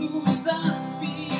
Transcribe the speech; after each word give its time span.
nous 0.00 0.48
inspirer 0.48 1.39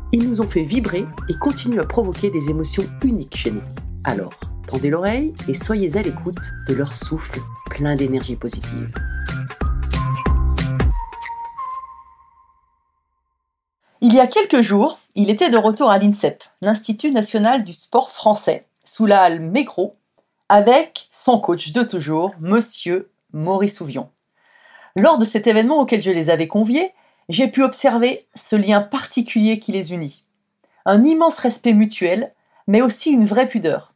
Ils 0.13 0.29
nous 0.29 0.41
ont 0.41 0.47
fait 0.47 0.63
vibrer 0.63 1.05
et 1.29 1.33
continuent 1.35 1.79
à 1.79 1.85
provoquer 1.85 2.29
des 2.29 2.49
émotions 2.49 2.83
uniques 3.01 3.37
chez 3.37 3.49
nous. 3.49 3.61
Alors, 4.03 4.33
tendez 4.67 4.89
l'oreille 4.89 5.33
et 5.47 5.53
soyez 5.53 5.95
à 5.95 6.01
l'écoute 6.01 6.51
de 6.67 6.73
leur 6.73 6.93
souffle 6.93 7.39
plein 7.69 7.95
d'énergie 7.95 8.35
positive. 8.35 8.93
Il 14.01 14.13
y 14.13 14.19
a 14.19 14.27
quelques 14.27 14.61
jours, 14.61 14.99
il 15.15 15.29
était 15.29 15.49
de 15.49 15.57
retour 15.57 15.89
à 15.89 15.97
l'INSEP, 15.97 16.43
l'Institut 16.61 17.11
national 17.11 17.63
du 17.63 17.71
sport 17.71 18.11
français, 18.11 18.65
sous 18.83 19.05
la 19.05 19.21
halle 19.21 19.39
Mégro, 19.39 19.95
avec 20.49 21.05
son 21.09 21.39
coach 21.39 21.71
de 21.71 21.83
toujours, 21.83 22.33
monsieur 22.41 23.09
Maurice 23.31 23.77
Souvion. 23.77 24.09
Lors 24.97 25.19
de 25.19 25.23
cet 25.23 25.47
événement 25.47 25.79
auquel 25.79 26.03
je 26.03 26.11
les 26.11 26.29
avais 26.29 26.49
conviés, 26.49 26.91
j'ai 27.31 27.47
pu 27.47 27.63
observer 27.63 28.25
ce 28.35 28.57
lien 28.57 28.81
particulier 28.81 29.59
qui 29.59 29.71
les 29.71 29.93
unit. 29.93 30.25
Un 30.85 31.05
immense 31.05 31.39
respect 31.39 31.73
mutuel, 31.73 32.33
mais 32.67 32.81
aussi 32.81 33.11
une 33.11 33.25
vraie 33.25 33.47
pudeur. 33.47 33.93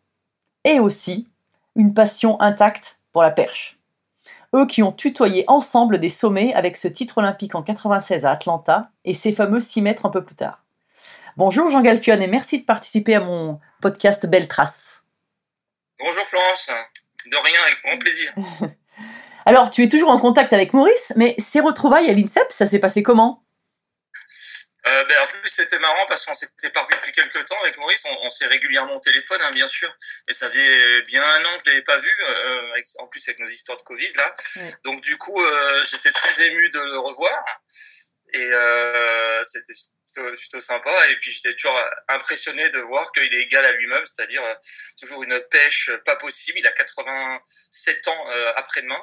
Et 0.64 0.80
aussi 0.80 1.28
une 1.76 1.94
passion 1.94 2.40
intacte 2.40 2.98
pour 3.12 3.24
la 3.24 3.32
perche. 3.32 3.78
Eux 4.56 4.66
qui 4.66 4.82
ont 4.84 4.94
tutoyé 4.94 5.44
ensemble 5.48 6.00
des 6.00 6.10
sommets 6.10 6.54
avec 6.54 6.78
ce 6.78 6.88
titre 6.88 7.18
olympique 7.18 7.56
en 7.56 7.64
96 7.64 8.24
à 8.24 8.32
Atlanta 8.32 8.90
et 9.04 9.14
ces 9.14 9.34
fameux 9.34 9.60
6 9.60 9.82
mètres 9.82 10.06
un 10.06 10.12
peu 10.12 10.24
plus 10.24 10.36
tard. 10.36 10.64
Bonjour 11.36 11.70
Jean 11.70 11.82
Galfion 11.82 12.22
et 12.22 12.28
merci 12.28 12.62
de 12.62 12.66
participer 12.66 13.16
à 13.16 13.20
mon 13.20 13.60
podcast 13.82 14.26
Belle 14.26 14.48
Trace. 14.48 15.04
Bonjour 16.00 16.26
Florence, 16.26 16.72
de 17.30 17.36
rien, 17.36 17.60
avec 17.66 17.84
grand 17.84 17.98
plaisir. 17.98 18.34
Alors, 19.46 19.70
tu 19.70 19.84
es 19.84 19.90
toujours 19.90 20.10
en 20.10 20.20
contact 20.20 20.54
avec 20.54 20.74
Maurice, 20.74 21.14
mais 21.16 21.36
ces 21.40 21.60
retrouvailles 21.60 22.10
à 22.10 22.14
l'INSEP, 22.14 22.52
ça 22.52 22.66
s'est 22.68 22.80
passé 22.80 23.04
comment? 23.04 23.44
Euh, 24.88 25.04
ben, 25.06 25.18
en 25.24 25.26
plus, 25.28 25.42
c'était 25.50 25.80
marrant 25.80 26.06
parce 26.08 26.26
qu'on 26.26 26.36
s'était 26.36 26.70
pas 26.70 26.86
depuis 26.92 27.12
quelques 27.12 27.44
temps 27.46 27.58
avec 27.64 27.76
Maurice. 27.78 28.04
On, 28.08 28.28
on 28.28 28.30
s'est 28.30 28.46
régulièrement 28.46 28.96
au 28.96 29.00
téléphone, 29.00 29.40
hein, 29.42 29.50
bien 29.52 29.68
sûr. 29.68 29.92
Et 30.28 30.34
ça 30.34 30.50
faisait 30.50 31.02
bien 31.04 31.24
un 31.24 31.46
an 31.46 31.58
que 31.58 31.64
je 31.66 31.70
l'avais 31.72 31.82
pas 31.84 31.98
vu, 31.98 32.12
euh, 32.30 32.72
avec- 32.74 32.86
en 33.00 33.08
plus 33.08 33.28
avec 33.28 33.40
nos 33.40 33.48
histoires 33.48 33.78
de 33.80 33.84
Covid 33.84 34.14
là. 34.14 34.32
Donc 34.84 35.02
du 35.02 35.18
coup, 35.18 35.42
euh, 35.44 35.84
j'étais 35.90 36.12
très 36.12 36.46
ému 36.48 36.70
de 36.70 36.80
le 36.80 37.00
revoir. 37.00 37.44
Et 38.34 38.52
c'était 39.44 39.74
plutôt, 40.14 40.36
plutôt 40.36 40.60
sympa. 40.62 41.10
Et 41.10 41.16
puis 41.20 41.32
j'étais 41.32 41.56
toujours 41.56 41.80
impressionné 42.10 42.70
de 42.70 42.80
voir 42.80 43.12
qu'il 43.12 43.34
est 43.34 43.42
égal 43.42 43.66
à 43.66 43.72
lui-même, 43.72 44.04
c'est-à-dire 44.06 44.44
toujours 45.02 45.24
une 45.24 45.40
pêche 45.50 45.90
pas 46.06 46.16
possible. 46.16 46.60
Il 46.60 46.68
a 46.68 46.72
87 46.72 48.08
ans 48.08 48.26
après-demain. 48.56 49.02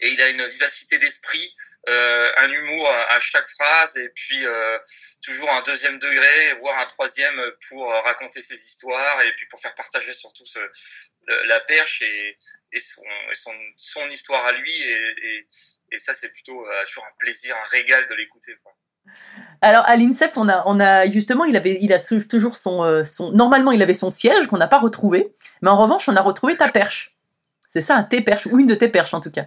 Et 0.00 0.08
il 0.08 0.20
a 0.20 0.28
une 0.28 0.46
vivacité 0.46 0.98
d'esprit 0.98 1.52
euh, 1.88 2.32
un 2.38 2.50
humour 2.50 2.88
à, 2.88 3.20
chaque 3.20 3.46
phrase 3.46 3.96
et 3.96 4.08
puis 4.08 4.44
euh, 4.44 4.76
toujours 5.22 5.48
un 5.52 5.62
deuxième 5.62 6.00
degré, 6.00 6.54
voire 6.60 6.80
un 6.80 6.86
troisième 6.86 7.40
pour 7.68 7.92
euh, 7.92 8.00
raconter 8.00 8.40
ses 8.40 8.56
histoires 8.56 9.22
et 9.22 9.32
puis 9.36 9.46
pour 9.46 9.60
faire 9.60 9.74
partager 9.74 10.12
surtout 10.12 10.44
ce, 10.44 10.58
la 11.46 11.60
perche 11.60 12.02
et, 12.02 12.38
et, 12.72 12.80
son, 12.80 13.02
et 13.30 13.34
son, 13.34 13.52
son 13.76 14.08
histoire 14.10 14.44
à 14.46 14.52
lui. 14.52 14.82
Et, 14.82 15.98
ça, 15.98 16.12
c'est 16.12 16.30
plutôt 16.32 16.66
euh, 16.66 16.84
toujours 16.86 17.04
un 17.04 17.14
plaisir, 17.18 17.54
un 17.56 17.68
régal 17.70 18.06
de 18.08 18.14
l'écouter. 18.14 18.52
Alors 19.62 19.84
à 19.86 19.94
l'INSEP, 19.96 20.36
on 20.36 20.48
a, 20.48 20.64
on 20.66 20.80
a 20.80 21.08
justement, 21.08 21.44
il 21.44 21.56
avait, 21.56 21.78
il 21.80 21.92
a 21.92 22.00
toujours 22.00 22.56
son, 22.56 23.04
son. 23.06 23.30
Normalement, 23.30 23.70
il 23.70 23.80
avait 23.80 23.94
son 23.94 24.10
siège 24.10 24.48
qu'on 24.48 24.58
n'a 24.58 24.66
pas 24.66 24.80
retrouvé, 24.80 25.34
mais 25.62 25.70
en 25.70 25.80
revanche, 25.80 26.08
on 26.08 26.16
a 26.16 26.20
retrouvé 26.20 26.56
ta 26.56 26.68
perche. 26.68 27.16
C'est 27.72 27.80
ça, 27.80 28.06
tes 28.10 28.20
perches 28.20 28.46
ou 28.46 28.58
une 28.58 28.66
de 28.66 28.74
tes 28.74 28.88
perches 28.88 29.14
en 29.14 29.20
tout 29.20 29.30
cas. 29.30 29.46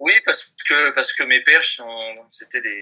Oui, 0.00 0.12
parce 0.24 0.54
que 0.66 0.90
parce 0.92 1.12
que 1.12 1.22
mes 1.24 1.40
sont- 1.76 2.24
c'était 2.28 2.62
des 2.62 2.78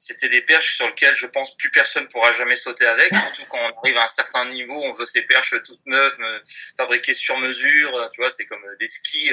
c'était 0.00 0.30
des 0.30 0.40
perches 0.40 0.76
sur 0.76 0.86
lesquelles 0.86 1.14
je 1.14 1.26
pense 1.26 1.54
plus 1.56 1.70
personne 1.70 2.08
pourra 2.08 2.32
jamais 2.32 2.56
sauter 2.56 2.86
avec. 2.86 3.14
Surtout 3.18 3.44
quand 3.50 3.58
on 3.58 3.78
arrive 3.80 3.98
à 3.98 4.04
un 4.04 4.08
certain 4.08 4.46
niveau, 4.46 4.82
on 4.82 4.92
veut 4.94 5.04
ces 5.04 5.22
perches 5.22 5.54
toutes 5.62 5.84
neuves, 5.84 6.16
euh, 6.20 6.40
fabriquées 6.78 7.12
sur 7.14 7.36
mesure. 7.38 7.94
euh, 7.96 8.08
Tu 8.12 8.20
vois, 8.22 8.30
c'est 8.30 8.46
comme 8.46 8.64
euh, 8.64 8.76
des 8.80 8.88
skis 8.88 9.30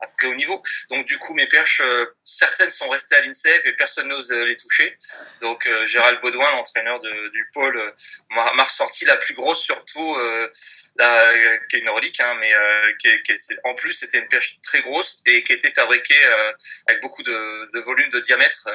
à 0.00 0.06
très 0.08 0.26
haut 0.28 0.34
niveau. 0.34 0.62
Donc 0.90 1.06
du 1.06 1.16
coup, 1.18 1.32
mes 1.34 1.46
perches, 1.48 1.82
certaines 2.22 2.70
sont 2.70 2.88
restées 2.90 3.16
à 3.16 3.22
l'INSEP 3.22 3.64
et 3.66 3.72
personne 3.72 4.08
n'ose 4.08 4.30
les 4.30 4.56
toucher. 4.56 4.98
Donc 5.40 5.66
Gérald 5.86 6.20
Baudouin, 6.20 6.50
l'entraîneur 6.50 7.00
du 7.00 7.50
pôle, 7.54 7.94
m'a 8.30 8.62
ressorti 8.62 9.06
la 9.06 9.16
plus 9.16 9.32
grosse 9.34 9.62
surtout, 9.64 10.14
euh, 10.16 10.50
la, 10.96 11.32
qui 11.68 11.76
est 11.76 11.78
une 11.80 11.88
relique, 11.88 12.20
hein, 12.20 12.34
mais 12.40 12.52
euh, 12.54 12.92
qui 12.98 13.08
est- 13.08 13.22
qui 13.22 13.32
est- 13.32 13.58
en 13.64 13.74
plus 13.74 13.92
c'était 13.92 14.18
une 14.18 14.28
perche 14.28 14.58
très 14.62 14.82
grosse 14.82 15.22
et 15.26 15.42
qui 15.42 15.52
était 15.54 15.70
fabriquée 15.70 16.22
euh, 16.26 16.52
avec 16.88 17.00
beaucoup 17.00 17.22
de, 17.22 17.70
de 17.72 17.80
volume 17.80 18.10
de 18.10 18.20
diamètre. 18.20 18.68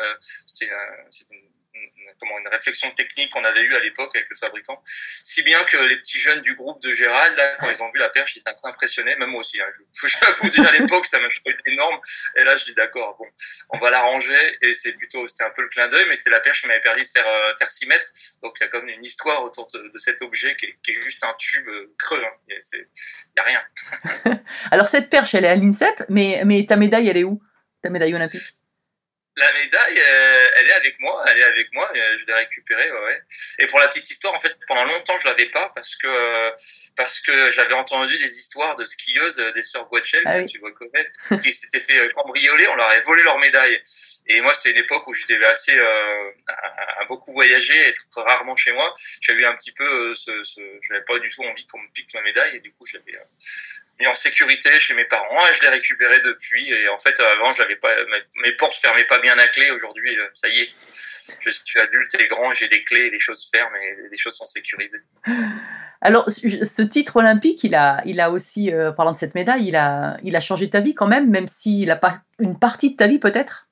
C'était 0.46 0.72
c'était 1.12 1.36
une, 1.36 1.50
une- 1.76 1.90
comment, 2.20 2.38
une 2.40 2.48
réflexion 2.48 2.92
technique 2.92 3.32
qu'on 3.32 3.44
avait 3.44 3.62
eue 3.62 3.76
à 3.76 3.80
l'époque 3.80 4.16
avec 4.16 4.30
le 4.30 4.36
fabricant. 4.36 4.80
Si 4.86 5.42
bien 5.44 5.64
que 5.64 5.78
les 5.78 5.98
petits 5.98 6.20
jeunes 6.20 6.42
du 6.42 6.54
groupe 6.56 6.82
de 6.84 6.92
Gérald, 6.92 7.36
là, 7.36 7.58
quand 7.60 7.70
ils 7.72 7.82
ont 7.82 7.92
vu 7.92 7.98
la 8.00 8.10
perche, 8.10 8.36
ils 8.36 8.40
étaient 8.40 8.52
assez 8.52 8.68
impressionnés, 8.68 9.16
même 9.16 9.30
moi 9.32 9.40
aussi. 9.40 9.60
Hein, 9.60 9.66
je- 10.02 10.08
J'avoue, 10.08 10.50
déjà 10.50 10.70
à 10.70 10.72
l'époque, 10.74 11.06
ça 11.08 11.20
m'a 11.20 11.28
trouvé 11.28 11.56
énorme. 11.66 12.00
Et 12.36 12.44
là, 12.44 12.56
je 12.56 12.66
dis 12.66 12.74
d'accord, 12.76 13.16
bon, 13.18 13.26
on 13.70 13.80
va 13.80 13.90
la 13.90 14.02
ranger. 14.02 14.58
Et 14.62 14.74
c'est 14.76 14.94
plutôt, 14.94 15.28
c'était 15.28 15.44
un 15.44 15.50
peu 15.50 15.64
le 15.64 15.68
clin 15.70 15.88
d'œil, 15.88 16.06
mais 16.08 16.16
c'était 16.16 16.30
la 16.30 16.40
perche 16.40 16.62
qui 16.62 16.68
m'avait 16.68 16.80
permis 16.82 17.04
de 17.04 17.10
faire, 17.10 17.28
euh, 17.28 17.56
faire 17.58 17.68
6 17.70 17.88
mètres. 17.88 18.06
Donc 18.44 18.54
il 18.60 18.64
y 18.64 18.66
a 18.66 18.70
comme 18.70 18.88
une 18.88 19.04
histoire 19.04 19.44
autour 19.44 19.66
de, 19.74 19.90
de 19.92 19.98
cet 19.98 20.22
objet 20.22 20.56
qui 20.56 20.68
est, 20.68 20.76
qui 20.84 20.92
est 20.92 20.94
juste 21.04 21.24
un 21.24 21.34
tube 21.40 21.68
euh, 21.68 21.94
creux. 21.98 22.24
hein. 22.24 22.34
Il 22.48 22.56
n'y 23.36 23.40
a 23.40 23.44
rien. 23.44 23.62
Alors 24.72 24.88
cette 24.88 25.10
perche, 25.10 25.34
elle 25.34 25.46
est 25.46 25.50
à 25.50 25.56
l'INSEP, 25.56 26.04
mais, 26.10 26.44
mais 26.46 26.66
ta 26.68 26.76
médaille, 26.76 27.10
elle 27.10 27.18
est 27.18 27.24
où? 27.24 27.42
Ta 27.82 27.90
médaille 27.90 28.14
olympique? 28.14 28.42
La 29.36 29.52
médaille, 29.54 30.00
euh, 30.00 30.50
elle 30.58 30.68
est 30.68 30.74
avec 30.74 31.00
moi, 31.00 31.24
elle 31.28 31.40
est 31.40 31.44
avec 31.44 31.74
moi, 31.74 31.92
euh, 31.96 32.18
je 32.20 32.26
l'ai 32.26 32.34
récupérée, 32.34 32.92
ouais, 32.92 33.00
ouais. 33.06 33.22
Et 33.60 33.66
pour 33.68 33.80
la 33.80 33.88
petite 33.88 34.10
histoire, 34.10 34.34
en 34.34 34.40
fait, 34.40 34.56
pendant 34.68 34.84
longtemps, 34.86 35.18
je 35.18 35.28
l'avais 35.28 35.48
pas 35.48 35.72
parce 35.74 35.96
que 35.96 36.52
parce 36.96 37.20
que 37.22 37.50
j'avais 37.50 37.74
entendu 37.74 38.18
des 38.20 38.38
histoires 38.38 38.76
de 38.76 38.84
skieuses 38.84 39.40
euh, 39.40 39.52
des 39.54 39.64
sœurs 39.64 39.88
Guachel, 39.90 40.22
Ah 40.26 40.38
oui. 40.38 40.46
tu 40.46 40.60
vois 40.60 40.72
connaître, 40.72 41.12
qui 41.42 41.52
s'étaient 41.54 41.80
fait 41.80 42.10
cambrioler, 42.14 42.68
on 42.68 42.76
leur 42.76 42.88
avait 42.90 43.02
volé 43.02 43.24
leur 43.24 43.40
médaille. 43.40 43.82
Et 44.28 44.42
moi, 44.42 44.54
c'était 44.54 44.72
une 44.72 44.84
époque 44.84 45.08
où 45.08 45.14
j'étais 45.14 45.44
assez 45.46 45.76
euh, 45.76 46.32
à, 46.48 47.02
à 47.02 47.06
beaucoup 47.06 47.34
voyager, 47.34 47.78
être 47.88 48.06
rarement 48.16 48.56
chez 48.56 48.72
moi. 48.72 48.94
J'avais 49.22 49.42
eu 49.42 49.46
un 49.46 49.56
petit 49.56 49.72
peu 49.72 50.14
ce, 50.16 50.44
ce 50.44 50.62
j'avais 50.84 51.04
pas 51.06 51.18
du 51.20 51.30
tout 51.32 51.44
envie 51.44 51.66
qu'on 51.68 51.80
me 51.80 51.90
pique 51.94 52.14
ma 52.14 52.22
médaille 52.22 52.58
et 52.58 52.60
du 52.60 52.72
coup, 52.74 52.86
j'avais 52.86 53.14
en 54.08 54.14
sécurité 54.14 54.78
chez 54.80 54.94
mes 54.96 55.06
parents 55.06 55.48
et 55.50 55.54
je 55.54 55.62
l'ai 55.62 55.70
récupéré 55.70 56.20
depuis. 56.22 56.72
Et 56.72 56.88
en 56.90 56.98
fait, 56.98 57.20
avant, 57.20 57.52
j'avais 57.52 57.76
pas 57.76 57.90
mes, 58.44 58.52
portes 58.54 58.76
fermaient 58.76 59.06
pas 59.06 59.20
bien 59.20 59.38
à 59.38 59.48
clé. 59.48 59.72
Aujourd'hui, 59.72 60.18
euh, 60.18 60.28
ça 60.34 60.48
y 60.50 60.60
est, 60.62 60.70
je 61.40 61.50
suis 61.50 61.80
adulte 61.80 62.14
et 62.20 62.28
grand 62.28 62.52
et 62.52 62.56
j'ai 62.56 62.68
des 62.68 62.84
clés, 62.84 63.10
les 63.10 63.20
choses 63.20 63.50
ferment 63.52 63.76
et 63.76 64.10
les 64.10 64.18
choses 64.18 64.36
sont 64.36 64.48
sécurisées. 64.48 65.02
Alors, 66.02 66.30
ce 66.30 66.66
ce 66.66 66.82
titre 66.82 67.16
olympique, 67.16 67.64
il 67.64 67.76
a, 67.76 68.02
il 68.06 68.20
a 68.20 68.30
aussi, 68.30 68.74
euh, 68.74 68.92
parlant 68.92 69.14
de 69.14 69.18
cette 69.18 69.36
médaille, 69.36 69.68
il 69.68 69.76
a, 69.78 70.18
il 70.24 70.36
a 70.36 70.42
changé 70.42 70.70
ta 70.70 70.82
vie 70.82 70.94
quand 70.94 71.08
même, 71.08 71.30
même 71.30 71.48
s'il 71.48 71.90
a 71.92 71.96
pas 71.96 72.20
une 72.40 72.60
partie 72.60 72.92
de 72.92 72.98
ta 72.98 73.08
vie 73.08 73.20
peut-être? 73.20 73.68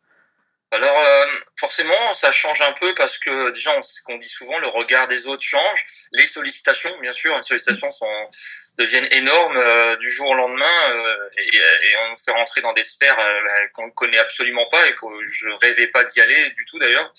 Alors 0.74 0.98
euh, 1.00 1.26
forcément, 1.60 2.14
ça 2.14 2.32
change 2.32 2.62
un 2.62 2.72
peu 2.72 2.96
parce 2.96 3.18
que 3.18 3.50
déjà, 3.50 3.76
on- 3.78 3.82
ce 3.82 4.02
qu'on 4.04 4.16
dit 4.16 4.30
souvent, 4.30 4.58
le 4.60 4.70
regard 4.70 5.08
des 5.08 5.28
autres 5.28 5.44
change, 5.44 5.86
les 6.14 6.26
sollicitations, 6.28 6.98
bien 7.02 7.12
sûr, 7.12 7.36
les 7.36 7.42
sollicitations 7.42 7.92
sont, 7.92 8.30
deviennent 8.78 9.08
énormes 9.12 9.58
euh, 9.58 9.98
du 9.98 10.10
jour 10.10 10.30
au 10.30 10.34
lendemain 10.34 10.90
euh, 10.92 11.30
et, 11.38 11.58
et 11.58 11.98
on 12.04 12.12
nous 12.12 12.18
fait 12.24 12.32
rentrer 12.32 12.62
dans 12.62 12.72
des 12.72 12.84
sphères 12.84 13.20
euh, 13.20 13.42
bah, 13.46 13.68
qu'on 13.76 13.88
ne 13.88 13.92
connaît 13.92 14.18
absolument 14.18 14.66
pas 14.70 14.88
et 14.88 14.96
que 14.96 15.06
je 15.28 15.50
rêvais 15.60 15.88
pas 15.88 16.06
d'y 16.06 16.22
aller 16.22 16.52
du 16.52 16.64
tout 16.64 16.80
d'ailleurs. 16.80 17.14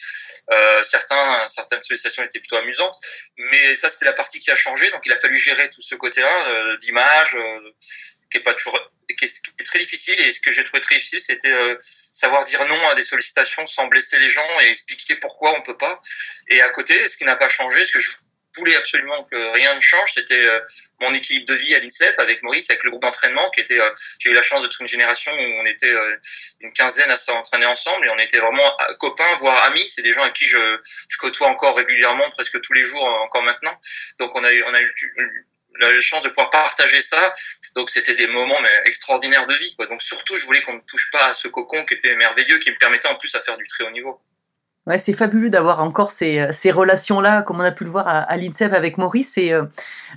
Euh, 0.50 0.82
certains, 0.82 1.46
certaines 1.46 1.82
sollicitations 1.82 2.22
étaient 2.25 2.38
plutôt 2.40 2.56
amusantes, 2.56 2.96
mais 3.37 3.75
ça 3.75 3.90
c'était 3.90 4.06
la 4.06 4.14
partie 4.14 4.40
qui 4.40 4.50
a 4.50 4.56
changé, 4.56 4.90
donc 4.93 5.02
il 5.04 5.12
a 5.12 5.19
fallu 5.19 5.37
gérer 5.37 5.69
tout 5.69 5.82
ce 5.82 5.94
côté-là 5.94 6.49
euh, 6.49 6.76
d'image. 6.78 7.37
Qui 8.32 8.38
est 8.38 8.43
pas 8.43 8.55
toujours 8.55 8.79
qui 9.19 9.25
est, 9.26 9.43
qui 9.43 9.50
est 9.58 9.64
très 9.64 9.79
difficile 9.79 10.19
et 10.20 10.32
ce 10.32 10.40
que 10.40 10.50
j'ai 10.50 10.64
trouvé 10.64 10.81
très 10.81 10.94
difficile 10.96 11.20
c'était 11.20 11.52
euh, 11.52 11.76
savoir 11.79 12.44
dire 12.44 12.64
non 12.67 12.88
à 12.88 12.94
des 12.94 13.02
sollicitations 13.02 13.67
sans 13.67 13.87
blesser 13.87 14.19
les 14.19 14.31
gens 14.31 14.49
et 14.62 14.69
expliquer 14.70 15.17
pourquoi 15.17 15.56
on 15.58 15.62
peut 15.62 15.76
pas. 15.76 16.00
Et 16.49 16.61
à 16.62 16.70
côté, 16.70 16.94
ce 17.08 17.17
qui 17.19 17.25
n'a 17.25 17.37
pas 17.37 17.49
changé, 17.49 17.84
ce 17.84 17.93
que 17.93 18.00
je 18.00 18.11
voulais 18.56 18.76
absolument 18.76 19.25
que 19.25 19.52
rien 19.55 19.75
ne 19.75 19.81
change, 19.81 20.12
c'était 20.12 20.34
euh, 20.34 20.61
mon 21.00 21.12
équilibre 21.14 21.46
de 21.46 21.55
vie 21.55 21.75
à 21.75 21.79
l'INSEP 21.79 22.19
avec 22.20 22.43
Maurice, 22.43 22.69
avec 22.70 22.84
le 22.84 22.90
groupe 22.90 23.02
d'entraînement 23.02 23.50
qui 23.50 23.61
était. 23.61 23.81
euh, 23.81 23.90
J'ai 24.19 24.31
eu 24.31 24.35
la 24.35 24.43
chance 24.43 24.62
d'être 24.62 24.78
une 24.81 24.87
génération 24.87 25.32
où 25.32 25.40
on 25.62 25.64
était 25.67 25.88
euh, 25.88 26.17
une 26.61 26.73
quinzaine 26.73 27.11
à 27.11 27.17
s'entraîner 27.17 27.67
ensemble 27.67 28.06
et 28.06 28.11
on 28.11 28.19
était 28.19 28.38
vraiment 28.38 28.70
euh, 28.82 28.94
copains, 28.96 29.35
voire 29.37 29.64
amis. 29.64 29.87
C'est 29.88 30.02
des 30.02 30.12
gens 30.12 30.23
avec 30.23 30.35
qui 30.35 30.44
je, 30.46 30.58
je 31.08 31.17
côtoie 31.17 31.49
encore 31.49 31.76
régulièrement, 31.76 32.28
presque 32.31 32.61
tous 32.61 32.75
les 32.75 32.85
jours, 32.85 33.06
euh, 33.08 33.25
encore 33.25 33.43
maintenant. 33.43 33.75
Donc 34.19 34.35
on 34.35 34.44
a 34.44 34.52
eu, 34.52 34.62
on 34.64 34.75
a 34.75 34.81
eu 34.82 34.94
la 35.80 36.00
chance 36.00 36.22
de 36.22 36.28
pouvoir 36.28 36.50
partager 36.50 37.00
ça. 37.02 37.32
Donc 37.76 37.90
c'était 37.90 38.14
des 38.14 38.26
moments 38.26 38.60
mais, 38.62 38.70
extraordinaires 38.84 39.46
de 39.46 39.54
vie. 39.54 39.74
Quoi. 39.76 39.86
Donc 39.86 40.00
surtout, 40.02 40.36
je 40.36 40.44
voulais 40.46 40.62
qu'on 40.62 40.74
ne 40.74 40.80
touche 40.80 41.10
pas 41.10 41.26
à 41.26 41.34
ce 41.34 41.48
cocon 41.48 41.84
qui 41.84 41.94
était 41.94 42.14
merveilleux, 42.16 42.58
qui 42.58 42.70
me 42.70 42.76
permettait 42.76 43.08
en 43.08 43.14
plus 43.16 43.34
à 43.34 43.40
faire 43.40 43.56
du 43.56 43.66
très 43.66 43.84
haut 43.84 43.90
niveau. 43.90 44.20
Ouais, 44.84 44.98
c'est 44.98 45.12
fabuleux 45.12 45.48
d'avoir 45.48 45.80
encore 45.80 46.10
ces, 46.10 46.40
euh, 46.40 46.52
ces 46.52 46.72
relations-là, 46.72 47.42
comme 47.42 47.60
on 47.60 47.64
a 47.64 47.70
pu 47.70 47.84
le 47.84 47.90
voir 47.90 48.08
à, 48.08 48.19
à 48.22 48.36
l'INSEP 48.36 48.72
avec 48.72 48.98
Maurice. 48.98 49.38
Et 49.38 49.52
euh, 49.52 49.62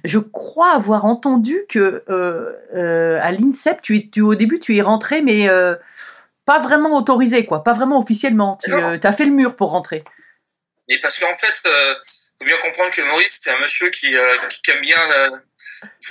je 0.03 0.17
crois 0.17 0.71
avoir 0.73 1.05
entendu 1.05 1.65
que 1.69 2.03
euh, 2.09 2.51
euh, 2.75 3.19
à 3.21 3.31
l'INSEP, 3.31 3.81
tu, 3.83 3.97
es- 3.97 4.09
tu, 4.11 4.21
au 4.21 4.33
début, 4.33 4.59
tu 4.59 4.75
es 4.75 4.81
rentré, 4.81 5.21
mais 5.21 5.47
euh, 5.49 5.75
pas 6.45 6.57
vraiment 6.59 6.97
autorisé, 6.97 7.45
quoi, 7.45 7.63
pas 7.63 7.73
vraiment 7.73 7.99
officiellement. 8.01 8.57
Tu 8.63 8.71
Non. 8.71 8.99
as 9.03 9.13
fait 9.13 9.25
le 9.25 9.31
mur 9.31 9.55
pour 9.55 9.69
rentrer. 9.69 10.03
Et 10.89 10.99
parce 10.99 11.19
qu'en 11.19 11.33
fait, 11.35 11.61
euh, 11.67 11.95
faut 12.39 12.45
bien 12.45 12.57
comprendre 12.57 12.89
que 12.91 13.01
Maurice, 13.03 13.39
c'est 13.43 13.51
un 13.51 13.59
monsieur 13.59 13.89
qui, 13.91 14.15
euh, 14.17 14.33
qui 14.49 14.71
aime 14.71 14.81
bien 14.81 14.97
euh, 15.11 15.29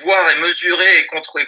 voir 0.02 0.30
et 0.30 0.36
mesurer 0.40 0.98
et, 0.98 1.06
contre, 1.06 1.38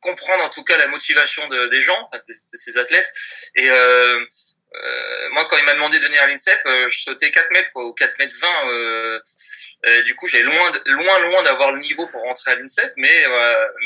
comprendre 0.00 0.44
en 0.44 0.48
tout 0.48 0.64
cas 0.64 0.78
la 0.78 0.88
motivation 0.88 1.46
de, 1.48 1.66
des 1.66 1.80
gens, 1.80 2.10
de, 2.12 2.34
ses 2.56 2.78
athlètes. 2.78 3.10
Et 3.56 3.70
euh, 3.70 4.24
euh, 4.72 5.28
moi, 5.32 5.46
quand 5.46 5.56
il 5.56 5.64
m'a 5.64 5.74
demandé 5.74 5.98
de 5.98 6.04
venir 6.04 6.22
à 6.22 6.26
l'INSEP, 6.28 6.60
euh, 6.66 6.88
je 6.88 7.02
sautais 7.02 7.30
4 7.30 7.50
mètres 7.50 7.72
ou 7.74 7.92
4 7.92 8.18
mètres 8.18 8.36
20. 8.40 8.68
Euh, 8.68 9.20
euh, 9.86 10.02
du 10.04 10.14
coup, 10.14 10.28
j'ai 10.28 10.42
loin, 10.42 10.72
loin, 10.86 11.18
loin 11.20 11.42
d'avoir 11.42 11.72
le 11.72 11.80
niveau 11.80 12.06
pour 12.06 12.22
rentrer 12.22 12.52
à 12.52 12.54
l'INSEP, 12.54 12.92
mais, 12.96 13.24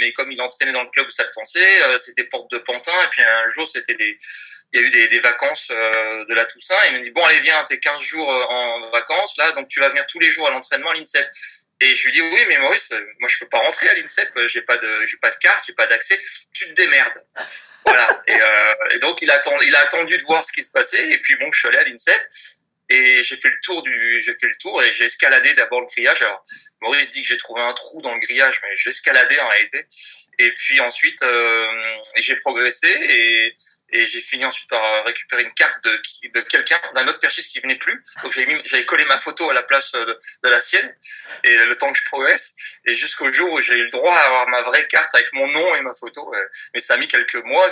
mais 0.00 0.12
comme 0.12 0.30
il 0.30 0.40
entraînait 0.42 0.72
dans 0.72 0.82
le 0.82 0.90
club 0.90 1.06
au 1.06 1.10
Stade 1.10 1.32
français, 1.32 1.82
euh, 1.84 1.96
c'était 1.96 2.24
porte 2.24 2.50
de 2.50 2.58
Pantin. 2.58 2.92
Et 3.04 3.08
puis 3.10 3.22
un 3.22 3.48
jour, 3.48 3.66
c'était 3.66 3.96
il 3.98 4.80
y 4.80 4.84
a 4.84 4.86
eu 4.86 4.90
des, 4.90 5.20
vacances 5.20 5.68
de 5.70 6.34
la 6.34 6.44
Toussaint. 6.44 6.74
Il 6.88 6.94
m'a 6.94 6.98
dit 6.98 7.12
bon 7.12 7.24
allez 7.24 7.38
viens, 7.38 7.62
t'es 7.64 7.78
15 7.78 8.02
jours 8.02 8.28
en 8.28 8.90
vacances 8.90 9.36
là, 9.38 9.52
donc 9.52 9.68
tu 9.68 9.78
vas 9.80 9.88
venir 9.88 10.04
tous 10.06 10.18
les 10.18 10.30
jours 10.30 10.48
à 10.48 10.50
l'entraînement 10.50 10.90
à 10.90 10.94
l'INSEP. 10.94 11.30
Et 11.84 11.94
je 11.94 12.06
lui 12.06 12.12
dis 12.12 12.22
oui 12.22 12.44
mais 12.48 12.56
Maurice, 12.56 12.92
euh, 12.92 13.06
moi 13.20 13.28
je 13.28 13.38
peux 13.38 13.48
pas 13.48 13.58
rentrer 13.58 13.90
à 13.90 13.94
l'INSEP, 13.94 14.34
euh, 14.36 14.48
j'ai 14.48 14.62
pas 14.62 14.78
de 14.78 15.06
j'ai 15.06 15.18
pas 15.18 15.30
de 15.30 15.36
carte, 15.36 15.64
j'ai 15.66 15.74
pas 15.74 15.86
d'accès, 15.86 16.18
tu 16.54 16.64
te 16.68 16.72
démerdes. 16.72 17.22
Voilà. 17.84 18.22
Et, 18.26 18.32
euh, 18.32 18.94
et 18.94 18.98
donc 19.00 19.18
il 19.20 19.30
a 19.30 19.34
attendu, 19.34 19.66
il 19.66 19.76
a 19.76 19.80
attendu 19.80 20.16
de 20.16 20.22
voir 20.22 20.42
ce 20.42 20.50
qui 20.50 20.64
se 20.64 20.70
passait 20.70 21.10
et 21.10 21.18
puis 21.18 21.36
bon 21.36 21.52
je 21.52 21.58
suis 21.58 21.68
allé 21.68 21.76
à 21.76 21.84
l'INSEP 21.84 22.26
et 22.88 23.22
j'ai 23.22 23.36
fait 23.36 23.50
le 23.50 23.60
tour 23.62 23.82
du 23.82 24.22
j'ai 24.22 24.32
fait 24.32 24.46
le 24.46 24.56
tour 24.58 24.82
et 24.82 24.90
j'ai 24.92 25.04
escaladé 25.04 25.52
d'abord 25.52 25.82
le 25.82 25.86
grillage. 25.86 26.22
Alors 26.22 26.42
Maurice 26.80 27.10
dit 27.10 27.20
que 27.20 27.28
j'ai 27.28 27.36
trouvé 27.36 27.60
un 27.60 27.74
trou 27.74 28.00
dans 28.00 28.14
le 28.14 28.20
grillage 28.20 28.60
mais 28.62 28.74
j'ai 28.76 28.88
escaladé 28.88 29.38
en 29.40 29.48
réalité. 29.48 29.86
Et 30.38 30.52
puis 30.52 30.80
ensuite 30.80 31.22
euh, 31.22 31.66
j'ai 32.16 32.36
progressé 32.36 32.88
et 32.88 33.54
et 33.90 34.06
j'ai 34.06 34.20
fini 34.20 34.44
ensuite 34.44 34.68
par 34.68 34.82
euh, 34.82 35.02
récupérer 35.02 35.44
une 35.44 35.52
carte 35.52 35.82
de, 35.84 35.90
de 36.34 36.40
quelqu'un, 36.40 36.80
d'un 36.94 37.06
autre 37.06 37.18
perchiste 37.18 37.52
qui 37.52 37.60
venait 37.60 37.76
plus. 37.76 38.02
Donc 38.22 38.32
j'avais 38.32 38.84
collé 38.84 39.04
ma 39.06 39.18
photo 39.18 39.50
à 39.50 39.54
la 39.54 39.62
place 39.62 39.94
euh, 39.94 40.14
de, 40.42 40.48
la 40.48 40.60
sienne, 40.60 40.94
et 41.44 41.56
le 41.56 41.74
temps 41.76 41.92
que 41.92 41.98
je 41.98 42.04
progresse, 42.06 42.56
et 42.86 42.94
jusqu'au 42.94 43.32
jour 43.32 43.52
où 43.52 43.60
j'ai 43.60 43.74
eu 43.74 43.82
le 43.82 43.90
droit 43.90 44.14
à 44.14 44.26
avoir 44.26 44.48
ma 44.48 44.62
vraie 44.62 44.86
carte 44.88 45.14
avec 45.14 45.32
mon 45.32 45.46
nom 45.48 45.74
et 45.74 45.80
ma 45.82 45.92
photo. 45.92 46.34
euh, 46.34 46.38
Mais 46.74 46.80
ça 46.80 46.94
a 46.94 46.96
mis 46.96 47.06
quelques 47.08 47.42
mois 47.44 47.70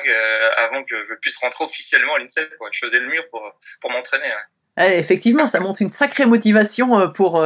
avant 0.56 0.84
que 0.84 1.04
je 1.04 1.14
puisse 1.14 1.36
rentrer 1.38 1.64
officiellement 1.64 2.14
à 2.14 2.18
l'INSEP. 2.18 2.54
Je 2.70 2.78
faisais 2.78 2.98
le 2.98 3.06
mur 3.06 3.24
pour 3.30 3.54
pour 3.80 3.90
m'entraîner. 3.90 4.32
Ouais, 4.76 4.98
effectivement, 4.98 5.46
ça 5.46 5.60
montre 5.60 5.82
une 5.82 5.90
sacrée 5.90 6.24
motivation 6.24 7.10
pour, 7.12 7.44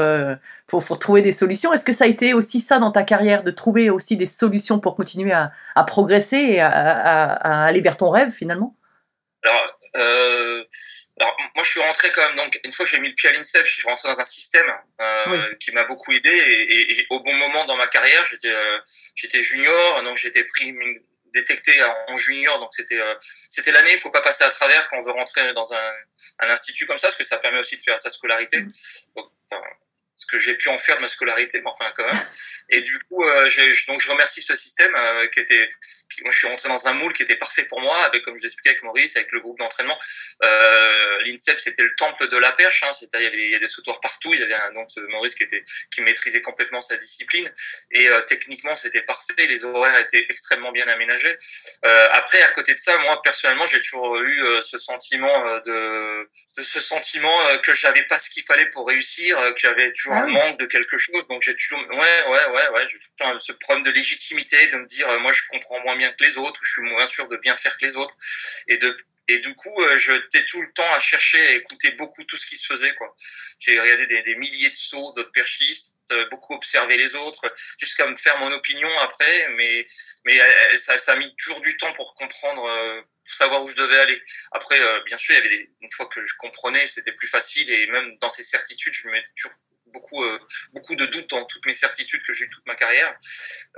pour, 0.67 0.85
pour 0.85 0.99
trouver 0.99 1.23
des 1.23 1.33
solutions. 1.33 1.73
Est-ce 1.73 1.85
que 1.85 1.93
ça 1.93 2.05
a 2.05 2.07
été 2.09 2.35
aussi 2.35 2.61
ça 2.61 2.79
dans 2.79 2.91
ta 2.93 3.03
carrière, 3.05 3.43
de 3.45 3.51
trouver 3.51 3.91
aussi 3.91 4.17
des 4.17 4.27
solutions 4.27 4.81
pour 4.81 4.97
continuer 4.97 5.33
à, 5.33 5.53
à 5.75 5.85
progresser 5.85 6.37
et 6.39 6.61
à, 6.61 6.69
à- 6.69 7.63
à 7.63 7.67
aller 7.67 7.81
vers 7.81 7.97
ton 7.97 8.11
rêve 8.11 8.31
finalement? 8.33 8.77
Alors, 9.45 9.79
euh, 9.95 10.65
alors, 11.21 11.37
moi, 11.55 11.63
je 11.63 11.71
suis 11.71 11.81
rentré 11.81 12.11
quand 12.11 12.27
même. 12.27 12.37
Donc, 12.37 12.61
une 12.65 12.73
fois 12.73 12.85
que 12.85 12.91
j'ai 12.91 12.99
mis 12.99 13.09
le 13.09 13.15
pied 13.15 13.29
à 13.29 13.33
l'INSEP, 13.33 13.65
je 13.65 13.73
suis 13.75 13.89
rentré 13.89 14.09
dans 14.09 14.21
un 14.21 14.25
système 14.25 14.67
euh, 15.01 15.25
Oui. 15.29 15.39
qui 15.61 15.71
m'a 15.73 15.85
beaucoup 15.85 16.11
aidé. 16.13 16.31
Et, 16.31 16.63
et- 16.73 16.99
et 17.01 17.07
au 17.11 17.21
bon 17.21 17.33
moment 17.35 17.65
dans 17.67 17.77
ma 17.77 17.87
carrière, 17.87 18.27
j'étais 18.27 18.51
euh, 18.51 18.79
j'étais 19.15 19.41
junior, 19.43 20.03
donc 20.03 20.17
j'étais 20.17 20.43
pris 20.43 20.75
détecté 21.33 21.73
en 22.09 22.17
junior. 22.17 22.59
Donc, 22.59 22.71
c'était 22.73 22.99
euh, 22.99 23.15
c'était 23.49 23.71
l'année. 23.71 23.93
Il 23.93 24.01
faut 24.01 24.11
pas 24.11 24.21
passer 24.21 24.43
à 24.43 24.49
travers 24.49 24.89
quand 24.89 24.97
on 24.99 25.03
veut 25.03 25.13
rentrer 25.13 25.53
dans 25.55 25.73
un, 25.73 25.93
un 26.41 26.51
institut 26.51 26.87
comme 26.87 26.99
ça, 26.99 27.07
parce 27.07 27.17
que 27.17 27.25
ça 27.25 27.39
permet 27.39 27.61
aussi 27.61 27.77
de 27.77 27.83
faire 27.83 28.01
sa 28.01 28.11
scolarité. 28.11 28.63
Donc, 29.15 29.27
enfin, 29.51 29.63
ce 30.17 30.27
que 30.27 30.39
j'ai 30.39 30.55
pu 30.55 30.69
en 30.69 30.79
faire 30.79 30.97
de 30.97 31.03
ma 31.03 31.09
scolarité, 31.09 31.61
mais 31.61 31.71
enfin 31.71 31.93
quand 31.95 32.07
même. 32.07 32.25
Et 32.71 32.81
du 32.81 32.99
coup, 33.01 33.23
euh, 33.23 33.47
j'ai- 33.47 33.73
donc 33.87 34.01
je 34.01 34.11
remercie 34.11 34.43
ce 34.43 34.55
système 34.55 34.95
euh, 34.97 35.27
qui 35.29 35.41
était, 35.41 35.71
moi 36.23 36.31
je 36.31 36.39
suis 36.39 36.47
rentré 36.49 36.69
dans 36.69 36.89
un 36.89 36.95
moule 36.95 37.13
qui 37.13 37.23
était 37.23 37.37
parfait 37.37 37.65
pour 37.65 37.81
moi, 37.81 38.11
comme 38.25 38.39
je 38.39 38.45
l'expliquais 38.45 38.71
avec 38.71 38.83
Maurice, 38.83 39.17
avec 39.17 39.31
le 39.33 39.41
groupe 39.41 39.59
d'entraînement. 39.59 39.99
Euh, 40.43 41.19
L'INSEP 41.25 41.61
c'était 41.61 41.83
le 41.83 41.95
temple 41.97 42.29
de 42.29 42.37
la 42.39 42.53
perche, 42.53 42.83
hein, 42.85 42.91
il 43.15 43.21
y 43.23 43.27
avait, 43.27 43.59
des 43.59 43.69
sautoirs 43.69 44.01
partout, 44.01 44.33
il 44.33 44.41
y 44.41 44.43
avait 44.43 44.55
un, 44.55 44.73
donc 44.73 44.91
ce 44.91 45.01
Maurice 45.01 45.35
qui 45.35 45.43
était, 45.43 45.63
qui 45.93 46.01
maîtrisait 46.01 46.43
complètement 46.43 46.81
sa 46.81 46.97
discipline, 46.97 47.51
et 47.91 48.09
techniquement 48.27 48.75
c'était 48.75 49.03
parfait, 49.03 49.35
les 49.39 49.65
horaires 49.65 49.99
étaient 49.99 50.27
extrêmement 50.29 50.73
bien 50.73 50.89
aménagés. 50.89 51.37
Après, 51.83 52.43
à 52.43 52.51
côté 52.53 52.75
de 52.75 52.79
ça, 52.79 52.97
moi 52.99 53.21
personnellement, 53.23 53.67
j'ai 53.67 53.81
toujours 53.81 54.19
eu 54.21 54.43
ce 54.63 54.79
sentiment 54.79 55.59
de, 55.61 56.29
de 56.57 56.63
ce 56.63 56.81
sentiment 56.81 57.37
que 57.63 57.75
j'avais 57.75 58.05
pas 58.05 58.19
ce 58.19 58.31
qu'il 58.31 58.45
fallait 58.45 58.67
pour 58.67 58.89
réussir, 58.89 59.37
que 59.55 59.59
j'avais 59.61 59.93
Ah 60.13 60.21
un 60.23 60.27
oui. 60.27 60.33
manque 60.33 60.59
de 60.59 60.67
quelque 60.67 60.99
chose. 60.99 61.27
Donc 61.29 61.43
j'ai 61.43 61.55
toujours, 61.57 61.81
ouais, 61.81 62.23
ouais, 62.29 62.55
ouais, 62.55 62.69
ouais, 62.71 62.87
j'ai 62.87 62.99
toujours 62.99 63.41
ce 63.41 63.53
problème 63.53 63.85
de 63.85 63.91
légitimité, 63.91 64.69
de 64.69 64.77
me 64.79 64.87
dire, 64.87 65.09
euh, 65.09 65.19
moi 65.21 65.33
je 65.33 65.43
comprends 65.51 65.81
moins 65.83 65.97
bien 65.97 66.13
que 66.13 66.25
les 66.25 66.39
autres, 66.39 66.61
je 66.65 66.73
suis 66.73 66.83
moins 66.83 67.07
sûr 67.07 67.29
de 67.29 67.37
bien 67.37 67.55
faire 67.57 67.77
que 67.77 67.85
les 67.85 67.97
autres, 67.97 68.15
et 68.69 68.77
de 68.79 68.97
et 69.29 69.41
du 69.41 69.53
coup, 69.57 69.83
euh, 69.83 69.97
j'étais 69.99 70.45
tout 70.45 70.63
le 70.63 70.73
temps 70.73 70.93
à 70.95 71.01
chercher, 71.01 71.45
à 71.49 71.53
écouter 71.55 71.91
beaucoup 71.93 72.23
tout 72.23 72.37
ce 72.37 72.47
qui 72.47 72.57
se 72.57 72.67
faisait. 72.73 72.95
quoi. 72.95 73.17
J'ai 73.59 73.81
regardé 73.81 74.07
des, 74.07 74.23
des 74.23 74.37
milliers 74.37 74.71
de 74.71 74.77
sauts 74.77 75.13
d'autres 75.17 75.33
perchistes, 75.33 75.97
euh, 76.13 76.29
beaucoup 76.31 76.55
observé 76.55 76.97
les 76.97 77.17
autres, 77.17 77.45
jusqu'à 77.77 78.07
me 78.07 78.15
faire 78.15 78.39
mon 78.39 78.53
opinion 78.53 78.89
après. 79.01 79.49
Mais 79.57 79.85
mais 80.27 80.39
ça, 80.79 80.97
ça 80.99 81.15
a 81.15 81.17
mis 81.17 81.35
toujours 81.35 81.61
du 81.61 81.77
temps 81.77 81.93
pour 81.95 82.15
comprendre, 82.15 82.63
pour 83.25 83.35
savoir 83.35 83.63
où 83.63 83.69
je 83.69 83.75
devais 83.75 83.99
aller. 83.99 84.23
Après, 84.53 84.79
bien 85.07 85.17
sûr, 85.17 85.35
il 85.35 85.39
y 85.39 85.41
avait 85.41 85.57
des, 85.57 85.71
une 85.81 85.91
fois 85.91 86.07
que 86.07 86.25
je 86.25 86.35
comprenais, 86.39 86.87
c'était 86.87 87.11
plus 87.11 87.27
facile. 87.27 87.69
Et 87.69 87.87
même 87.89 88.17
dans 88.19 88.31
ces 88.31 88.45
certitudes, 88.45 88.95
je 88.95 89.09
me 89.09 89.13
mets 89.13 89.25
toujours 89.37 89.57
beaucoup 89.97 90.25
euh, 90.25 90.39
beaucoup 90.73 90.95
de 90.95 91.07
doutes 91.07 91.31
dans 91.31 91.45
toutes 91.45 91.65
mes 91.67 91.75
certitudes 91.75 92.23
que 92.25 92.33
j'ai 92.33 92.45
eues 92.45 92.51
toute 92.51 92.67
ma 92.67 92.75
carrière. 92.75 93.15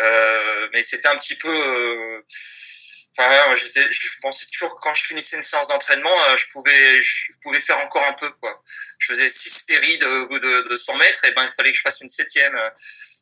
Euh, 0.01 0.69
mais 0.73 0.83
c'était 0.83 1.09
un 1.09 1.17
petit 1.17 1.37
peu 1.37 1.55
euh, 1.55 2.23
Enfin, 3.21 3.53
j'étais, 3.57 3.91
je 3.91 4.21
pensais 4.23 4.47
toujours 4.53 4.79
quand 4.79 4.95
je 4.95 5.07
finissais 5.07 5.37
une 5.37 5.43
séance 5.43 5.67
d'entraînement, 5.67 6.37
je 6.37 6.47
pouvais, 6.53 7.01
je 7.01 7.33
pouvais 7.43 7.59
faire 7.59 7.81
encore 7.81 8.07
un 8.07 8.13
peu 8.13 8.31
quoi. 8.31 8.63
Je 9.01 9.09
faisais 9.09 9.29
six 9.29 9.51
séries 9.69 9.99
de, 9.99 10.39
de, 10.39 10.69
de 10.69 10.77
100 10.77 10.97
mètres, 10.99 11.25
et 11.25 11.33
ben 11.33 11.45
il 11.45 11.51
fallait 11.51 11.73
que 11.73 11.77
je 11.77 11.83
fasse 11.83 12.01
une 12.01 12.09
septième. 12.09 12.57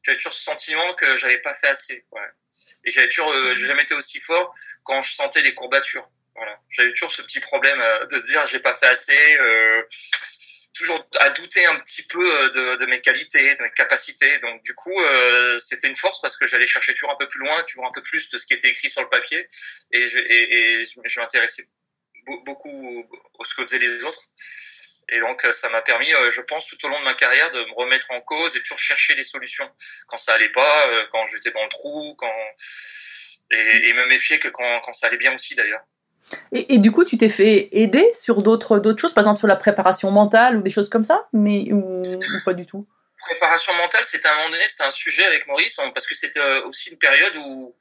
J'avais 0.02 0.18
toujours 0.18 0.34
ce 0.34 0.42
sentiment 0.42 0.92
que 0.96 1.16
j'avais 1.16 1.38
pas 1.38 1.54
fait 1.54 1.68
assez. 1.68 2.04
Et 2.84 2.90
j'avais 2.90 3.08
toujours, 3.08 3.32
jamais 3.56 3.84
été 3.84 3.94
aussi 3.94 4.20
fort 4.20 4.54
quand 4.84 5.00
je 5.00 5.12
sentais 5.12 5.42
des 5.42 5.54
courbatures. 5.54 6.06
Voilà. 6.34 6.60
J'avais 6.68 6.90
toujours 6.90 7.12
ce 7.12 7.22
petit 7.22 7.40
problème 7.40 7.82
de 8.10 8.20
se 8.20 8.24
dire 8.26 8.46
j'ai 8.46 8.60
pas 8.60 8.74
fait 8.74 8.88
assez. 8.88 9.38
Toujours 10.76 11.08
à 11.20 11.30
douter 11.30 11.64
un 11.66 11.76
petit 11.76 12.06
peu 12.06 12.20
euh, 12.20 12.76
de, 12.76 12.86
mes 12.86 13.00
qualités, 13.00 13.54
de 13.54 13.62
mes 13.62 13.70
capacités. 13.70 14.38
Donc 14.40 14.62
du 14.62 14.74
coup, 14.74 14.98
euh, 15.00 15.58
c'était 15.58 15.88
une 15.88 15.96
force 15.96 16.20
parce 16.20 16.36
que 16.36 16.46
j'allais 16.46 16.66
chercher 16.66 16.92
toujours 16.94 17.10
un 17.10 17.16
peu 17.16 17.28
plus 17.28 17.40
loin, 17.40 17.62
toujours 17.64 17.86
un 17.86 17.92
peu 17.92 18.02
plus 18.02 18.30
de 18.30 18.38
ce 18.38 18.46
qui 18.46 18.54
était 18.54 18.68
écrit 18.68 18.90
sur 18.90 19.02
le 19.02 19.08
papier, 19.08 19.46
et 19.92 20.06
je, 20.06 21.20
m'intéressais 21.20 21.68
beaucoup 22.44 23.08
à 23.40 23.44
ce 23.44 23.54
que 23.54 23.62
faisaient 23.62 23.78
les 23.78 24.04
autres. 24.04 24.22
Et 25.08 25.20
donc, 25.20 25.44
euh, 25.44 25.52
ça 25.52 25.68
m'a 25.68 25.82
permis, 25.82 26.10
je 26.30 26.40
pense, 26.40 26.66
tout 26.68 26.84
au 26.84 26.88
long 26.88 26.98
de 26.98 27.04
ma 27.04 27.14
carrière, 27.14 27.50
de 27.52 27.60
me 27.60 27.74
remettre 27.74 28.10
en 28.10 28.20
cause 28.20 28.56
et 28.56 28.60
toujours 28.60 28.78
chercher 28.78 29.14
des 29.14 29.24
solutions 29.24 29.70
quand 30.08 30.16
ça 30.16 30.34
allait 30.34 30.50
pas, 30.50 31.06
quand 31.12 31.26
j'étais 31.28 31.52
dans 31.52 31.62
le 31.62 31.68
trou, 31.68 32.16
quand 32.18 32.34
et, 33.52 33.92
me 33.92 34.06
méfier 34.06 34.40
que 34.40 34.48
quand 34.48 34.92
ça 34.92 35.06
allait 35.06 35.16
bien 35.16 35.32
aussi, 35.32 35.54
d'ailleurs. 35.54 35.84
Et, 36.52 36.74
et, 36.74 36.78
du 36.78 36.90
coup, 36.90 37.04
tu 37.04 37.18
t'es 37.18 37.28
fait 37.28 37.68
aider 37.72 38.10
sur 38.18 38.42
d'autres 38.42 38.78
d'autres 38.78 39.00
choses, 39.00 39.14
par 39.14 39.22
exemple 39.22 39.38
sur 39.38 39.48
la 39.48 39.56
préparation 39.56 40.10
mentale 40.10 40.56
ou 40.56 40.62
des 40.62 40.70
choses 40.70 40.88
comme 40.88 41.04
ça, 41.04 41.28
mais 41.32 41.72
ou, 41.72 42.00
ou 42.02 42.44
pas 42.44 42.54
du 42.54 42.66
tout? 42.66 42.86
Préparation 43.18 43.72
mentale, 43.74 44.04
c'était 44.04 44.28
un 44.28 44.36
moment 44.36 44.50
donné, 44.50 44.62
c'était 44.66 44.84
un 44.84 44.90
sujet 44.90 45.24
avec 45.24 45.46
Maurice, 45.46 45.78
parce 45.94 46.06
que 46.06 46.14
c'était 46.14 46.40
euh, 46.40 46.66
aussi 46.66 46.90
une 46.90 46.98
période 46.98 47.36
où 47.36 47.74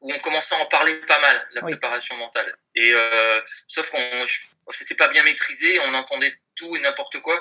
où 0.00 0.12
on 0.12 0.18
commençait 0.18 0.54
à 0.54 0.58
en 0.58 0.66
parler 0.66 0.92
pas 1.06 1.18
mal, 1.18 1.48
la 1.54 1.64
oui. 1.64 1.72
préparation 1.72 2.14
mentale. 2.18 2.54
Et 2.74 2.90
euh, 2.92 3.40
sauf 3.66 3.90
qu'on 3.90 4.24
c'était 4.68 4.94
pas 4.94 5.08
bien 5.08 5.22
maîtrisé, 5.22 5.80
on 5.86 5.94
entendait 5.94 6.34
tout 6.56 6.76
et 6.76 6.80
n'importe 6.80 7.20
quoi, 7.20 7.40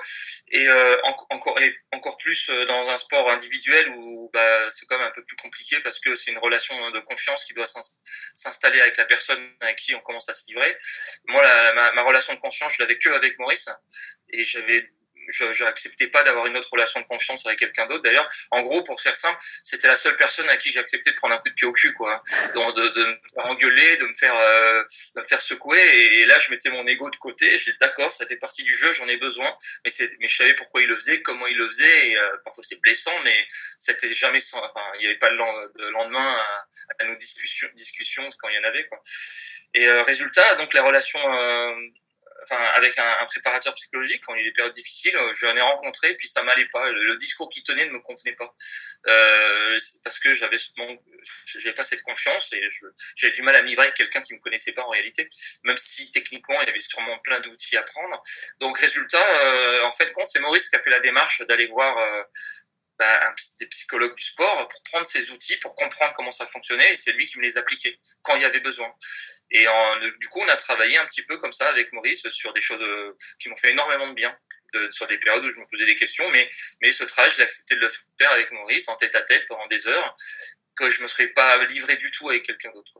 et 0.50 0.68
euh, 0.68 0.98
en, 1.04 1.16
encore 1.30 1.60
et 1.60 1.76
encore 1.92 2.16
plus 2.18 2.50
dans 2.68 2.88
un 2.90 2.98
sport 2.98 3.30
individuel 3.30 3.90
où 3.98 4.23
bah, 4.34 4.70
c'est 4.70 4.86
quand 4.88 4.98
même 4.98 5.08
un 5.08 5.12
peu 5.12 5.24
plus 5.24 5.36
compliqué 5.38 5.80
parce 5.82 6.00
que 6.00 6.16
c'est 6.16 6.32
une 6.32 6.40
relation 6.40 6.92
de 6.92 7.00
confiance 7.02 7.46
qui 7.46 7.54
doit 7.54 7.66
s'installer 8.36 8.82
avec 8.82 8.98
la 8.98 9.06
personne 9.06 9.56
avec 9.62 9.78
qui 9.78 9.96
on 9.96 10.02
commence 10.02 10.28
à 10.30 10.34
se 10.34 10.48
livrer. 10.48 10.75
Moi, 11.28 11.44
ma, 11.74 11.92
ma 11.94 12.02
relation 12.02 12.34
de 12.34 12.40
confiance, 12.40 12.74
je 12.75 12.82
l'avais 12.82 12.98
que 12.98 13.10
avec 13.10 13.38
Maurice, 13.40 13.70
et 14.30 14.44
j'avais 14.44 14.92
je 15.27 15.63
n'acceptais 15.63 16.08
pas 16.08 16.24
d'avoir 16.24 16.46
une 16.46 16.58
autre 16.58 16.70
relation 16.72 17.00
de 17.00 17.06
confiance 17.06 17.46
avec 17.46 17.60
quelqu'un 17.60 17.86
d'autre. 17.88 18.03
D'ailleurs, 18.03 18.27
en 18.51 18.62
gros, 18.62 18.84
pour 18.84 19.01
faire 19.01 19.15
simple, 19.15 19.38
c'était 19.62 19.88
la 19.88 19.96
seule 19.96 20.15
personne 20.15 20.50
à 20.50 20.58
qui 20.58 20.72
j'ai 20.72 20.80
accepté 20.80 21.12
de 21.12 21.15
prendre 21.15 21.36
un 21.36 21.38
coup 21.38 21.50
de 21.50 21.53
pied 21.53 21.68
au 21.68 21.74
cul, 21.74 21.94
quoi. 21.94 22.22
Donc, 22.53 22.75
de, 22.75 22.88
de 22.89 23.06
me 23.06 23.18
faire 23.34 23.46
engueuler, 23.46 23.98
de 23.98 24.06
me 24.06 24.13
faire, 24.13 24.36
euh, 24.38 24.84
de 25.15 25.22
me 25.22 25.25
faire 25.25 25.42
secouer. 25.42 25.80
Et, 25.80 26.25
là, 26.25 26.39
je 26.39 26.50
mettais 26.51 26.70
mon 26.70 26.86
ego 26.88 27.10
de 27.10 27.15
côté. 27.18 27.58
J'étais 27.58 27.77
d'accord, 27.80 28.12
ça 28.12 28.25
fait 28.25 28.38
partie 28.38 28.63
du 28.63 28.75
jeu, 28.75 28.92
j'en 28.94 29.08
ai 29.08 29.18
besoin. 29.18 29.56
Mais, 29.86 29.92
mais 30.20 30.27
je 30.27 30.36
savais 30.36 30.53
pourquoi 30.56 30.82
il 30.82 30.88
le 30.88 30.96
faisait, 30.96 31.22
comment 31.22 31.48
il 31.48 31.58
le 31.58 31.70
faisait. 31.70 32.10
Et, 32.10 32.18
euh, 32.18 32.38
parfois, 32.44 32.63
c'était 32.63 32.80
blessant, 32.82 33.18
mais 33.24 33.46
c'était 33.77 34.13
jamais 34.13 34.39
sans. 34.39 34.63
Enfin, 34.63 34.82
il 34.96 35.01
n'y 35.01 35.08
avait 35.08 35.20
pas 35.20 35.30
de 35.30 35.89
lendemain 35.92 36.38
à, 37.00 37.06
nos 37.06 37.13
discussions, 37.13 37.70
discussions 37.75 38.27
quand 38.39 38.50
il 38.50 38.56
y 38.56 38.60
en 38.60 38.63
avait, 38.63 38.86
quoi. 38.88 39.01
Et 39.75 39.88
euh, 39.88 40.03
résultat, 40.03 40.56
donc, 40.56 40.74
les 40.74 40.80
relations 40.80 41.20
euh, 41.34 41.74
enfin 42.44 42.64
avec 42.76 42.98
un, 42.98 43.26
préparateur 43.26 43.74
psychologique 43.74 44.24
quand 44.26 44.36
il 44.36 44.40
y 44.40 44.42
a 44.42 44.46
des 44.46 44.52
périodes 44.52 44.74
difficiles, 44.74 45.18
je 45.34 45.46
l'en 45.46 45.56
ai 45.56 45.62
rencontré 45.62 46.16
puis 46.16 46.28
ça 46.28 46.44
m'allait 46.44 46.68
pas. 46.68 46.90
Le, 46.90 47.16
discours 47.18 47.50
qu'il 47.50 47.64
tenait 47.64 47.86
ne 47.86 47.92
me 47.92 48.00
convenait 48.00 48.34
pas 48.34 48.54
euh, 49.08 49.80
parce 50.04 50.20
que 50.20 50.34
j'avais 50.34 50.58
j'avais 51.46 51.74
pas 51.74 51.84
cette 51.84 52.02
confiance 52.02 52.52
et 52.54 52.62
j'avais 53.16 53.34
du 53.34 53.44
mal 53.44 53.56
à 53.56 53.62
m'ivrer 53.62 53.84
avec 53.84 53.96
quelqu'un 53.96 54.22
qui 54.22 54.34
me 54.34 54.40
connaissait 54.40 54.74
pas 54.74 54.84
en 54.84 54.90
réalité, 54.90 55.30
même 55.64 55.78
si 55.78 56.12
techniquement 56.12 56.60
il 56.62 56.68
y 56.68 56.70
avait 56.70 56.80
sûrement 56.80 57.18
plein 57.20 57.40
d'outils 57.40 57.78
à 57.78 57.84
prendre. 57.84 58.22
Donc 58.60 58.78
résultat, 58.78 59.26
euh, 59.46 59.84
en 59.84 59.92
fait 59.92 60.12
compte, 60.12 60.28
c'est 60.28 60.40
Maurice 60.40 60.70
qui 60.70 60.76
a 60.76 60.82
fait 60.82 60.90
la 60.90 61.00
démarche 61.00 61.42
d'aller 61.48 61.68
voir 61.68 61.98
euh, 61.98 62.24
bah, 63.00 63.28
un, 63.28 63.36
des 63.60 63.66
psychologues 63.68 64.16
du 64.16 64.24
sport 64.24 64.68
pour 64.68 64.84
prendre 64.84 65.08
ces 65.08 65.32
outils, 65.32 65.58
pour 65.58 65.76
comprendre 65.76 66.14
comment 66.16 66.32
ça 66.32 66.46
fonctionnait, 66.46 66.94
et 66.94 66.98
c'est 66.98 67.14
lui 67.14 67.26
qui 67.26 67.38
me 67.38 67.44
les 67.44 67.58
appliquait 67.58 68.00
quand 68.22 68.36
il 68.36 68.42
y 68.42 68.46
avait 68.46 68.60
besoin. 68.60 68.94
Et 69.52 69.68
en, 69.68 70.00
du 70.20 70.30
coup, 70.30 70.40
on 70.42 70.48
a 70.48 70.56
travaillé 70.56 70.98
un 70.98 71.06
petit 71.06 71.24
peu 71.24 71.38
comme 71.38 71.52
ça 71.52 71.70
avec 71.70 71.92
Maurice 71.94 72.28
sur 72.30 72.54
des 72.54 72.62
choses 72.62 72.84
euh, 72.84 73.18
qui 73.40 73.50
m'ont 73.50 73.58
fait 73.58 73.72
énormément 73.72 74.08
de 74.08 74.14
bien, 74.14 74.38
sur 74.90 75.08
des 75.08 75.18
périodes 75.18 75.46
où 75.46 75.50
je 75.50 75.60
me 75.60 75.66
posais 75.68 75.86
des 75.86 75.96
questions, 75.96 76.30
mais, 76.32 76.48
mais 76.82 76.92
ce 76.92 77.04
travail, 77.04 77.32
j'ai 77.36 77.44
accepté 77.44 77.76
de 77.76 77.82
le 77.82 77.90
faire 77.90 78.32
avec 78.32 78.52
Maurice 78.52 78.88
en 78.88 78.96
tête 78.96 79.16
à 79.16 79.22
tête 79.22 79.46
pendant 79.48 79.68
des 79.68 79.88
heures, 79.88 80.16
que 80.76 80.90
je 80.90 81.02
me 81.02 81.08
serais 81.08 81.28
pas 81.28 81.64
livré 81.66 81.96
du 81.96 82.12
tout 82.12 82.30
avec 82.30 82.44
quelqu'un 82.44 82.72
d'autre. 82.72 82.94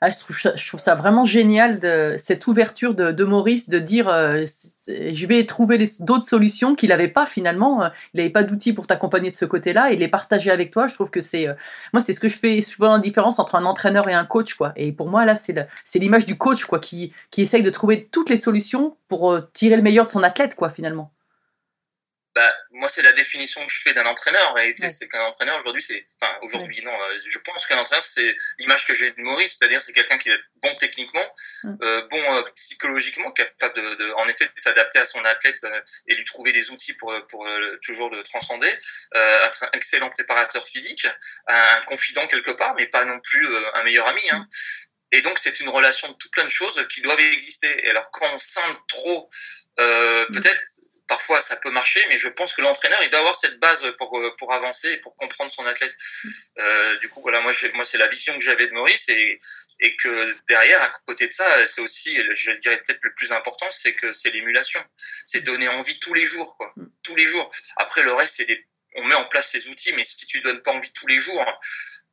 Ah, 0.00 0.10
je, 0.10 0.18
trouve 0.18 0.38
ça, 0.38 0.54
je, 0.54 0.68
trouve 0.68 0.78
ça, 0.78 0.94
vraiment 0.94 1.24
génial 1.24 1.80
de 1.80 2.14
cette 2.18 2.46
ouverture 2.46 2.94
de, 2.94 3.10
de 3.10 3.24
Maurice 3.24 3.68
de 3.68 3.80
dire 3.80 4.08
euh, 4.08 4.44
je 4.86 5.26
vais 5.26 5.44
trouver 5.44 5.84
d'autres 6.00 6.28
solutions 6.28 6.76
qu'il 6.76 6.90
n'avait 6.90 7.08
pas 7.08 7.26
finalement. 7.26 7.82
Euh, 7.82 7.88
il 8.14 8.18
n'avait 8.18 8.30
pas 8.30 8.44
d'outils 8.44 8.72
pour 8.72 8.86
t'accompagner 8.86 9.30
de 9.30 9.34
ce 9.34 9.44
côté-là 9.44 9.90
et 9.90 9.96
les 9.96 10.06
partager 10.06 10.52
avec 10.52 10.70
toi. 10.70 10.86
Je 10.86 10.94
trouve 10.94 11.10
que 11.10 11.20
c'est 11.20 11.48
euh, 11.48 11.54
moi 11.92 12.00
c'est 12.00 12.12
ce 12.12 12.20
que 12.20 12.28
je 12.28 12.36
fais 12.36 12.60
souvent 12.60 12.96
la 12.96 13.02
différence 13.02 13.40
entre 13.40 13.56
un 13.56 13.64
entraîneur 13.64 14.08
et 14.08 14.14
un 14.14 14.24
coach 14.24 14.54
quoi. 14.54 14.72
Et 14.76 14.92
pour 14.92 15.08
moi 15.08 15.24
là 15.24 15.34
c'est 15.34 15.98
l'image 15.98 16.26
du 16.26 16.38
coach 16.38 16.64
quoi 16.64 16.78
qui 16.78 17.12
qui 17.32 17.42
essaye 17.42 17.64
de 17.64 17.70
trouver 17.70 18.08
toutes 18.12 18.30
les 18.30 18.36
solutions 18.36 18.96
pour 19.08 19.32
euh, 19.32 19.48
tirer 19.52 19.76
le 19.76 19.82
meilleur 19.82 20.06
de 20.06 20.12
son 20.12 20.22
athlète 20.22 20.54
quoi 20.54 20.70
finalement 20.70 21.10
bah, 22.34 22.54
moi, 22.70 22.88
c'est 22.88 23.02
la 23.02 23.12
définition 23.12 23.64
que 23.64 23.72
je 23.72 23.80
fais 23.80 23.94
d'un 23.94 24.06
entraîneur. 24.06 24.58
Et 24.58 24.74
ouais. 24.78 24.88
c'est 24.88 25.08
qu'un 25.08 25.22
entraîneur 25.22 25.56
aujourd'hui, 25.58 25.82
c'est, 25.82 26.06
enfin, 26.20 26.32
aujourd'hui, 26.42 26.78
ouais. 26.78 26.84
non, 26.84 26.92
euh, 26.92 27.18
je 27.26 27.38
pense 27.38 27.66
qu'un 27.66 27.78
entraîneur, 27.78 28.04
c'est 28.04 28.36
l'image 28.58 28.86
que 28.86 28.94
j'ai 28.94 29.10
de 29.10 29.20
Maurice, 29.20 29.56
c'est-à-dire 29.58 29.82
c'est 29.82 29.92
quelqu'un 29.92 30.18
qui 30.18 30.30
est 30.30 30.38
bon 30.62 30.74
techniquement, 30.76 31.24
ouais. 31.64 31.70
euh, 31.82 32.06
bon 32.08 32.36
euh, 32.36 32.42
psychologiquement, 32.54 33.30
capable 33.32 33.74
de, 33.74 33.94
de 33.94 34.12
en 34.12 34.26
effet, 34.26 34.44
de 34.44 34.52
s'adapter 34.56 34.98
à 34.98 35.04
son 35.04 35.24
athlète 35.24 35.64
euh, 35.64 35.80
et 36.06 36.14
lui 36.14 36.24
trouver 36.24 36.52
des 36.52 36.70
outils 36.70 36.94
pour, 36.94 37.12
pour 37.28 37.46
euh, 37.46 37.78
toujours 37.82 38.10
le 38.10 38.22
transcender, 38.22 38.72
être 39.14 39.64
un 39.64 39.70
excellent 39.72 40.10
préparateur 40.10 40.64
physique, 40.66 41.06
un, 41.46 41.80
confident 41.86 42.26
quelque 42.26 42.50
part, 42.50 42.74
mais 42.76 42.86
pas 42.86 43.04
non 43.04 43.18
plus 43.20 43.48
un 43.74 43.82
meilleur 43.82 44.06
ami. 44.06 44.22
Hein. 44.30 44.46
Et 45.10 45.22
donc, 45.22 45.38
c'est 45.38 45.60
une 45.60 45.70
relation 45.70 46.08
de 46.08 46.14
tout 46.14 46.28
plein 46.30 46.44
de 46.44 46.50
choses 46.50 46.86
qui 46.88 47.00
doivent 47.00 47.20
exister. 47.20 47.74
Et 47.84 47.90
alors, 47.90 48.10
quand 48.10 48.30
on 48.32 48.38
scinde 48.38 48.76
trop, 48.86 49.28
peut-être 49.76 50.60
parfois 51.08 51.40
ça 51.40 51.56
peut 51.56 51.70
marcher, 51.70 52.04
mais 52.08 52.16
je 52.16 52.28
pense 52.28 52.54
que 52.54 52.62
l'entraîneur 52.62 53.02
il 53.02 53.10
doit 53.10 53.20
avoir 53.20 53.34
cette 53.34 53.58
base 53.58 53.84
pour 53.98 54.20
pour 54.38 54.52
avancer 54.52 54.92
et 54.92 54.96
pour 54.98 55.16
comprendre 55.16 55.50
son 55.50 55.66
athlète. 55.66 55.94
Euh, 56.58 56.96
du 56.98 57.08
coup 57.08 57.20
voilà 57.20 57.40
moi 57.40 57.52
moi 57.74 57.84
c'est 57.84 57.98
la 57.98 58.08
vision 58.08 58.34
que 58.34 58.40
j'avais 58.40 58.68
de 58.68 58.72
Maurice 58.72 59.08
et 59.08 59.36
et 59.80 59.96
que 59.96 60.36
derrière 60.48 60.82
à 60.82 60.90
côté 61.06 61.26
de 61.26 61.32
ça 61.32 61.66
c'est 61.66 61.80
aussi 61.80 62.20
je 62.30 62.52
dirais 62.52 62.80
peut-être 62.84 63.02
le 63.02 63.14
plus 63.14 63.32
important 63.32 63.66
c'est 63.70 63.94
que 63.94 64.12
c'est 64.12 64.30
l'émulation, 64.30 64.84
c'est 65.24 65.40
donner 65.40 65.68
envie 65.68 65.98
tous 65.98 66.14
les 66.14 66.26
jours 66.26 66.56
quoi, 66.56 66.72
tous 67.02 67.16
les 67.16 67.24
jours. 67.24 67.50
Après 67.76 68.02
le 68.02 68.12
reste 68.12 68.36
c'est 68.36 68.46
des 68.46 68.64
on 68.98 69.04
met 69.04 69.14
en 69.14 69.24
place 69.24 69.50
ces 69.50 69.68
outils, 69.68 69.92
mais 69.94 70.04
si 70.04 70.26
tu 70.26 70.40
donnes 70.40 70.62
pas 70.62 70.72
envie 70.72 70.90
tous 70.92 71.06
les 71.06 71.18
jours, 71.18 71.44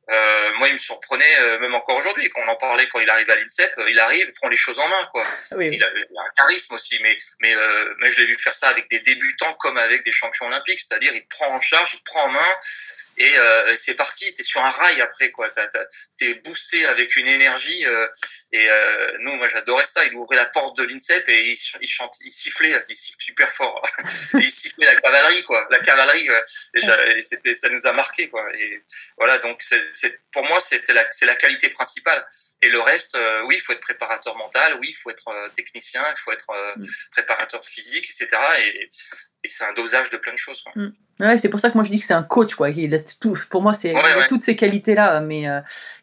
euh, 0.08 0.52
moi, 0.58 0.68
il 0.68 0.74
me 0.74 0.78
surprenait, 0.78 1.40
euh, 1.40 1.58
même 1.58 1.74
encore 1.74 1.96
aujourd'hui, 1.96 2.30
quand 2.30 2.40
on 2.46 2.48
en 2.48 2.56
parlait, 2.56 2.88
quand 2.88 3.00
il 3.00 3.10
arrive 3.10 3.28
à 3.28 3.34
l'INSEP, 3.34 3.72
euh, 3.78 3.90
il 3.90 3.98
arrive, 3.98 4.32
prend 4.34 4.48
les 4.48 4.56
choses 4.56 4.78
en 4.78 4.88
main, 4.88 5.08
quoi. 5.10 5.26
Oui, 5.52 5.68
oui. 5.68 5.76
Il, 5.76 5.82
a, 5.82 5.90
il, 5.96 6.16
a, 6.16 6.22
un 6.22 6.30
charisme 6.36 6.74
aussi, 6.74 6.98
mais 7.02 7.16
mais 7.40 7.54
euh, 7.56 7.94
mais 7.98 8.08
je 8.08 8.20
l'ai 8.20 8.26
vu 8.26 8.36
faire 8.36 8.54
ça 8.54 8.68
avec 8.68 8.88
des 8.88 9.00
débutants 9.00 9.54
comme 9.54 9.76
avec 9.78 10.04
des 10.04 10.12
champions 10.12 10.46
olympiques, 10.46 10.78
c'est-à-dire 10.78 11.12
il 11.12 11.22
te 11.22 11.28
prend 11.28 11.48
en 11.48 11.60
charge, 11.60 11.94
il 11.94 11.98
te 11.98 12.04
prend 12.04 12.24
en 12.26 12.28
main, 12.28 12.54
et 13.18 13.36
euh, 13.36 13.74
c'est 13.74 13.96
parti. 13.96 14.32
T'es 14.34 14.44
sur 14.44 14.64
un 14.64 14.68
rail 14.68 15.00
après, 15.00 15.32
quoi. 15.32 15.50
T'es 16.16 16.34
boosté 16.34 16.86
avec 16.86 17.16
une 17.16 17.26
énergie, 17.26 17.84
et 18.52 18.68
nous, 19.20 19.34
moi, 19.36 19.48
j'adorais 19.48 19.84
ça. 19.84 20.04
Il 20.04 20.14
ouvrait 20.14 20.36
la 20.36 20.46
porte 20.46 20.76
de 20.76 20.84
l'INSEP 20.84 21.28
et 21.28 21.50
il, 21.50 21.58
il 21.80 21.88
chante, 21.88 22.14
il 22.24 22.30
sifflait, 22.30 22.78
il 22.88 22.96
siffle 22.96 23.20
super 23.20 23.52
fort, 23.52 23.82
et 23.98 24.02
il 24.34 24.50
sifflait 24.50 24.86
la 24.86 25.00
cavalerie, 25.00 25.42
quoi. 25.42 25.66
La 25.70 25.80
cavalerie, 25.80 26.28
et 26.74 27.20
c'était, 27.22 27.54
ça 27.54 27.68
nous 27.70 27.86
a 27.86 27.92
marqué, 27.92 28.28
quoi. 28.28 28.44
Et 28.56 28.82
voilà, 29.16 29.38
donc 29.38 29.62
c'est 29.62 29.95
pour 30.32 30.44
moi, 30.44 30.58
c'est 30.60 30.82
la, 30.92 31.02
la, 31.02 31.34
qualité 31.36 31.68
principale. 31.68 32.24
Et 32.62 32.68
le 32.68 32.80
reste, 32.80 33.14
euh, 33.14 33.42
oui, 33.46 33.56
il 33.56 33.60
faut 33.60 33.72
être 33.72 33.80
préparateur 33.80 34.36
mental, 34.36 34.74
oui, 34.80 34.88
il 34.90 34.94
faut 34.94 35.10
être 35.10 35.28
euh, 35.28 35.48
technicien, 35.54 36.02
il 36.10 36.18
faut 36.18 36.32
être 36.32 36.50
euh, 36.50 36.80
mm. 36.80 36.86
préparateur 37.12 37.64
physique, 37.64 38.04
etc. 38.04 38.28
Et, 38.60 38.88
et 39.44 39.48
c'est 39.48 39.64
un 39.64 39.72
dosage 39.74 40.10
de 40.10 40.16
plein 40.16 40.32
de 40.32 40.38
choses. 40.38 40.62
Quoi. 40.62 40.72
Mm. 40.74 40.92
Ouais, 41.20 41.38
c'est 41.38 41.48
pour 41.48 41.60
ça 41.60 41.70
que 41.70 41.74
moi 41.74 41.84
je 41.84 41.90
dis 41.90 41.98
que 41.98 42.06
c'est 42.06 42.14
un 42.14 42.22
coach, 42.22 42.54
quoi. 42.54 42.70
Il 42.70 42.94
a 42.94 42.98
tout, 42.98 43.38
pour 43.50 43.62
moi, 43.62 43.74
c'est 43.74 43.94
ouais, 43.94 44.02
ouais. 44.02 44.26
toutes 44.28 44.42
ces 44.42 44.56
qualités-là. 44.56 45.20
Mais 45.20 45.46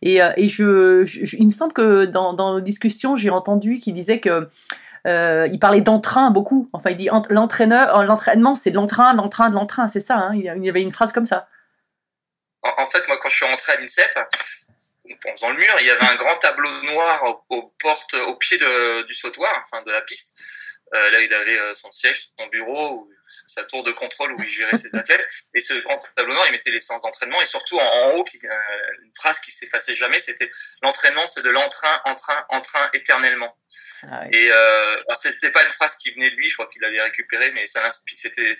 et, 0.01 0.17
et 0.17 0.49
je, 0.49 1.05
je, 1.05 1.35
il 1.37 1.45
me 1.45 1.51
semble 1.51 1.73
que 1.73 2.05
dans, 2.05 2.33
dans 2.33 2.53
nos 2.53 2.61
discussions, 2.61 3.15
j'ai 3.15 3.29
entendu 3.29 3.79
qu'il 3.79 3.93
disait 3.93 4.19
que 4.19 4.49
euh, 5.05 5.47
il 5.51 5.59
parlait 5.59 5.81
d'entrain 5.81 6.31
beaucoup. 6.31 6.69
Enfin, 6.73 6.91
il 6.91 6.97
dit 6.97 7.09
l'entraîneur, 7.29 8.03
l'entraînement, 8.03 8.55
c'est 8.55 8.71
de 8.71 8.75
l'entrain, 8.75 9.13
l'entrain, 9.13 9.49
de 9.49 9.55
l'entrain, 9.55 9.87
c'est 9.87 9.99
ça. 9.99 10.17
Hein 10.17 10.31
il 10.35 10.63
y 10.63 10.69
avait 10.69 10.81
une 10.81 10.91
phrase 10.91 11.11
comme 11.11 11.25
ça. 11.25 11.47
En, 12.63 12.83
en, 12.83 12.87
fait, 12.87 13.07
moi, 13.07 13.17
quand 13.17 13.29
je 13.29 13.35
suis 13.35 13.45
rentré 13.45 13.73
à 13.73 13.77
l'INSEP, 13.77 14.19
dans 15.41 15.49
le 15.49 15.57
mur, 15.57 15.75
il 15.79 15.85
y 15.85 15.91
avait 15.91 16.05
un 16.05 16.15
grand 16.15 16.35
tableau 16.37 16.69
noir 16.83 17.23
aux, 17.25 17.55
aux 17.55 17.73
portes, 17.79 18.13
au 18.13 18.35
pied 18.35 18.57
de, 18.57 19.03
du 19.03 19.13
sautoir, 19.13 19.61
enfin 19.63 19.81
de 19.83 19.91
la 19.91 20.01
piste. 20.01 20.39
Euh, 20.93 21.09
là, 21.11 21.21
il 21.21 21.33
avait 21.33 21.73
son 21.73 21.91
siège, 21.91 22.29
son 22.37 22.47
bureau, 22.47 23.09
sa 23.47 23.63
tour 23.63 23.83
de 23.83 23.91
contrôle 23.91 24.33
où 24.33 24.41
il 24.41 24.47
gérait 24.47 24.75
ses 24.75 24.95
athlètes. 24.95 25.25
Et 25.53 25.59
ce 25.59 25.73
grand 25.81 25.97
tableau 26.15 26.33
noir, 26.33 26.45
il 26.47 26.51
mettait 26.51 26.71
les 26.71 26.79
séances 26.79 27.03
d'entraînement 27.03 27.41
et 27.41 27.45
surtout 27.45 27.79
en, 27.79 28.11
haut, 28.11 28.23
qui, 28.23 28.37
une 28.45 29.11
phrase 29.15 29.39
qui 29.39 29.51
s'effaçait 29.51 29.95
jamais, 29.95 30.19
c'était 30.19 30.49
l'entraînement, 30.81 31.25
c'est 31.25 31.41
de 31.41 31.49
l'entrain, 31.49 32.01
entrain, 32.05 32.45
entrain 32.49 32.89
éternellement. 32.93 33.57
Ah 34.11 34.23
et 34.31 34.49
euh, 34.51 34.97
c'était 35.15 35.51
pas 35.51 35.63
une 35.63 35.71
phrase 35.71 35.97
qui 35.97 36.11
venait 36.11 36.29
de 36.29 36.35
lui, 36.35 36.49
je 36.49 36.55
crois 36.55 36.67
qu'il 36.67 36.81
l'avait 36.81 37.01
récupérée, 37.01 37.51
mais 37.51 37.65
ça 37.65 37.89
c'était 38.15 38.53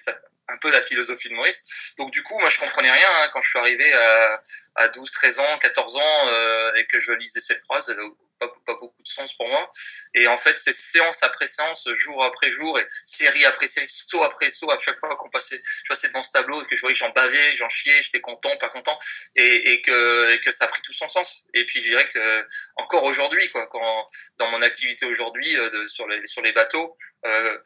un 0.49 0.57
peu 0.57 0.71
la 0.71 0.81
philosophie 0.81 1.29
de 1.29 1.33
Maurice. 1.33 1.93
Donc 1.97 2.11
du 2.11 2.23
coup, 2.23 2.37
moi 2.39 2.49
je 2.49 2.59
comprenais 2.59 2.91
rien 2.91 3.07
hein, 3.17 3.29
quand 3.31 3.41
je 3.41 3.49
suis 3.49 3.59
arrivé 3.59 3.93
à, 3.93 4.41
à 4.75 4.87
12, 4.89 5.11
13 5.11 5.39
ans, 5.39 5.57
14 5.59 5.95
ans 5.95 6.27
euh, 6.27 6.73
et 6.75 6.85
que 6.85 6.99
je 6.99 7.13
lisais 7.13 7.39
cette 7.39 7.61
phrase 7.63 7.95
pas, 8.65 8.73
beaucoup 8.75 9.03
de 9.03 9.07
sens 9.07 9.33
pour 9.35 9.47
moi. 9.47 9.69
Et 10.13 10.27
en 10.27 10.37
fait, 10.37 10.59
c'est 10.59 10.73
séance 10.73 11.23
après 11.23 11.47
séance, 11.47 11.87
jour 11.93 12.23
après 12.23 12.51
jour, 12.51 12.79
et 12.79 12.85
série 12.89 13.45
après 13.45 13.67
série, 13.67 13.87
saut 13.87 14.23
après 14.23 14.49
saut, 14.49 14.71
à 14.71 14.77
chaque 14.77 14.99
fois 14.99 15.15
qu'on 15.15 15.29
passait, 15.29 15.61
je 15.63 15.87
passais 15.87 16.07
devant 16.07 16.23
ce 16.23 16.31
tableau 16.31 16.61
et 16.61 16.65
que 16.65 16.75
je 16.75 16.81
voyais 16.81 16.93
que 16.93 16.99
j'en 16.99 17.09
bavais, 17.11 17.55
j'en 17.55 17.69
chiais, 17.69 18.01
j'étais 18.01 18.21
content, 18.21 18.55
pas 18.57 18.69
content, 18.69 18.97
et, 19.35 19.81
que, 19.81 20.51
ça 20.51 20.65
a 20.65 20.67
pris 20.67 20.81
tout 20.81 20.93
son 20.93 21.09
sens. 21.09 21.47
Et 21.53 21.65
puis, 21.65 21.81
je 21.81 21.87
dirais 21.87 22.07
que 22.07 22.47
encore 22.75 23.03
aujourd'hui, 23.03 23.49
quoi, 23.51 23.67
quand, 23.67 24.09
dans 24.37 24.49
mon 24.51 24.61
activité 24.61 25.05
aujourd'hui 25.05 25.57
euh, 25.57 25.87
sur, 25.87 26.07
les, 26.07 26.51
bateaux, 26.51 26.97
euh, 27.25 27.57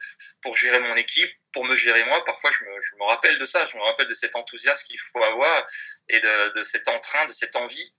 pour 0.42 0.56
gérer 0.56 0.80
mon 0.80 0.94
équipe, 0.94 1.30
pour 1.52 1.64
me 1.64 1.74
gérer 1.74 2.04
moi, 2.04 2.22
parfois 2.24 2.50
je 2.50 2.64
me, 2.64 3.04
rappelle 3.04 3.38
de 3.38 3.44
ça, 3.44 3.66
je 3.66 3.76
me 3.76 3.82
rappelle 3.82 4.06
de 4.06 4.14
cet 4.14 4.36
enthousiasme 4.36 4.86
qu'il 4.86 5.00
faut 5.00 5.22
avoir 5.22 5.66
et 6.08 6.20
de 6.20 6.62
cet 6.62 6.88
entrain, 6.88 7.26
de 7.26 7.32
cette 7.32 7.56
envie. 7.56 7.94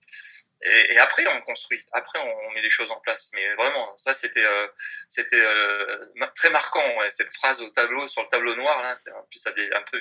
Et, 0.62 0.94
et, 0.94 0.98
après, 0.98 1.26
on 1.26 1.40
construit. 1.40 1.82
Après, 1.92 2.18
on, 2.18 2.52
met 2.52 2.60
les 2.60 2.70
choses 2.70 2.90
en 2.90 3.00
place. 3.00 3.30
Mais 3.34 3.54
vraiment, 3.54 3.96
ça, 3.96 4.12
c'était 4.12 4.44
euh, 4.44 4.66
c'était 5.08 5.40
euh, 5.40 6.06
très 6.34 6.50
marquant. 6.50 6.84
Ouais, 6.98 7.08
cette 7.10 7.32
phrase 7.32 7.62
au 7.62 7.70
tableau, 7.70 8.06
sur 8.08 8.22
le 8.22 8.28
tableau 8.28 8.54
noir, 8.56 8.82
là, 8.82 8.94
c'est 8.96 9.10
un, 9.10 9.24
ça, 9.30 9.50
un 9.50 9.82
peu 9.90 10.00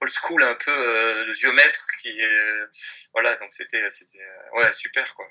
old 0.00 0.10
school, 0.10 0.42
un 0.42 0.54
peu 0.54 0.72
euh, 0.72 1.24
le 1.24 1.32
géomètre 1.32 1.86
qui, 2.00 2.18
voilà. 3.12 3.36
Donc 3.36 3.48
c'était 3.50 3.88
c'était 3.90 4.24
ouais 4.54 4.72
super 4.72 5.14
quoi. 5.14 5.26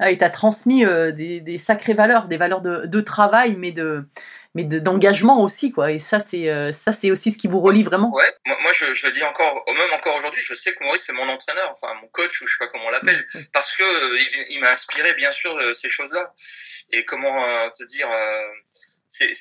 Ah, 0.00 0.10
il 0.10 0.18
t'a 0.18 0.28
transmis 0.28 0.84
des, 0.84 1.40
des, 1.40 1.58
sacrées 1.58 1.94
valeurs, 1.94 2.26
des 2.26 2.36
valeurs 2.36 2.60
de, 2.60 2.86
de 2.86 3.00
travail, 3.00 3.54
mais 3.54 3.70
de 3.70 4.04
mais 4.54 4.64
d'engagement 4.64 5.42
aussi, 5.42 5.72
quoi. 5.72 5.90
Et 5.90 6.00
ça, 6.00 6.20
c'est 6.20 6.48
euh, 6.48 6.72
ça, 6.72 6.92
c'est 6.92 7.10
aussi 7.10 7.32
ce 7.32 7.38
qui 7.38 7.48
vous 7.48 7.60
relie 7.60 7.82
vraiment. 7.82 8.12
Ouais. 8.12 8.32
Moi, 8.46 8.72
je, 8.72 8.94
je 8.94 9.08
dis 9.08 9.22
encore, 9.24 9.64
même 9.66 9.92
encore 9.92 10.16
aujourd'hui, 10.16 10.42
je 10.42 10.54
sais 10.54 10.74
que 10.74 10.84
Maurice 10.84 11.04
c'est 11.04 11.12
mon 11.12 11.28
entraîneur, 11.28 11.70
enfin 11.72 11.92
mon 12.00 12.08
coach 12.08 12.40
ou 12.40 12.46
je 12.46 12.52
sais 12.52 12.64
pas 12.64 12.68
comment 12.68 12.86
on 12.86 12.90
l'appelle, 12.90 13.26
parce 13.52 13.74
que 13.76 13.82
euh, 13.82 14.18
il, 14.18 14.54
il 14.54 14.60
m'a 14.60 14.70
inspiré 14.70 15.12
bien 15.14 15.32
sûr 15.32 15.56
euh, 15.56 15.72
ces 15.72 15.88
choses-là. 15.88 16.32
Et 16.92 17.04
comment 17.04 17.70
te 17.70 17.84
dire, 17.84 18.08
c'est 19.08 19.32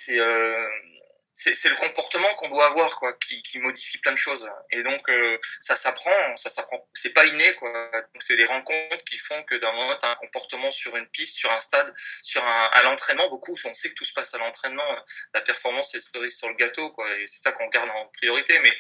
c'est 1.34 1.70
le 1.70 1.76
comportement 1.76 2.34
qu'on 2.36 2.50
doit 2.50 2.68
avoir 2.68 3.00
quoi 3.00 3.14
qui, 3.14 3.42
qui, 3.42 3.58
modifie 3.58 3.98
plein 3.98 4.12
de 4.12 4.18
choses. 4.18 4.48
Et 4.72 4.84
donc 4.84 5.02
euh, 5.10 5.40
ça 5.60 5.76
s'apprend 5.76 6.36
ça 6.36 6.50
s'apprend. 6.50 6.88
C'est 6.94 7.12
pas 7.12 7.26
inné 7.26 7.56
quoi. 7.56 7.90
Donc 7.92 8.22
c'est 8.22 8.36
les 8.36 8.46
rencontres 8.46 9.04
qui 9.06 9.18
font 9.18 9.42
que 9.44 9.56
d'un 9.56 9.72
moment 9.72 9.98
as 9.98 10.12
un 10.12 10.16
comportement 10.16 10.70
sur 10.70 10.96
une 10.96 11.08
piste 11.08 11.36
sur 11.38 11.52
un 11.52 11.60
stade 11.60 11.92
sur 12.22 12.46
un 12.46 12.70
à 12.74 12.84
l'entraînement. 12.84 13.30
Beaucoup 13.30 13.56
on 13.66 13.74
sait 13.74 13.90
que 13.90 13.96
tout 13.96 14.06
se 14.06 14.14
passe 14.14 14.34
à 14.36 14.38
l'entraînement. 14.38 14.84
La 15.34 15.42
performance 15.42 15.92
c'est 15.92 16.30
sur 16.30 16.50
le 16.50 16.56
gâteau 16.56 16.92
quoi. 16.92 17.08
C'est 17.26 17.44
ça 17.44 17.52
qu'on 17.52 17.68
garde 17.68 17.90
en 17.90 18.06
priorité. 18.18 18.60
Mais 18.60 18.72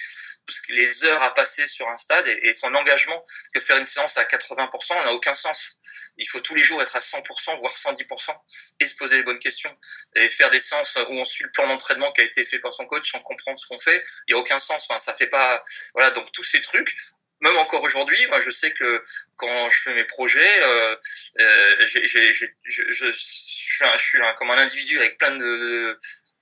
tout 0.46 0.54
ce 0.54 0.72
les 0.74 1.06
heures 1.06 1.24
à 1.24 1.34
passer 1.34 1.66
sur 1.66 1.90
un 1.90 1.98
stade 1.98 2.28
et, 2.28 2.48
et 2.48 2.54
son 2.54 2.74
engagement 2.76 3.24
que 3.54 3.60
faire 3.60 3.78
une 3.78 3.86
séance 3.86 4.18
à 4.18 4.26
80% 4.26 4.94
n'a 5.04 5.14
aucun 5.14 5.34
sens. 5.34 5.80
Il 6.18 6.28
faut 6.30 6.40
tous 6.40 6.54
les 6.54 6.62
jours 6.62 6.82
être 6.82 6.96
à 6.96 7.00
100% 7.00 7.60
voire 7.60 7.74
110% 7.74 8.36
et 8.80 8.86
se 8.86 8.96
poser 8.96 9.18
les 9.18 9.24
bonnes 9.24 9.40
questions 9.40 9.76
et 10.16 10.30
faire 10.30 10.52
des 10.52 10.60
séances 10.60 10.98
où 11.10 11.14
on 11.14 11.24
suit 11.24 11.46
le 11.46 11.52
plan 11.52 11.68
d'entraînement 11.68 12.12
qui 12.12 12.22
a 12.22 12.24
été 12.24 12.43
fait 12.46 12.60
par 12.60 12.74
son 12.74 12.86
coach 12.86 13.12
sans 13.12 13.20
comprendre 13.20 13.60
ce 13.60 13.68
qu'on 13.68 13.80
fait, 13.80 14.04
il 14.28 14.32
y 14.32 14.36
a 14.36 14.38
aucun 14.38 14.60
sens. 14.60 14.88
Enfin, 14.90 15.00
ça 15.00 15.14
fait 15.14 15.28
pas. 15.28 15.64
Voilà, 15.94 16.12
donc 16.12 16.32
tous 16.32 16.44
ces 16.44 16.62
trucs. 16.62 16.96
Même 17.42 17.58
encore 17.58 17.84
aujourd'hui, 17.84 18.26
moi 18.28 18.40
je 18.40 18.52
sais 18.52 18.72
que 18.72 19.04
quand 19.36 19.70
je 19.70 19.78
fais 19.82 19.94
mes 19.94 20.06
projets, 20.06 20.64
euh, 20.64 20.96
euh, 21.42 21.76
je, 21.86 23.12
suis, 23.12 24.20
comme 24.38 24.52
un 24.52 24.58
individu 24.58 24.98
avec 24.98 25.18
plein 25.18 25.36
de, 25.36 26.00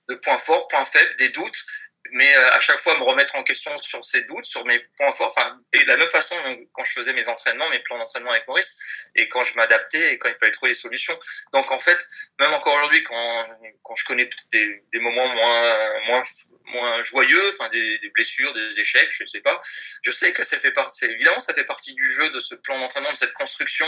de 0.08 0.14
points 0.14 0.38
forts, 0.38 0.68
points 0.68 0.84
faibles, 0.84 1.16
des 1.16 1.30
doutes, 1.30 1.64
mais 2.12 2.36
euh, 2.36 2.52
à 2.52 2.60
chaque 2.60 2.78
fois 2.78 2.96
me 2.98 3.04
remettre 3.04 3.36
en 3.36 3.42
question 3.42 3.76
sur 3.78 4.04
ces 4.04 4.22
doutes, 4.22 4.44
sur 4.44 4.64
mes 4.64 4.78
points 4.96 5.10
forts. 5.12 5.28
Enfin, 5.28 5.58
et 5.72 5.82
de 5.82 5.88
la 5.88 5.96
même 5.96 6.08
façon 6.08 6.36
quand 6.72 6.84
je 6.84 6.92
faisais 6.92 7.12
mes 7.12 7.28
entraînements, 7.28 7.68
mes 7.70 7.80
plans 7.80 7.98
d'entraînement 7.98 8.30
avec 8.30 8.46
Maurice, 8.46 9.10
et 9.14 9.28
quand 9.28 9.42
je 9.42 9.56
m'adaptais 9.56 10.14
et 10.14 10.18
quand 10.18 10.28
il 10.28 10.36
fallait 10.36 10.52
trouver 10.52 10.72
des 10.72 10.78
solutions. 10.78 11.18
Donc 11.52 11.70
en 11.70 11.78
fait, 11.78 11.98
même 12.38 12.52
encore 12.52 12.74
aujourd'hui, 12.74 13.02
quand, 13.02 13.46
quand 13.82 13.94
je 13.94 14.04
connais 14.04 14.28
des, 14.52 15.00
moments 15.00 15.26
moins 15.26 16.00
moins 16.06 16.22
moins 16.66 17.02
joyeux, 17.02 17.42
enfin 17.54 17.68
des, 17.70 17.98
blessures, 18.14 18.52
des 18.52 18.80
échecs, 18.80 19.10
je 19.10 19.26
sais 19.26 19.40
pas. 19.40 19.60
Je 20.02 20.10
sais 20.10 20.32
que 20.32 20.42
ça 20.42 20.58
fait 20.58 20.70
partie, 20.70 21.04
évidemment, 21.04 21.40
ça 21.40 21.54
fait 21.54 21.64
partie 21.64 21.94
du 21.94 22.04
jeu 22.04 22.30
de 22.30 22.40
ce 22.40 22.54
plan 22.54 22.78
d'entraînement, 22.78 23.12
de 23.12 23.16
cette 23.16 23.32
construction. 23.32 23.86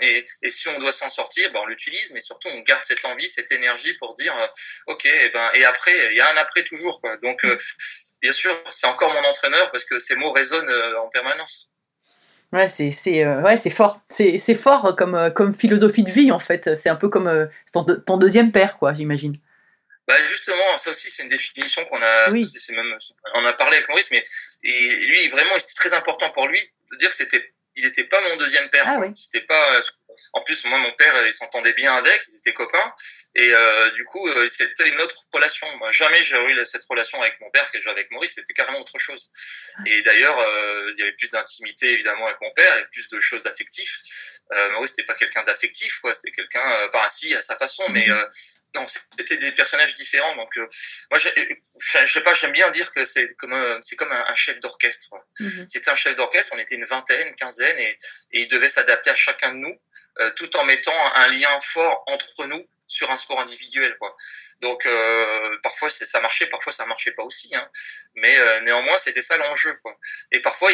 Et, 0.00 0.24
et 0.42 0.50
si 0.50 0.68
on 0.68 0.78
doit 0.78 0.92
s'en 0.92 1.08
sortir, 1.08 1.52
ben 1.52 1.60
on 1.62 1.66
l'utilise, 1.66 2.12
mais 2.12 2.20
surtout 2.20 2.48
on 2.48 2.60
garde 2.60 2.84
cette 2.84 3.04
envie, 3.04 3.28
cette 3.28 3.52
énergie 3.52 3.94
pour 3.94 4.14
dire, 4.14 4.36
euh, 4.38 4.46
ok, 4.86 5.06
et 5.06 5.28
ben 5.30 5.50
et 5.54 5.64
après, 5.64 6.08
il 6.10 6.16
y 6.16 6.20
a 6.20 6.30
un 6.30 6.36
après 6.36 6.64
toujours. 6.64 7.00
Donc 7.22 7.44
euh, 7.44 7.55
bien 8.22 8.32
sûr, 8.32 8.52
c'est 8.70 8.86
encore 8.86 9.12
mon 9.12 9.28
entraîneur 9.28 9.70
parce 9.70 9.84
que 9.84 9.98
ces 9.98 10.16
mots 10.16 10.30
résonnent 10.30 10.68
euh, 10.68 11.00
en 11.00 11.08
permanence. 11.08 11.70
Ouais, 12.52 12.68
c'est 12.68 12.92
c'est 12.92 13.26
ouais, 13.26 13.56
c'est 13.56 13.70
fort. 13.70 14.00
C'est 14.08 14.54
fort 14.54 14.94
comme 14.96 15.32
comme 15.34 15.54
philosophie 15.54 16.04
de 16.04 16.10
vie 16.10 16.30
en 16.30 16.38
fait. 16.38 16.76
C'est 16.76 16.88
un 16.88 16.96
peu 16.96 17.08
comme 17.08 17.50
ton, 17.72 17.84
ton 17.84 18.16
deuxième 18.18 18.52
père, 18.52 18.78
quoi, 18.78 18.94
j'imagine. 18.94 19.36
Bah 20.06 20.14
justement, 20.24 20.78
ça 20.78 20.90
aussi 20.90 21.10
c'est 21.10 21.24
une 21.24 21.28
définition 21.28 21.84
qu'on 21.86 22.00
a, 22.00 22.30
oui. 22.30 22.46
même, 22.70 22.96
on 23.34 23.44
a 23.44 23.52
parlé 23.52 23.78
avec 23.78 23.88
Maurice, 23.88 24.12
mais 24.12 24.22
et 24.62 24.94
lui 25.06 25.26
vraiment 25.26 25.58
c'était 25.58 25.74
très 25.74 25.92
important 25.94 26.30
pour 26.30 26.46
lui 26.46 26.60
de 26.92 26.96
dire 26.98 27.10
que 27.10 27.16
c'était, 27.16 27.52
il 27.74 27.84
n'était 27.84 28.04
pas 28.04 28.20
mon 28.28 28.36
deuxième 28.36 28.68
père. 28.68 28.84
Ah, 28.86 28.98
oui. 29.00 29.08
C'était 29.16 29.44
pas 29.44 29.80
en 30.32 30.42
plus, 30.42 30.64
moi, 30.66 30.78
mon 30.78 30.92
père, 30.92 31.26
il 31.26 31.32
s'entendait 31.32 31.72
bien 31.72 31.94
avec, 31.94 32.20
ils 32.28 32.36
étaient 32.36 32.54
copains. 32.54 32.94
Et 33.34 33.50
euh, 33.52 33.90
du 33.90 34.04
coup, 34.04 34.26
euh, 34.28 34.48
c'était 34.48 34.88
une 34.88 35.00
autre 35.00 35.16
relation. 35.32 35.66
Moi, 35.76 35.90
jamais 35.90 36.22
j'ai 36.22 36.36
eu 36.36 36.66
cette 36.66 36.84
relation 36.88 37.20
avec 37.20 37.40
mon 37.40 37.50
père 37.50 37.70
que 37.70 37.80
j'ai 37.80 37.90
avec 37.90 38.10
Maurice. 38.10 38.34
C'était 38.34 38.54
carrément 38.54 38.80
autre 38.80 38.98
chose. 38.98 39.30
Et 39.86 40.02
d'ailleurs, 40.02 40.38
euh, 40.38 40.92
il 40.96 41.00
y 41.00 41.02
avait 41.02 41.14
plus 41.14 41.30
d'intimité, 41.30 41.92
évidemment, 41.92 42.26
avec 42.26 42.40
mon 42.40 42.52
père 42.52 42.78
et 42.78 42.84
plus 42.92 43.08
de 43.08 43.20
choses 43.20 43.46
affectives. 43.46 43.98
Euh, 44.52 44.70
Maurice 44.70 44.92
n'était 44.92 45.06
pas 45.06 45.14
quelqu'un 45.14 45.42
d'affectif, 45.42 46.00
quoi. 46.00 46.14
C'était 46.14 46.30
quelqu'un, 46.30 46.70
euh, 46.72 46.88
pas 46.88 47.04
ainsi 47.04 47.34
à 47.34 47.42
sa 47.42 47.56
façon, 47.56 47.84
mais 47.90 48.06
mhm. 48.06 48.12
euh, 48.12 48.26
non, 48.74 48.86
c'était 48.86 49.38
des 49.38 49.52
personnages 49.52 49.94
différents. 49.96 50.36
Donc, 50.36 50.56
euh, 50.56 50.68
moi, 51.10 51.18
je, 51.18 51.28
je 52.04 52.12
sais 52.12 52.20
pas, 52.20 52.34
j'aime 52.34 52.52
bien 52.52 52.70
dire 52.70 52.92
que 52.92 53.04
c'est 53.04 53.34
comme, 53.34 53.78
c'est 53.80 53.96
comme 53.96 54.12
un, 54.12 54.34
chef 54.34 54.60
d'orchestre. 54.60 55.10
Mhm. 55.40 55.66
C'était 55.68 55.90
un 55.90 55.94
chef 55.94 56.14
d'orchestre. 56.16 56.52
On 56.54 56.58
était 56.58 56.76
une 56.76 56.84
vingtaine, 56.84 57.28
une 57.28 57.34
quinzaine, 57.34 57.78
et, 57.78 57.96
et 58.32 58.42
il 58.42 58.48
devait 58.48 58.68
s'adapter 58.68 59.10
à 59.10 59.14
chacun 59.14 59.52
de 59.52 59.58
nous. 59.58 59.80
Euh, 60.20 60.30
tout 60.30 60.56
en 60.56 60.64
mettant 60.64 61.14
un 61.14 61.28
lien 61.28 61.60
fort 61.60 62.02
entre 62.06 62.46
nous 62.46 62.66
sur 62.86 63.10
un 63.10 63.18
sport 63.18 63.38
individuel 63.40 63.96
quoi. 63.98 64.16
Donc 64.60 64.86
euh, 64.86 65.58
parfois 65.62 65.90
ça 65.90 66.20
marchait, 66.20 66.46
parfois 66.46 66.72
ça 66.72 66.86
marchait 66.86 67.10
pas 67.10 67.22
aussi 67.22 67.54
hein. 67.54 67.68
Mais 68.14 68.38
euh, 68.38 68.60
néanmoins, 68.60 68.96
c'était 68.96 69.20
ça 69.20 69.36
l'enjeu 69.36 69.74
quoi. 69.82 69.98
Et 70.32 70.40
parfois 70.40 70.70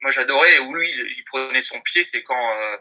moi 0.00 0.12
j'adorais 0.12 0.58
où 0.60 0.74
lui 0.76 0.88
il, 0.88 1.24
prenait 1.24 1.62
son 1.62 1.80
pied, 1.80 2.04
c'est 2.04 2.22
quand 2.22 2.78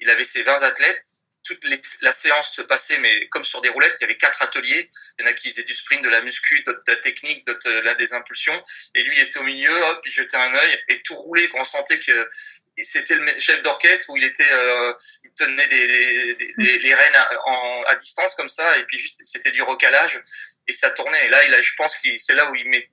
il 0.00 0.08
avait 0.08 0.24
ses 0.24 0.42
20 0.42 0.62
athlètes 0.62 1.02
toute 1.44 1.62
la 2.00 2.12
séance 2.12 2.52
se 2.52 2.62
passait, 2.62 2.98
mais 2.98 3.28
comme 3.28 3.44
sur 3.44 3.60
des 3.60 3.68
roulettes, 3.68 3.96
il 4.00 4.02
y 4.02 4.04
avait 4.04 4.16
quatre 4.16 4.42
ateliers. 4.42 4.88
Il 5.18 5.24
y 5.24 5.28
en 5.28 5.30
a 5.30 5.34
qui 5.34 5.50
faisaient 5.50 5.64
du 5.64 5.74
sprint, 5.74 6.02
de 6.02 6.08
la 6.08 6.22
muscu, 6.22 6.62
d'autres 6.64 6.82
de 6.86 6.92
la 6.92 6.98
technique, 6.98 7.46
d'autres 7.46 7.70
là 7.84 7.94
des 7.94 8.14
impulsions. 8.14 8.60
Et 8.94 9.02
lui, 9.02 9.16
il 9.16 9.22
était 9.22 9.38
au 9.38 9.42
milieu, 9.42 9.82
hop, 9.84 10.00
il 10.06 10.10
jetait 10.10 10.38
un 10.38 10.54
œil 10.54 10.82
et 10.88 11.02
tout 11.02 11.14
roulait. 11.14 11.48
On 11.54 11.64
sentait 11.64 12.00
que 12.00 12.28
c'était 12.82 13.14
le 13.14 13.38
chef 13.38 13.62
d'orchestre 13.62 14.10
où 14.10 14.16
il 14.16 14.24
était, 14.24 14.50
euh, 14.50 14.92
il 15.22 15.32
tenait 15.34 15.68
des, 15.68 15.86
des, 16.34 16.54
des, 16.58 16.78
les 16.80 16.94
rênes 16.94 17.14
à, 17.14 17.30
en, 17.46 17.80
à 17.82 17.94
distance 17.94 18.34
comme 18.34 18.48
ça, 18.48 18.76
et 18.78 18.84
puis 18.84 18.98
juste 18.98 19.20
c'était 19.22 19.52
du 19.52 19.62
recalage 19.62 20.22
et 20.66 20.72
ça 20.72 20.90
tournait. 20.90 21.26
Et 21.26 21.28
là, 21.28 21.44
il 21.44 21.54
a, 21.54 21.60
je 21.60 21.74
pense 21.76 21.96
que 21.96 22.08
c'est 22.16 22.34
là 22.34 22.50
où 22.50 22.54
il 22.56 22.68
met, 22.68 22.90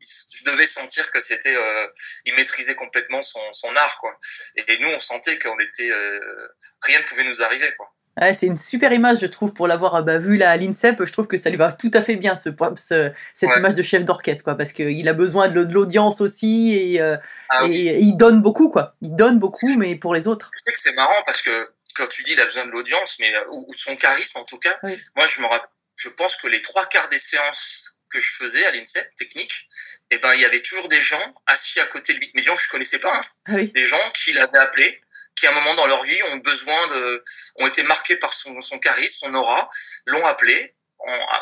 je 0.00 0.44
devais 0.44 0.66
sentir 0.66 1.10
que 1.12 1.20
c'était, 1.20 1.54
euh, 1.54 1.86
il 2.24 2.34
maîtrisait 2.34 2.74
complètement 2.74 3.22
son, 3.22 3.52
son 3.52 3.74
art 3.76 3.98
quoi. 4.00 4.18
Et, 4.56 4.64
et 4.72 4.78
nous, 4.78 4.90
on 4.90 5.00
sentait 5.00 5.38
qu'on 5.38 5.58
était, 5.60 5.90
euh, 5.90 6.48
rien 6.82 6.98
ne 6.98 7.04
pouvait 7.04 7.24
nous 7.24 7.40
arriver 7.40 7.72
quoi. 7.76 7.93
Ouais, 8.20 8.32
c'est 8.32 8.46
une 8.46 8.56
super 8.56 8.92
image, 8.92 9.18
je 9.20 9.26
trouve, 9.26 9.52
pour 9.52 9.66
l'avoir 9.66 10.02
bah, 10.04 10.18
vu 10.18 10.36
là 10.36 10.50
à 10.50 10.56
l'INSEP. 10.56 11.04
Je 11.04 11.12
trouve 11.12 11.26
que 11.26 11.36
ça 11.36 11.50
lui 11.50 11.56
va 11.56 11.72
tout 11.72 11.90
à 11.94 12.02
fait 12.02 12.16
bien, 12.16 12.36
ce, 12.36 12.50
ce 12.76 13.12
cette 13.34 13.50
ouais. 13.50 13.58
image 13.58 13.74
de 13.74 13.82
chef 13.82 14.04
d'orchestre, 14.04 14.44
quoi, 14.44 14.56
parce 14.56 14.72
qu'il 14.72 15.08
a 15.08 15.12
besoin 15.12 15.48
de, 15.48 15.60
l'audience 15.60 16.20
aussi 16.20 16.74
et, 16.74 17.00
euh, 17.00 17.16
ah, 17.48 17.64
et, 17.64 17.68
oui. 17.68 17.88
et, 17.88 17.98
il 17.98 18.16
donne 18.16 18.40
beaucoup, 18.40 18.70
quoi. 18.70 18.94
Il 19.02 19.16
donne 19.16 19.38
beaucoup, 19.38 19.68
mais 19.78 19.96
pour 19.96 20.14
les 20.14 20.28
autres. 20.28 20.50
Tu 20.56 20.62
sais 20.64 20.72
que 20.72 20.78
c'est 20.78 20.94
marrant 20.94 21.22
parce 21.26 21.42
que 21.42 21.70
quand 21.96 22.06
tu 22.08 22.22
dis 22.24 22.32
il 22.32 22.40
a 22.40 22.44
besoin 22.44 22.66
de 22.66 22.70
l'audience, 22.70 23.18
mais 23.20 23.32
ou, 23.50 23.66
ou, 23.68 23.72
de 23.72 23.78
son 23.78 23.96
charisme 23.96 24.38
en 24.38 24.44
tout 24.44 24.58
cas, 24.58 24.76
oui. 24.82 24.92
moi 25.16 25.26
je 25.26 25.40
me 25.40 25.46
rappelle, 25.46 25.68
je 25.96 26.08
pense 26.10 26.36
que 26.36 26.48
les 26.48 26.60
trois 26.60 26.86
quarts 26.86 27.08
des 27.08 27.18
séances 27.18 27.96
que 28.10 28.20
je 28.20 28.30
faisais 28.32 28.64
à 28.66 28.70
l'INSEP 28.70 29.14
technique, 29.16 29.68
eh 30.10 30.18
ben 30.18 30.32
il 30.34 30.40
y 30.40 30.44
avait 30.44 30.62
toujours 30.62 30.88
des 30.88 31.00
gens 31.00 31.34
assis 31.46 31.80
à 31.80 31.86
côté 31.86 32.14
de 32.14 32.18
lui, 32.18 32.30
mais 32.34 32.42
des 32.42 32.46
gens 32.46 32.54
que 32.54 32.62
je 32.62 32.68
connaissais 32.68 33.00
pas, 33.00 33.16
hein. 33.16 33.20
ah 33.46 33.52
oui. 33.54 33.72
des 33.72 33.84
gens 33.84 34.10
qui 34.14 34.32
l'avaient 34.32 34.58
appelé 34.58 35.00
qui 35.36 35.46
à 35.46 35.50
un 35.50 35.54
moment 35.54 35.74
dans 35.74 35.86
leur 35.86 36.02
vie 36.02 36.22
ont 36.30 36.36
besoin 36.36 36.86
de, 36.88 37.24
ont 37.56 37.66
été 37.66 37.82
marqués 37.82 38.16
par 38.16 38.32
son, 38.32 38.60
son 38.60 38.78
charisme, 38.78 39.26
son 39.26 39.34
aura, 39.34 39.68
l'ont 40.06 40.26
appelé. 40.26 40.74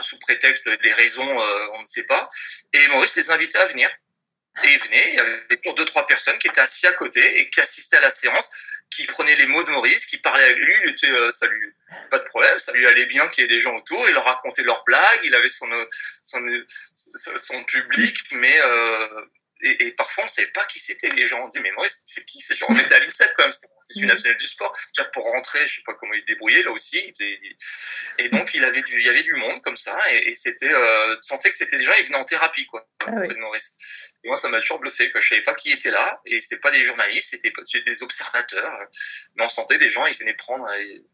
sous 0.01 0.19
prétexte 0.19 0.69
des 0.69 0.93
raisons, 0.93 1.41
euh, 1.41 1.67
on 1.75 1.81
ne 1.81 1.87
sait 1.87 2.05
pas. 2.05 2.27
Et 2.73 2.89
Maurice 2.89 3.17
les 3.17 3.31
invitait 3.31 3.59
à 3.59 3.67
venir. 3.67 3.89
Et 4.65 4.73
ils 4.73 4.79
venaient, 4.79 5.09
il 5.09 5.15
y 5.15 5.21
avait 5.21 5.57
toujours 5.57 5.75
deux, 5.77 5.85
trois 5.85 6.05
personnes 6.07 6.39
qui 6.39 6.47
étaient 6.47 6.61
assis 6.61 6.87
à 6.87 6.93
côté 6.93 7.41
et 7.41 7.51
qui 7.51 7.61
assistaient 7.61 7.97
à 7.97 8.01
la 8.01 8.11
séance, 8.11 8.51
qui 8.91 9.07
prenaient 9.07 9.35
les 9.37 9.47
mots 9.47 9.65
de 9.65 9.71
Maurice, 9.71 10.07
qui 10.07 10.19
parlaient 10.19 10.45
avec 10.45 10.59
lui, 10.59 10.75
il 10.85 10.91
était, 10.91 11.11
euh, 11.11 11.31
ça 11.31 11.47
lui, 11.47 11.73
pas 12.11 12.19
de 12.19 12.25
problème, 12.25 12.59
ça 12.59 12.73
lui 12.73 12.87
allait 12.87 13.07
bien 13.07 13.27
qu'il 13.29 13.43
y 13.43 13.45
ait 13.45 13.49
des 13.49 13.61
gens 13.61 13.75
autour, 13.75 14.07
il 14.09 14.15
leur 14.15 14.25
racontait 14.25 14.63
leurs 14.63 14.85
blagues, 14.85 15.21
il 15.25 15.35
avait 15.35 15.49
son, 15.49 15.71
euh, 15.73 15.87
son, 16.23 16.41
son, 16.95 17.37
son 17.41 17.65
public, 17.65 18.19
mais, 18.33 18.61
euh, 18.61 19.09
et, 19.63 19.87
et 19.87 19.93
parfois 19.93 20.25
on 20.25 20.29
savait 20.29 20.49
pas 20.49 20.65
qui 20.67 20.79
c'était 20.79 21.11
les 21.11 21.27
gens. 21.27 21.43
On 21.45 21.49
dit 21.49 21.61
mais 21.61 21.71
Maurice 21.73 22.03
c'est 22.05 22.25
qui 22.25 22.41
ces 22.41 22.55
gens? 22.55 22.67
On 22.69 22.77
était 22.77 22.95
à 22.95 22.99
l'INSEP 23.01 23.33
quand 23.37 23.45
même, 23.45 23.53
c'était 23.53 23.73
l'Institut 23.79 24.05
Mhm. 24.07 24.09
national 24.13 24.39
du 24.39 24.47
sport. 24.47 24.77
Déjà 24.95 25.09
pour 25.11 25.25
rentrer, 25.25 25.67
je 25.67 25.77
sais 25.77 25.83
pas 25.85 25.95
comment 25.95 26.13
il 26.15 26.21
se 26.21 26.25
débrouillait 26.27 26.63
là 26.63 26.71
aussi. 26.71 27.13
Faisait- 27.17 27.39
Et 28.19 28.29
donc 28.29 28.55
il 28.55 28.65
avait 28.65 28.83
du, 28.83 28.99
il 29.01 29.07
y 29.07 29.09
avait 29.09 29.23
du 29.23 29.35
monde 29.35 29.61
comme 29.63 29.77
ça 29.77 29.97
et, 30.13 30.31
et 30.31 30.35
c'était, 30.35 30.73
euh, 30.73 31.17
sentais 31.21 31.49
que 31.51 31.55
c'était 31.55 31.79
des 31.79 31.85
gens, 31.85 31.95
ils 31.95 32.05
venaient 32.05 32.17
en 32.17 32.25
thérapie 32.25 32.67
quoi. 32.67 32.89
Ah 33.07 33.11
oui. 33.17 33.35
Maurice. 33.39 33.77
Et 34.25 34.29
moi 34.29 34.39
ça 34.39 34.49
m'a 34.49 34.61
toujours 34.61 34.79
bluffé 34.81 35.11
je 35.15 35.29
savais 35.29 35.43
pas 35.43 35.55
qui 35.55 35.73
était 35.73 35.91
là 35.91 36.21
et 36.27 36.41
c'était 36.41 36.59
pas 36.61 36.71
des 36.71 36.85
journalistes, 36.85 37.31
c'était 37.65 37.81
des 37.85 38.03
observateurs. 38.03 38.79
Mais 39.37 39.45
on 39.45 39.49
sentait 39.49 39.79
des 39.79 39.89
gens, 39.89 40.07
ils 40.07 40.17
venaient 40.17 40.35
prendre, 40.35 40.67
ils, 40.81 41.05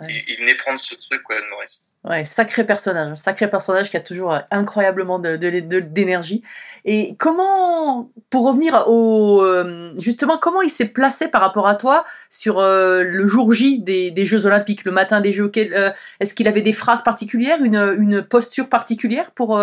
Ouais. 0.00 0.06
ils- 0.10 0.24
ils 0.28 0.36
venaient 0.40 0.54
prendre 0.54 0.78
ce 0.78 0.94
truc 0.94 1.22
quoi 1.22 1.40
de 1.40 1.46
Maurice. 1.50 1.88
Ouais, 2.04 2.24
sacré 2.24 2.64
personnage, 2.64 3.18
sacré 3.18 3.50
personnage 3.50 3.90
qui 3.90 3.96
a 3.96 4.00
toujours 4.00 4.32
euh, 4.34 4.38
incroyablement 4.52 5.18
de- 5.18 5.36
de- 5.36 5.60
de- 5.60 5.80
d'énergie. 5.80 6.42
Et 6.84 7.16
comment, 7.18 8.12
pour 8.30 8.44
revenir 8.46 8.84
au, 8.86 9.42
euh, 9.42 9.92
justement, 9.98 10.38
comment 10.38 10.62
il 10.62 10.70
s'est 10.70 10.86
placé 10.86 11.26
par 11.26 11.40
rapport 11.40 11.66
à 11.66 11.74
toi 11.74 12.04
sur 12.30 12.60
euh, 12.60 13.02
le 13.02 13.26
jour 13.26 13.52
J 13.52 13.80
des, 13.80 14.12
des 14.12 14.24
Jeux 14.24 14.46
Olympiques, 14.46 14.84
le 14.84 14.92
matin 14.92 15.20
des 15.20 15.32
Jeux 15.32 15.50
euh, 15.56 15.90
Est-ce 16.20 16.34
qu'il 16.34 16.46
avait 16.46 16.62
des 16.62 16.72
phrases 16.72 17.02
particulières, 17.02 17.60
une, 17.64 17.74
une 17.98 18.22
posture 18.22 18.68
particulière 18.68 19.32
pour, 19.32 19.60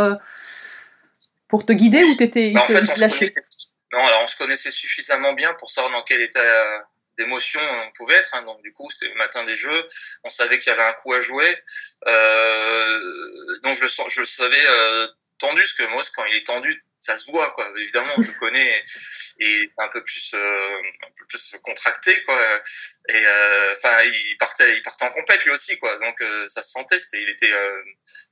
pour 1.47 1.65
te 1.65 1.71
guider 1.71 2.03
ou 2.03 2.15
t'étais 2.15 2.49
il 2.49 2.53
Bah, 2.55 2.63
en 2.63 2.65
fait, 2.67 2.79
il 2.79 2.87
te 2.87 2.91
on 2.91 2.95
se, 2.95 3.01
lâchait 3.01 3.17
connaissait, 3.19 3.41
non, 3.93 3.99
alors 4.05 4.19
on 4.23 4.27
se 4.27 4.35
connaissait 4.37 4.71
suffisamment 4.71 5.31
bien 5.33 5.53
pour 5.59 5.69
savoir 5.69 5.93
dans 5.93 6.03
quel 6.03 6.19
état 6.19 6.41
d'émotion 7.17 7.61
on 7.61 7.91
pouvait 7.93 8.15
être. 8.15 8.33
hein. 8.35 8.43
Donc 8.43 8.61
du 8.61 8.73
coup, 8.73 8.89
c'était 8.89 9.09
le 9.11 9.17
matin 9.17 9.43
des 9.43 9.55
jeux. 9.55 9.87
On 10.23 10.29
savait 10.29 10.59
qu'il 10.59 10.71
y 10.71 10.73
avait 10.73 10.83
un 10.83 10.93
coup 10.93 11.13
à 11.13 11.19
jouer. 11.21 11.57
Euh, 12.07 13.59
donc 13.63 13.75
je 13.77 13.83
le, 13.83 14.09
je 14.09 14.19
le 14.19 14.25
savais 14.25 14.65
euh, 14.67 15.07
tendu, 15.39 15.61
parce 15.61 15.73
que 15.73 15.83
moi, 15.83 16.01
quand 16.15 16.25
il 16.25 16.37
est 16.37 16.45
tendu, 16.45 16.85
ça 16.99 17.17
se 17.17 17.29
voit, 17.31 17.51
quoi. 17.51 17.69
Évidemment, 17.77 18.13
on 18.15 18.21
le 18.21 18.39
connaît 18.39 18.83
et 19.39 19.69
un 19.77 19.89
peu 19.89 20.01
plus, 20.05 20.33
euh, 20.35 20.77
un 21.05 21.11
peu 21.19 21.25
plus 21.27 21.57
contracté, 21.61 22.23
quoi. 22.23 22.39
Et 23.09 23.25
euh, 23.27 23.73
enfin, 23.73 24.01
il 24.03 24.37
partait, 24.37 24.77
il 24.77 24.81
partait 24.81 25.03
en 25.03 25.09
compète 25.09 25.43
lui 25.43 25.51
aussi, 25.51 25.77
quoi. 25.79 25.97
Donc 25.97 26.21
euh, 26.21 26.47
ça 26.47 26.61
se 26.61 26.71
sentait. 26.71 26.97
C'était, 26.99 27.21
il 27.21 27.29
était, 27.29 27.51
euh, 27.51 27.83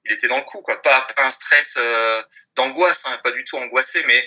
il 0.05 0.13
était 0.13 0.27
dans 0.27 0.37
le 0.37 0.43
coup, 0.43 0.61
quoi. 0.61 0.81
Pas, 0.81 1.01
pas 1.15 1.25
un 1.25 1.31
stress 1.31 1.77
d'angoisse, 2.55 3.05
hein, 3.07 3.19
pas 3.23 3.31
du 3.31 3.43
tout 3.43 3.57
angoissé, 3.57 4.03
mais 4.07 4.23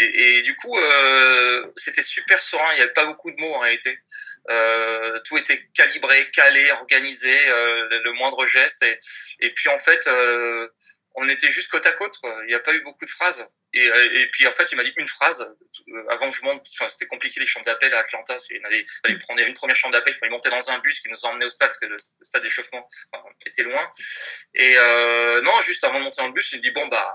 et 0.00 0.42
du 0.42 0.54
coup, 0.56 0.76
euh, 0.76 1.66
c'était 1.76 2.02
super 2.02 2.42
serein. 2.42 2.72
Il 2.72 2.76
n'y 2.76 2.82
avait 2.82 2.92
pas 2.92 3.06
beaucoup 3.06 3.30
de 3.30 3.36
mots 3.40 3.54
en 3.54 3.60
réalité. 3.60 3.98
Euh, 4.50 5.18
tout 5.24 5.36
était 5.36 5.68
calibré, 5.74 6.30
calé, 6.30 6.70
organisé, 6.72 7.36
euh, 7.48 8.00
le, 8.02 8.12
moindre 8.12 8.46
geste. 8.46 8.84
Et, 9.40 9.50
puis 9.50 9.68
en 9.68 9.78
fait, 9.78 10.08
on 11.14 11.28
était 11.28 11.50
juste 11.50 11.70
côte 11.70 11.86
à 11.86 11.92
côte. 11.92 12.14
Il 12.42 12.48
n'y 12.48 12.54
a 12.54 12.60
pas 12.60 12.74
eu 12.74 12.80
beaucoup 12.80 13.04
de 13.04 13.10
phrases. 13.10 13.46
Et, 13.72 14.28
puis 14.32 14.46
en 14.46 14.52
fait, 14.52 14.72
il 14.72 14.76
m'a 14.76 14.84
dit 14.84 14.92
une 14.96 15.06
phrase 15.06 15.46
avant 16.08 16.30
que 16.30 16.36
je 16.36 16.42
monte. 16.42 16.66
Enfin, 16.74 16.88
c'était 16.88 17.06
compliqué 17.06 17.40
les 17.40 17.46
chambres 17.46 17.66
d'appel 17.66 17.92
à 17.94 17.98
Atlanta. 17.98 18.36
il 18.50 18.60
fallait 19.02 19.18
prendre 19.18 19.40
y 19.40 19.42
avait 19.42 19.50
une 19.50 19.56
première 19.56 19.76
chambre 19.76 19.92
d'appel. 19.92 20.14
Il 20.14 20.18
fallait 20.18 20.30
monter 20.30 20.50
dans 20.50 20.70
un 20.70 20.78
bus 20.78 21.00
qui 21.00 21.10
nous 21.10 21.24
emmenait 21.26 21.46
au 21.46 21.50
stade 21.50 21.68
parce 21.68 21.78
que 21.78 21.86
le, 21.86 21.96
stade 22.22 22.42
d'échauffement 22.42 22.88
était 23.44 23.62
loin. 23.62 23.86
Et 24.54 24.74
non, 25.44 25.60
juste 25.60 25.84
avant 25.84 25.98
de 25.98 26.04
monter 26.04 26.22
dans 26.22 26.28
le 26.28 26.34
bus, 26.34 26.52
il 26.52 26.58
me 26.58 26.62
dit 26.62 26.70
bon 26.70 26.86
bah 26.86 27.14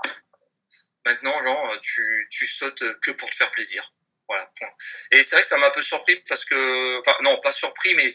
maintenant, 1.04 1.42
genre, 1.42 1.80
tu, 1.80 2.02
tu 2.30 2.46
sautes 2.46 2.84
que 3.00 3.10
pour 3.12 3.30
te 3.30 3.36
faire 3.36 3.50
plaisir. 3.50 3.92
Voilà. 4.28 4.50
Point. 4.58 4.68
Et 5.10 5.24
c'est 5.24 5.36
vrai 5.36 5.42
que 5.42 5.48
ça 5.48 5.58
m'a 5.58 5.66
un 5.66 5.70
peu 5.70 5.82
surpris 5.82 6.16
parce 6.28 6.44
que, 6.44 7.00
enfin 7.00 7.16
non, 7.22 7.38
pas 7.40 7.52
surpris, 7.52 7.94
mais 7.94 8.14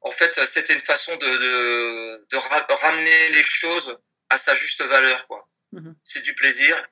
en 0.00 0.10
fait, 0.10 0.44
c'était 0.46 0.74
une 0.74 0.80
façon 0.80 1.16
de, 1.16 1.36
de, 1.38 2.26
de 2.30 2.36
ra 2.36 2.66
ramener 2.68 3.30
les 3.30 3.42
choses 3.42 3.98
à 4.30 4.36
sa 4.36 4.54
juste 4.54 4.82
valeur, 4.82 5.26
quoi. 5.26 5.48
Mhm. 5.72 5.96
C'est 6.04 6.22
du 6.22 6.34
plaisir, 6.34 6.86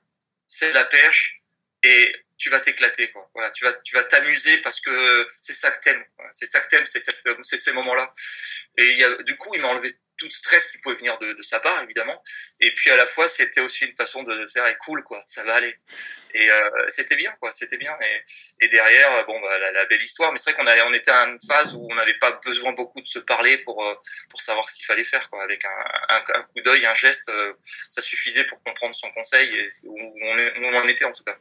c'est 0.49 0.71
de 0.71 0.75
la 0.75 0.85
pêche 0.85 1.41
et 1.83 2.15
tu 2.39 2.51
vas 2.51 2.59
t'éclater, 2.59 3.11
quoi. 3.13 3.31
Voilà, 3.35 3.51
tu 3.53 3.65
vas, 3.65 3.73
tu 3.75 3.95
vas 3.95 4.03
t'amuser 4.03 4.59
parce 4.59 4.81
que 4.81 5.27
c'est 5.29 5.55
ça 5.55 5.71
que 5.71 5.81
t'aimes. 5.81 6.05
C'est 6.33 6.47
ça 6.47 6.61
que 6.61 6.69
t'aimes, 6.69 6.87
c'est 6.87 7.59
ces 7.59 7.73
moments-là. 7.73 8.13
Et 8.79 8.91
il 8.91 8.99
y 8.99 9.05
a, 9.05 9.15
du 9.23 9.37
coup, 9.37 9.55
il 9.55 9.61
m'a 9.61 9.69
enlevé 9.69 9.97
tout 10.23 10.31
stress 10.31 10.71
qui 10.71 10.79
pouvait 10.79 10.97
venir 10.97 11.19
de, 11.19 11.37
sa 11.43 11.61
part, 11.61 11.83
évidemment. 11.83 12.23
Et 12.61 12.73
puis 12.75 12.91
à 12.91 12.97
la 12.97 13.07
fois, 13.07 13.29
c'était 13.29 13.61
aussi 13.61 13.87
une 13.87 13.97
façon 13.97 14.23
de 14.23 14.47
faire 14.47 14.67
et 14.67 14.77
cool, 14.85 15.03
quoi. 15.03 15.23
Ça 15.27 15.43
va 15.45 15.55
aller. 15.55 15.75
Et 16.35 16.51
euh, 16.51 16.71
c'était 16.89 17.17
bien, 17.17 17.33
quoi. 17.41 17.51
C'était 17.51 17.77
bien. 17.77 17.93
Et, 18.01 18.65
et 18.67 18.69
derrière, 18.69 19.25
bon, 19.27 19.41
bah, 19.41 19.59
la, 19.73 19.85
belle 19.87 20.03
histoire. 20.03 20.33
Mais 20.33 20.39
c'est 20.39 20.53
vrai 20.53 20.65
qu'on 20.65 20.91
on 20.91 20.95
était 20.95 21.11
à 21.11 21.27
une 21.27 21.39
phase 21.41 21.75
où 21.75 21.87
on 21.91 21.95
n'avait 21.95 22.19
pas 22.19 22.39
besoin 22.45 22.73
beaucoup 22.73 23.01
de 23.01 23.07
se 23.07 23.19
parler 23.19 23.59
pour 23.59 23.85
euh, 23.85 23.95
pour 24.31 24.41
savoir 24.41 24.67
ce 24.67 24.75
qu'il 24.75 24.85
fallait 24.85 25.05
faire, 25.05 25.29
quoi. 25.29 25.43
Avec 25.43 25.65
un, 25.65 26.43
coup 26.43 26.61
d'œil, 26.65 26.87
un 26.87 26.95
geste, 26.95 27.29
euh, 27.29 27.53
ça 27.91 28.01
suffisait 28.01 28.45
pour 28.45 28.63
comprendre 28.63 28.95
son 28.95 29.11
conseil 29.11 29.49
et 29.55 29.69
où 29.85 29.99
on, 29.99 30.75
en 30.75 30.89
était 30.89 31.05
en 31.05 31.13
tout 31.13 31.25
cas. 31.25 31.37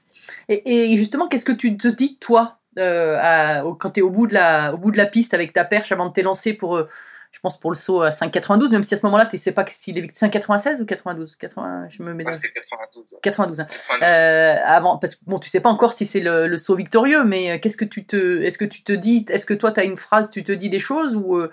Et, 0.49 0.97
justement, 0.97 1.27
qu'est-ce 1.27 1.45
que 1.45 1.51
tu 1.51 1.77
te 1.77 1.87
dis, 1.87 2.17
toi, 2.19 2.59
quand 2.75 3.91
tu 3.93 3.99
es 3.99 4.03
au, 4.03 4.09
bout 4.09 4.27
de 4.27 4.33
la- 4.33 4.73
au 4.73 4.77
bout 4.77 4.91
de 4.91 4.97
la 4.97 5.05
piste 5.05 5.33
avec 5.33 5.53
ta 5.53 5.65
perche 5.65 5.91
avant 5.91 6.07
de 6.07 6.13
t'élancer 6.13 6.53
pour, 6.53 6.87
je 7.31 7.39
pense, 7.39 7.59
pour 7.59 7.71
le 7.71 7.75
saut 7.77 8.01
à 8.01 8.09
5,92, 8.09 8.71
même 8.71 8.83
si 8.83 8.93
à 8.93 8.97
ce 8.97 9.05
moment-là, 9.05 9.25
tu 9.25 9.37
sais 9.37 9.51
pas 9.53 9.65
s'il 9.67 9.97
est 9.97 10.01
5,96 10.15 10.81
ou 10.81 10.85
92 10.85 11.35
80, 11.37 11.87
Je 11.89 12.03
me 12.03 12.13
mets 12.13 12.25
Ouais, 12.25 12.33
c'était 12.33 12.59
92. 12.59 13.15
92. 13.21 13.59
hein. 13.61 13.67
92. 13.69 14.05
Euh, 14.05 14.55
avant, 14.65 14.97
parce 14.97 15.15
que 15.15 15.21
bon, 15.25 15.39
tu 15.39 15.49
sais 15.49 15.61
pas 15.61 15.69
encore 15.69 15.93
si 15.93 16.05
c'est 16.05 16.19
le, 16.19 16.47
le 16.47 16.57
saut 16.57 16.75
victorieux, 16.75 17.23
mais 17.23 17.51
euh, 17.51 17.59
qu'est-ce 17.59 17.77
que 17.77 17.85
tu 17.85 18.05
te, 18.05 18.41
est-ce 18.43 18.57
que 18.57 18.65
tu 18.65 18.83
te 18.83 18.91
dis, 18.91 19.25
est-ce 19.29 19.45
que 19.45 19.53
toi 19.53 19.71
tu 19.71 19.79
as 19.79 19.83
une 19.83 19.97
phrase, 19.97 20.29
tu 20.29 20.43
te 20.43 20.51
dis 20.51 20.69
des 20.69 20.79
choses 20.81 21.15
ou 21.15 21.37
euh, 21.37 21.51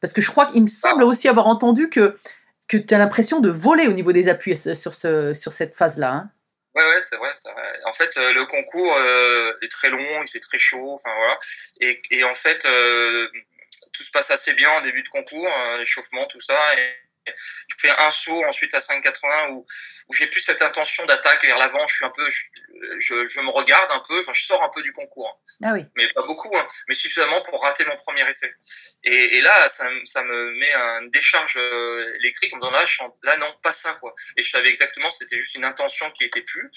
parce 0.00 0.12
que 0.12 0.22
je 0.22 0.30
crois 0.30 0.46
qu'il 0.46 0.62
me 0.62 0.66
semble 0.68 1.02
aussi 1.04 1.28
avoir 1.28 1.46
entendu 1.46 1.88
que 1.90 2.18
que 2.68 2.76
tu 2.76 2.94
as 2.94 2.98
l'impression 2.98 3.40
de 3.40 3.50
voler 3.50 3.86
au 3.86 3.92
niveau 3.92 4.12
des 4.12 4.28
appuis 4.28 4.56
sur 4.56 4.94
ce 4.94 5.34
sur 5.34 5.52
cette 5.52 5.74
phase-là. 5.76 6.12
Hein. 6.12 6.30
Ouais, 6.74 6.84
ouais, 6.84 7.02
c'est 7.02 7.16
vrai, 7.16 7.30
c'est 7.34 7.50
vrai. 7.50 7.62
En 7.86 7.92
fait, 7.92 8.16
euh, 8.18 8.32
le 8.34 8.44
concours 8.44 8.94
euh, 8.96 9.52
est 9.62 9.70
très 9.70 9.90
long, 9.90 9.98
il 10.22 10.28
fait 10.28 10.38
très 10.38 10.58
chaud, 10.58 10.92
enfin 10.92 11.10
voilà. 11.16 11.36
Et, 11.80 12.00
et 12.12 12.22
en 12.24 12.34
fait, 12.34 12.64
euh, 12.66 13.26
tout 13.92 14.02
se 14.02 14.10
passe 14.10 14.30
assez 14.30 14.52
bien 14.54 14.70
en 14.70 14.80
début 14.80 15.02
de 15.02 15.08
concours, 15.08 15.46
euh, 15.48 15.74
échauffement, 15.82 16.26
tout 16.26 16.40
ça. 16.40 16.74
Et 16.76 16.94
je 17.26 17.74
fais 17.78 17.90
un 17.90 18.10
saut 18.10 18.42
ensuite 18.46 18.72
à 18.74 18.78
5,80 18.78 19.50
où, 19.50 19.66
où 20.08 20.12
j'ai 20.14 20.26
plus 20.28 20.40
cette 20.40 20.62
intention 20.62 21.04
d'attaque 21.04 21.42
vers 21.44 21.58
l'avant. 21.58 21.86
Je 21.86 21.94
suis 21.96 22.04
un 22.06 22.10
peu, 22.10 22.26
je, 22.30 22.40
je, 22.98 23.26
je 23.26 23.40
me 23.40 23.50
regarde 23.50 23.90
un 23.92 24.00
peu, 24.00 24.18
enfin, 24.20 24.32
je 24.34 24.44
sors 24.44 24.62
un 24.62 24.70
peu 24.70 24.80
du 24.80 24.92
concours, 24.94 25.38
Ah 25.62 25.74
oui. 25.74 25.84
mais 25.94 26.10
pas 26.14 26.22
beaucoup, 26.22 26.50
hein, 26.56 26.66
mais 26.88 26.94
suffisamment 26.94 27.42
pour 27.42 27.60
rater 27.60 27.84
mon 27.84 27.96
premier 27.96 28.26
essai. 28.26 28.50
Et, 29.04 29.36
et 29.36 29.40
là, 29.42 29.68
ça, 29.68 29.90
me- 29.90 30.04
ça 30.06 30.24
me 30.24 30.52
met 30.58 30.72
une 30.72 31.10
décharge 31.10 31.58
euh, 31.58 32.14
électrique 32.20 32.54
en 32.54 32.56
me 32.56 32.60
disant 32.62 32.72
là, 32.72 32.86
je 32.86 32.94
suis 32.94 33.04
en- 33.04 33.14
là, 33.22 33.36
non, 33.36 33.54
pas 33.62 33.72
ça, 33.72 33.92
quoi. 34.00 34.14
Et 34.38 34.42
je 34.42 34.48
savais 34.50 34.70
exactement, 34.70 35.10
c'était 35.10 35.36
juste 35.38 35.54
une 35.54 35.66
intention 35.66 36.10
qui 36.12 36.24
était 36.24 36.40
plus, 36.42 36.70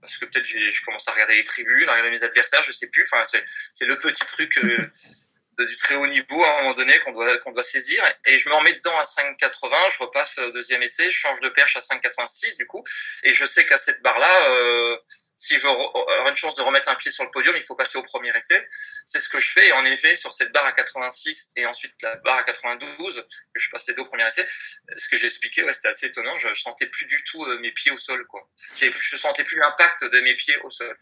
parce 0.00 0.18
que 0.18 0.24
peut-être 0.26 0.44
je 0.46 0.84
commence 0.84 1.08
à 1.08 1.12
regarder 1.12 1.34
les 1.34 1.42
tribunes, 1.44 1.88
à 1.88 1.92
regarder 1.94 2.10
mes 2.12 2.22
adversaires, 2.22 2.62
je 2.62 2.70
sais 2.70 2.90
plus. 2.90 3.04
Enfin, 3.10 3.24
c'est 3.24 3.42
c'est 3.72 3.86
le 3.86 3.98
petit 3.98 4.24
truc 4.26 4.56
euh, 4.58 4.86
de- 5.58 5.64
du 5.64 5.76
très 5.76 5.94
haut 5.96 6.06
niveau 6.06 6.44
à 6.44 6.50
un 6.58 6.62
moment 6.62 6.74
donné 6.74 6.98
qu'on 7.00 7.12
doit 7.12 7.38
qu'on 7.38 7.50
doit 7.52 7.62
saisir. 7.62 8.02
Et 8.26 8.36
je 8.38 8.48
me 8.48 8.54
remets 8.54 8.74
dedans 8.74 8.96
à 8.98 9.04
5,80, 9.04 9.76
je 9.90 9.98
repasse 9.98 10.38
au 10.38 10.50
deuxième 10.50 10.82
essai, 10.82 11.10
je 11.10 11.18
change 11.18 11.40
de 11.40 11.48
perche 11.48 11.76
à 11.76 11.80
5,86 11.80 12.56
du 12.56 12.66
coup, 12.66 12.82
et 13.22 13.32
je 13.32 13.44
sais 13.46 13.66
qu'à 13.66 13.78
cette 13.78 14.02
barre 14.02 14.18
là. 14.18 14.50
Euh, 14.50 14.96
si 15.38 15.56
je 15.56 15.68
une 15.68 16.34
chance 16.34 16.54
de 16.54 16.62
remettre 16.62 16.88
un 16.88 16.94
pied 16.94 17.10
sur 17.10 17.22
le 17.22 17.30
podium, 17.30 17.54
il 17.58 17.62
faut 17.62 17.74
passer 17.74 17.98
au 17.98 18.02
premier 18.02 18.34
essai. 18.34 18.66
C'est 19.04 19.20
ce 19.20 19.28
que 19.28 19.38
je 19.38 19.50
fais. 19.50 19.66
Et 19.68 19.72
en 19.72 19.84
effet, 19.84 20.16
sur 20.16 20.32
cette 20.32 20.50
barre 20.50 20.64
à 20.64 20.72
86 20.72 21.52
et 21.56 21.66
ensuite 21.66 21.94
la 22.02 22.16
barre 22.16 22.38
à 22.38 22.42
92, 22.44 23.16
que 23.54 23.60
je 23.60 23.68
passe 23.70 23.84
deux 23.84 24.00
au 24.00 24.06
premier 24.06 24.26
essai, 24.26 24.48
ce 24.96 25.08
que 25.10 25.18
j'ai 25.18 25.26
expliqué, 25.26 25.62
ouais, 25.62 25.74
c'était 25.74 25.88
assez 25.88 26.06
étonnant. 26.06 26.34
Je, 26.38 26.48
je 26.54 26.60
sentais 26.62 26.86
plus 26.86 27.04
du 27.04 27.22
tout 27.24 27.44
euh, 27.44 27.58
mes 27.58 27.70
pieds 27.72 27.92
au 27.92 27.98
sol, 27.98 28.26
quoi. 28.28 28.48
Je 28.76 29.16
sentais 29.18 29.44
plus 29.44 29.58
l'impact 29.58 30.04
de 30.04 30.20
mes 30.20 30.34
pieds 30.36 30.56
au 30.64 30.70
sol. 30.70 30.96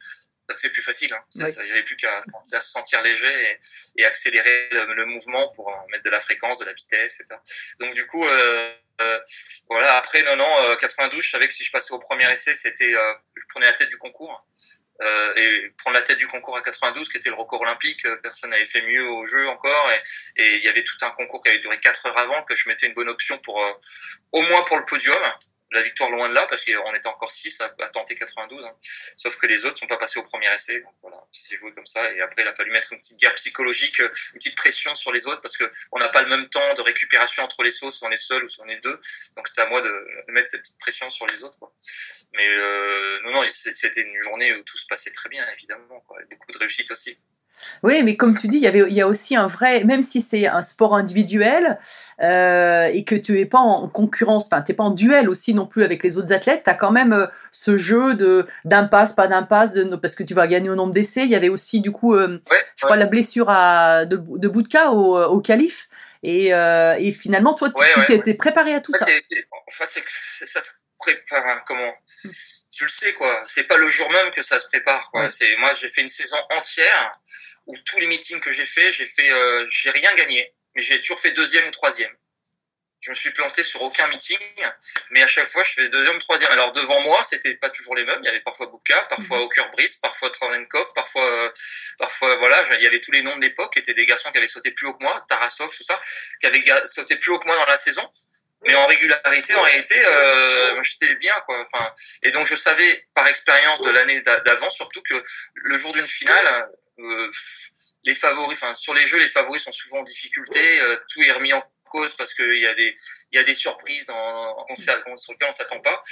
Donc 0.48 0.58
c'est 0.58 0.72
plus 0.72 0.82
facile. 0.82 1.12
Hein. 1.12 1.24
Oui. 1.36 1.44
il 1.58 1.64
n'y 1.64 1.70
avait 1.72 1.82
plus 1.82 1.96
qu'à 1.96 2.20
se 2.44 2.60
sentir 2.60 3.02
léger 3.02 3.32
et, 3.32 3.58
et 4.02 4.04
accélérer 4.04 4.68
le, 4.72 4.94
le 4.94 5.06
mouvement 5.06 5.48
pour 5.54 5.70
euh, 5.70 5.76
mettre 5.90 6.04
de 6.04 6.10
la 6.10 6.20
fréquence, 6.20 6.58
de 6.58 6.64
la 6.64 6.72
vitesse, 6.72 7.20
etc. 7.20 7.40
Donc 7.80 7.94
du 7.94 8.06
coup, 8.06 8.24
euh, 8.24 8.70
euh, 9.00 9.18
voilà. 9.68 9.96
Après, 9.96 10.22
non, 10.22 10.36
non, 10.36 10.70
euh, 10.70 10.76
92, 10.76 11.22
je 11.22 11.30
savais 11.30 11.48
que 11.48 11.54
si 11.54 11.64
je 11.64 11.72
passais 11.72 11.92
au 11.92 11.98
premier 11.98 12.30
essai, 12.30 12.54
c'était, 12.54 12.94
euh, 12.94 13.14
je 13.36 13.42
prenais 13.48 13.66
la 13.66 13.74
tête 13.74 13.88
du 13.88 13.98
concours. 13.98 14.46
Euh, 15.02 15.34
et 15.34 15.74
prendre 15.78 15.96
la 15.96 16.02
tête 16.02 16.18
du 16.18 16.28
concours 16.28 16.56
à 16.56 16.62
92, 16.62 17.08
qui 17.08 17.16
était 17.16 17.28
le 17.28 17.34
record 17.34 17.60
olympique, 17.62 18.06
personne 18.22 18.50
n'avait 18.50 18.64
fait 18.64 18.82
mieux 18.82 19.08
au 19.08 19.26
jeu 19.26 19.48
encore. 19.48 19.90
Et, 20.36 20.56
il 20.56 20.64
y 20.64 20.68
avait 20.68 20.84
tout 20.84 20.96
un 21.02 21.10
concours 21.10 21.42
qui 21.42 21.48
avait 21.48 21.58
duré 21.58 21.80
4 21.80 22.06
heures 22.06 22.18
avant, 22.18 22.42
que 22.44 22.54
je 22.54 22.68
mettais 22.68 22.86
une 22.86 22.94
bonne 22.94 23.08
option 23.08 23.38
pour, 23.38 23.56
au 24.30 24.42
moins 24.42 24.62
pour 24.62 24.78
le 24.78 24.84
podium. 24.84 25.20
La 25.72 25.82
victoire 25.82 26.10
loin 26.10 26.28
de 26.28 26.34
là, 26.34 26.46
parce 26.48 26.64
qu'on 26.64 26.94
était 26.94 27.08
encore 27.08 27.30
6 27.30 27.60
à, 27.60 27.68
tenter 27.88 28.14
92. 28.14 28.64
hein. 28.64 28.76
Sauf 29.16 29.36
que 29.38 29.46
les 29.46 29.66
autres 29.66 29.78
sont 29.78 29.86
pas 29.86 29.96
passés 29.96 30.20
au 30.20 30.22
premier 30.22 30.52
essai. 30.52 30.80
Donc 30.80 30.94
voilà, 31.02 31.20
c'est 31.32 31.56
joué 31.56 31.72
comme 31.72 31.86
ça. 31.86 32.12
Et 32.12 32.20
après, 32.20 32.42
il 32.42 32.48
a 32.48 32.54
fallu 32.54 32.70
mettre 32.70 32.92
une 32.92 32.98
petite 32.98 33.18
guerre 33.18 33.34
psychologique, 33.34 33.98
une 33.98 34.38
petite 34.38 34.56
pression 34.56 34.94
sur 34.94 35.12
les 35.12 35.26
autres, 35.26 35.40
parce 35.40 35.56
que 35.56 35.68
on 35.92 35.98
n'a 35.98 36.08
pas 36.08 36.22
le 36.22 36.28
même 36.28 36.48
temps 36.48 36.74
de 36.74 36.82
récupération 36.82 37.42
entre 37.42 37.62
les 37.62 37.70
sauts, 37.70 37.90
si 37.90 38.04
on 38.04 38.10
est 38.10 38.16
seul 38.16 38.44
ou 38.44 38.48
si 38.48 38.60
on 38.60 38.68
est 38.68 38.80
deux. 38.80 38.98
Donc 39.36 39.48
c'était 39.48 39.62
à 39.62 39.66
moi 39.66 39.80
de, 39.80 39.88
de 39.88 40.32
mettre 40.32 40.48
cette 40.48 40.62
petite 40.62 40.78
pression 40.78 41.10
sur 41.10 41.26
les 41.26 41.42
autres. 41.42 41.58
Quoi. 41.58 41.72
Mais 42.32 42.48
euh, 42.48 43.20
non, 43.24 43.32
non, 43.32 43.48
c'était 43.50 44.02
une 44.02 44.22
journée 44.22 44.54
où 44.54 44.62
tout 44.62 44.76
se 44.76 44.86
passait 44.86 45.12
très 45.12 45.28
bien, 45.28 45.46
évidemment. 45.52 46.00
Quoi. 46.00 46.18
Beaucoup 46.30 46.52
de 46.52 46.58
réussite 46.58 46.90
aussi. 46.90 47.18
Oui, 47.82 48.02
mais 48.02 48.16
comme 48.16 48.36
tu 48.36 48.48
dis, 48.48 48.56
il 48.56 48.62
y, 48.62 48.66
avait, 48.66 48.84
il 48.88 48.92
y 48.94 49.00
a 49.00 49.06
aussi 49.08 49.36
un 49.36 49.46
vrai, 49.46 49.84
même 49.84 50.02
si 50.02 50.20
c'est 50.20 50.46
un 50.46 50.62
sport 50.62 50.94
individuel 50.96 51.78
euh, 52.20 52.84
et 52.86 53.04
que 53.04 53.14
tu 53.14 53.32
n'es 53.34 53.46
pas 53.46 53.58
en 53.58 53.88
concurrence, 53.88 54.46
enfin, 54.46 54.62
tu 54.62 54.72
n'es 54.72 54.76
pas 54.76 54.84
en 54.84 54.90
duel 54.90 55.28
aussi 55.28 55.54
non 55.54 55.66
plus 55.66 55.84
avec 55.84 56.02
les 56.02 56.18
autres 56.18 56.32
athlètes, 56.32 56.62
tu 56.64 56.70
as 56.70 56.74
quand 56.74 56.90
même 56.92 57.12
euh, 57.12 57.26
ce 57.50 57.78
jeu 57.78 58.14
de 58.14 58.46
d'impasse, 58.64 59.12
pas 59.12 59.28
d'impasse, 59.28 59.74
parce 60.00 60.14
que 60.14 60.22
tu 60.22 60.34
vas 60.34 60.46
gagner 60.46 60.70
au 60.70 60.74
nombre 60.74 60.92
d'essais. 60.92 61.24
Il 61.24 61.30
y 61.30 61.34
avait 61.36 61.48
aussi, 61.48 61.80
du 61.80 61.92
coup, 61.92 62.14
euh, 62.14 62.42
Ouais, 62.50 62.56
je 62.76 62.84
crois, 62.84 62.96
la 62.96 63.06
blessure 63.06 63.50
à, 63.50 64.06
de, 64.06 64.16
de 64.16 64.48
Boudka 64.48 64.90
au, 64.92 65.16
au 65.24 65.40
calife. 65.40 65.88
Et, 66.22 66.54
euh, 66.54 66.96
et 66.98 67.12
finalement, 67.12 67.52
toi, 67.54 67.68
tu 67.70 67.74
Ouais, 67.78 68.22
t'es 68.22 68.34
préparé 68.34 68.72
à 68.74 68.80
tout 68.80 68.92
En 68.94 68.98
ça. 68.98 69.04
fait, 69.04 69.22
en 69.52 69.70
fait, 69.70 69.84
c'est 69.88 70.00
que 70.00 70.06
ça 70.10 70.60
se 70.62 70.70
prépare. 70.98 71.64
comment 71.66 71.90
Tu 72.74 72.84
le 72.84 72.88
sais, 72.90 73.12
quoi. 73.12 73.42
C'est 73.44 73.66
pas 73.68 73.76
le 73.76 73.86
jour 73.86 74.10
même 74.10 74.32
que 74.32 74.40
ça 74.40 74.58
se 74.58 74.66
prépare, 74.68 75.10
quoi. 75.10 75.28
C'est 75.30 75.54
moi, 75.58 75.70
j'ai 75.78 75.88
fait 75.88 76.00
une 76.00 76.08
saison 76.08 76.38
entière 76.56 77.12
où 77.66 77.76
tous 77.86 77.98
les 78.00 78.06
meetings 78.06 78.40
que 78.40 78.50
j'ai 78.50 78.66
fait, 78.66 78.92
j'ai 78.92 79.06
fait, 79.06 79.30
euh, 79.30 79.64
j'ai 79.68 79.90
rien 79.90 80.12
gagné, 80.14 80.54
mais 80.74 80.82
j'ai 80.82 81.00
toujours 81.00 81.20
fait 81.20 81.30
deuxième 81.30 81.66
ou 81.68 81.70
troisième. 81.70 82.14
Je 83.00 83.10
me 83.10 83.14
suis 83.14 83.32
planté 83.32 83.62
sur 83.62 83.82
aucun 83.82 84.06
meeting, 84.08 84.38
mais 85.10 85.22
à 85.22 85.26
chaque 85.26 85.48
fois, 85.48 85.62
je 85.62 85.72
fais 85.74 85.88
deuxième 85.90 86.16
ou 86.16 86.20
troisième. 86.20 86.50
Alors 86.52 86.72
devant 86.72 87.02
moi, 87.02 87.22
c'était 87.22 87.54
pas 87.54 87.68
toujours 87.68 87.94
les 87.94 88.04
mêmes. 88.06 88.18
Il 88.22 88.24
y 88.24 88.28
avait 88.30 88.40
parfois 88.40 88.66
Bouka, 88.66 89.02
parfois 89.10 89.40
Oker 89.42 89.68
Brice, 89.72 89.98
parfois 89.98 90.30
Travenkov, 90.30 90.90
parfois, 90.94 91.22
euh, 91.26 91.50
parfois 91.98 92.36
voilà, 92.36 92.62
il 92.76 92.82
y 92.82 92.86
avait 92.86 93.00
tous 93.00 93.12
les 93.12 93.20
noms 93.22 93.36
de 93.36 93.42
l'époque, 93.42 93.74
qui 93.74 93.78
étaient 93.80 93.92
des 93.92 94.06
garçons 94.06 94.32
qui 94.32 94.38
avaient 94.38 94.46
sauté 94.46 94.70
plus 94.70 94.86
haut 94.86 94.94
que 94.94 95.02
moi, 95.02 95.22
Tarasov, 95.28 95.68
tout 95.76 95.84
ça, 95.84 96.00
qui 96.40 96.46
avaient 96.46 96.64
sauté 96.86 97.16
plus 97.16 97.30
haut 97.32 97.38
que 97.38 97.46
moi 97.46 97.56
dans 97.56 97.66
la 97.66 97.76
saison. 97.76 98.10
Mais 98.66 98.74
en 98.74 98.86
régularité, 98.86 99.54
en 99.54 99.60
réalité, 99.60 100.02
euh, 100.06 100.80
j'étais 100.80 101.14
bien, 101.16 101.34
quoi. 101.44 101.66
Enfin, 101.70 101.92
et 102.22 102.30
donc 102.30 102.46
je 102.46 102.54
savais 102.54 103.06
par 103.12 103.28
expérience 103.28 103.82
de 103.82 103.90
l'année 103.90 104.22
d'a- 104.22 104.40
d'avant, 104.40 104.70
surtout 104.70 105.02
que 105.02 105.22
le 105.54 105.76
jour 105.76 105.92
d'une 105.92 106.06
finale, 106.06 106.70
les 108.04 108.14
favoris, 108.14 108.62
enfin 108.62 108.74
sur 108.74 108.94
les 108.94 109.06
jeux, 109.06 109.18
les 109.18 109.28
favoris 109.28 109.62
sont 109.62 109.72
souvent 109.72 110.00
en 110.00 110.02
difficulté. 110.02 110.80
euh, 110.80 110.96
tout 111.08 111.22
est 111.22 111.32
remis 111.32 111.52
en 111.52 111.62
cause 111.84 112.14
parce 112.16 112.34
qu'il 112.34 112.58
y 112.58 112.66
a 112.66 112.74
des 112.74 112.94
il 113.30 113.36
y 113.36 113.38
a 113.38 113.44
des 113.44 113.54
surprises 113.54 114.06
dans 114.06 114.66
sur 114.74 115.32
lesquelles 115.32 115.48
on 115.48 115.52
s'attend 115.52 115.80
pas. 115.80 116.02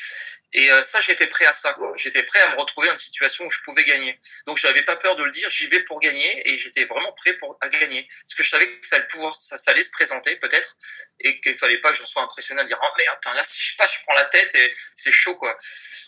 Et 0.54 0.70
euh, 0.70 0.82
ça, 0.82 1.00
j'étais 1.00 1.26
prêt 1.26 1.46
à 1.46 1.52
ça. 1.52 1.76
J'étais 1.96 2.22
prêt 2.22 2.40
à 2.40 2.50
me 2.52 2.60
retrouver 2.60 2.88
dans 2.88 2.92
une 2.92 2.98
situation 2.98 3.46
où 3.46 3.50
je 3.50 3.58
pouvais 3.64 3.84
gagner. 3.84 4.14
Donc 4.46 4.58
j'avais 4.58 4.82
pas 4.82 4.96
peur 4.96 5.16
de 5.16 5.22
le 5.24 5.30
dire. 5.30 5.48
J'y 5.48 5.66
vais 5.68 5.80
pour 5.82 5.98
gagner 5.98 6.50
et 6.50 6.56
j'étais 6.56 6.84
vraiment 6.84 7.12
prêt 7.12 7.34
pour 7.34 7.56
à 7.60 7.68
gagner 7.68 8.06
parce 8.22 8.34
que 8.34 8.42
je 8.42 8.50
savais 8.50 8.68
que 8.68 8.86
ça 8.86 8.96
allait 8.96 9.06
pouvoir 9.06 9.34
ça, 9.34 9.56
allait 9.68 9.82
se 9.82 9.90
présenter 9.90 10.36
peut-être 10.36 10.76
et 11.20 11.40
qu'il 11.40 11.56
fallait 11.56 11.80
pas 11.80 11.92
que 11.92 11.98
j'en 11.98 12.06
sois 12.06 12.22
impressionné 12.22 12.60
à 12.60 12.64
dire 12.64 12.78
oh 12.82 12.88
merde 12.98 13.18
là 13.36 13.44
si 13.44 13.62
je 13.62 13.76
passe 13.76 13.94
je 13.94 14.02
prends 14.02 14.14
la 14.14 14.24
tête 14.26 14.54
et 14.54 14.70
c'est 14.72 15.12
chaud 15.12 15.36
quoi 15.36 15.56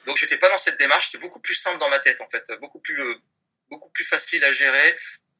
donc 0.07 0.17
j'étais 0.17 0.37
pas 0.37 0.49
dans 0.49 0.59
cette 0.59 0.79
démarche 0.79 1.07
c'était 1.07 1.23
beaucoup 1.23 1.41
plus 1.41 1.55
simple 1.55 1.79
dans 1.79 1.89
ma 1.89 2.01
tête 2.01 2.21
en 2.21 2.29
fait 2.29 2.45
beaucoup 2.61 2.81
plus 2.81 3.01
euh, 3.01 3.15
beaucoup 3.75 3.91
plus 3.91 4.05
facile 4.05 4.43
à 4.45 4.51
gérer 4.51 4.95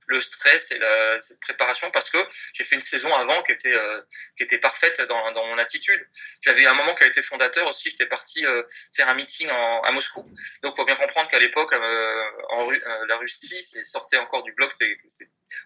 le 0.07 0.21
stress 0.21 0.71
et 0.73 0.79
la 0.79 1.19
cette 1.19 1.41
préparation 1.41 1.91
parce 1.91 2.11
que 2.11 2.19
j'ai 2.53 2.65
fait 2.65 2.77
une 2.77 2.83
saison 2.83 3.15
avant 3.15 3.43
qui 3.43 3.53
était 3.53 3.73
euh, 3.73 4.01
qui 4.37 4.43
était 4.43 4.59
parfaite 4.59 5.01
dans, 5.03 5.33
dans 5.33 5.47
mon 5.47 5.59
attitude. 5.59 6.07
J'avais 6.43 6.67
un 6.67 6.75
moment 6.75 6.95
qui 6.95 7.05
a 7.05 7.07
été 7.07 7.23
fondateur 7.23 7.67
aussi 7.67 7.91
j'étais 7.91 8.07
parti 8.07 8.45
euh, 8.45 8.63
faire 8.95 9.09
un 9.09 9.15
meeting 9.15 9.49
à 9.49 9.91
Moscou. 9.93 10.31
Donc 10.63 10.77
faut 10.77 10.85
bien 10.85 10.97
comprendre 10.97 11.31
qu'à 11.31 11.39
l'époque 11.39 11.73
euh, 11.73 12.25
en 12.51 12.71
euh, 12.71 13.07
la 13.09 13.17
Russie 13.17 13.63
sortait 13.85 14.19
encore 14.19 14.43
du 14.43 14.53
bloc 14.53 14.73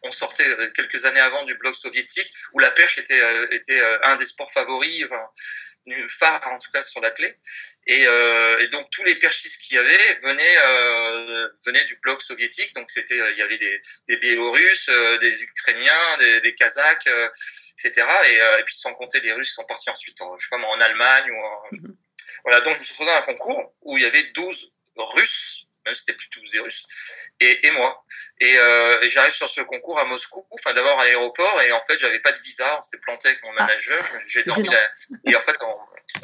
on 0.03 0.11
sortait 0.11 0.45
quelques 0.75 1.05
années 1.07 1.21
avant 1.21 1.45
du 1.45 1.55
bloc 1.55 1.75
soviétique 1.75 2.31
où 2.53 2.59
la 2.59 2.71
perche 2.71 2.99
était 2.99 3.23
était 3.51 3.81
un 4.03 4.17
des 4.17 4.27
sports 4.27 4.53
favoris 4.53 5.07
phare 6.09 6.47
en 6.53 6.59
tout 6.59 6.71
cas 6.71 6.83
sur 6.83 7.01
la 7.01 7.11
clé. 7.11 7.37
Et, 7.87 8.07
euh, 8.07 8.59
et 8.61 8.69
donc 8.69 8.89
tous 8.91 9.05
les 9.05 9.15
perchistes 9.15 9.63
qu'il 9.63 9.77
y 9.77 9.79
avait 9.79 10.19
venaient 10.23 10.57
euh, 10.67 11.49
venaient 11.67 11.85
du 11.85 11.97
bloc 11.97 12.21
soviétique. 12.23 12.75
Donc 12.75 12.91
c'était 12.91 13.17
il 13.17 13.39
y 13.39 13.43
avait 13.43 13.59
des, 13.59 13.81
des 14.09 14.17
Biélorusses 14.17 14.89
euh, 14.89 15.19
des 15.19 15.43
Ukrainiens 15.43 16.17
des, 16.19 16.41
des 16.41 16.55
Kazakhs 16.55 17.07
etc 17.07 18.07
et, 18.27 18.35
et 18.35 18.65
puis 18.65 18.75
sans 18.77 18.95
compter 18.95 19.21
les 19.21 19.33
Russes 19.33 19.55
sont 19.55 19.65
partis 19.65 19.91
ensuite 19.91 20.21
en, 20.21 20.37
je 20.39 20.45
sais 20.45 20.51
pas 20.51 20.57
en 20.57 20.81
Allemagne 20.81 21.31
ou 21.31 21.37
en... 21.37 21.63
voilà. 22.45 22.61
Donc 22.61 22.75
je 22.75 22.81
me 22.81 22.85
suis 22.85 22.95
retrouvé 22.95 23.11
dans 23.11 23.19
un 23.19 23.23
concours 23.23 23.75
où 23.83 23.97
il 23.97 24.05
y 24.05 24.07
avait 24.07 24.25
12 24.35 24.73
Russes 24.97 25.68
c'était 25.95 26.15
plus 26.15 26.29
tous 26.29 26.51
des 26.51 26.59
Russes. 26.61 26.85
Et, 27.41 27.67
et 27.67 27.71
moi. 27.73 28.05
Et, 28.41 28.57
euh, 28.59 29.01
et 29.03 29.09
j'arrive 29.09 29.33
sur 29.33 29.49
ce 29.49 29.61
concours 29.63 29.99
à 29.99 30.05
Moscou 30.05 30.47
enfin 30.51 30.73
d'abord 30.73 30.99
à 31.01 31.05
l'aéroport 31.05 31.61
et 31.63 31.73
en 31.73 31.81
fait 31.83 31.99
j'avais 31.99 32.21
pas 32.21 32.33
de 32.33 32.39
visa 32.41 32.77
on 32.79 32.83
s'était 32.83 32.99
planté 32.99 33.29
avec 33.29 33.43
mon 33.43 33.51
Ah. 33.59 33.63
manager 33.67 34.05
j'ai 34.27 34.43
dormi 34.45 34.69
et 35.25 35.37
en 35.37 35.41
fait 35.41 35.57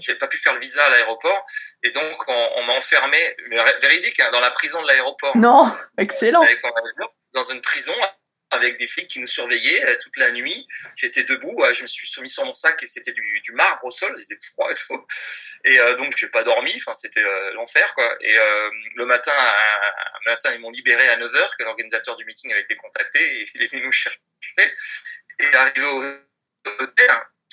j'ai 0.01 0.15
pas 0.17 0.27
pu 0.27 0.39
faire 0.39 0.55
le 0.55 0.61
visa 0.61 0.85
à 0.85 0.91
l'aéroport 0.91 1.45
et 1.83 1.91
donc 1.91 2.29
on, 2.29 2.51
on 2.57 2.63
m'a 2.65 2.73
enfermé 2.75 3.19
mais 3.49 3.59
véridique 3.81 4.19
hein, 4.21 4.31
dans 4.33 4.41
la 4.41 4.51
prison 4.51 4.81
de 4.83 4.87
l'aéroport. 4.89 5.37
Non, 5.37 5.71
excellent. 5.99 6.43
avec 6.43 6.61
dans 7.33 7.45
une 7.45 7.61
prison 7.61 7.95
avec 8.55 8.77
des 8.77 8.87
flics 8.87 9.09
qui 9.09 9.21
nous 9.21 9.27
surveillaient 9.27 9.85
euh, 9.87 9.97
toute 10.01 10.17
la 10.17 10.33
nuit. 10.33 10.67
J'étais 10.97 11.25
debout, 11.25 11.63
je 11.73 11.83
me 11.83 11.87
suis 11.87 12.09
soumis 12.09 12.31
sur 12.31 12.45
mon 12.45 12.53
sac 12.53 12.83
et 12.83 12.87
c'était 12.87 13.13
du, 13.13 13.53
marbre 13.53 13.85
au 13.85 13.91
sol, 13.91 14.15
il 14.17 14.23
était 14.23 14.37
froid 14.37 14.69
et 14.71 14.75
tout. 14.75 15.07
Et 15.65 15.79
euh, 15.79 15.95
donc 15.97 16.17
j'ai 16.17 16.29
pas 16.29 16.45
dormi, 16.45 16.73
enfin 16.77 16.95
c'était 16.95 17.23
euh, 17.23 17.53
l'enfer. 17.55 17.95
Et 18.21 18.39
euh, 18.39 18.71
le 18.95 19.07
matin, 19.07 19.33
le 20.25 20.31
matin 20.31 20.53
ils 20.53 20.61
m'ont 20.61 20.71
libéré 20.71 21.09
à 21.09 21.17
9h 21.19 21.57
que 21.57 21.63
l'organisateur 21.65 22.17
du 22.17 22.25
meeting 22.25 22.53
avait 22.53 22.63
été 22.63 22.77
contacté 22.77 23.21
et 23.21 23.47
il 23.55 23.63
est 23.63 23.71
venu 23.71 23.85
nous 23.85 23.93
chercher. 23.93 24.19
Et 24.59 25.55
arrivé 25.55 25.83
au 25.83 26.03
hôtel, 26.81 27.11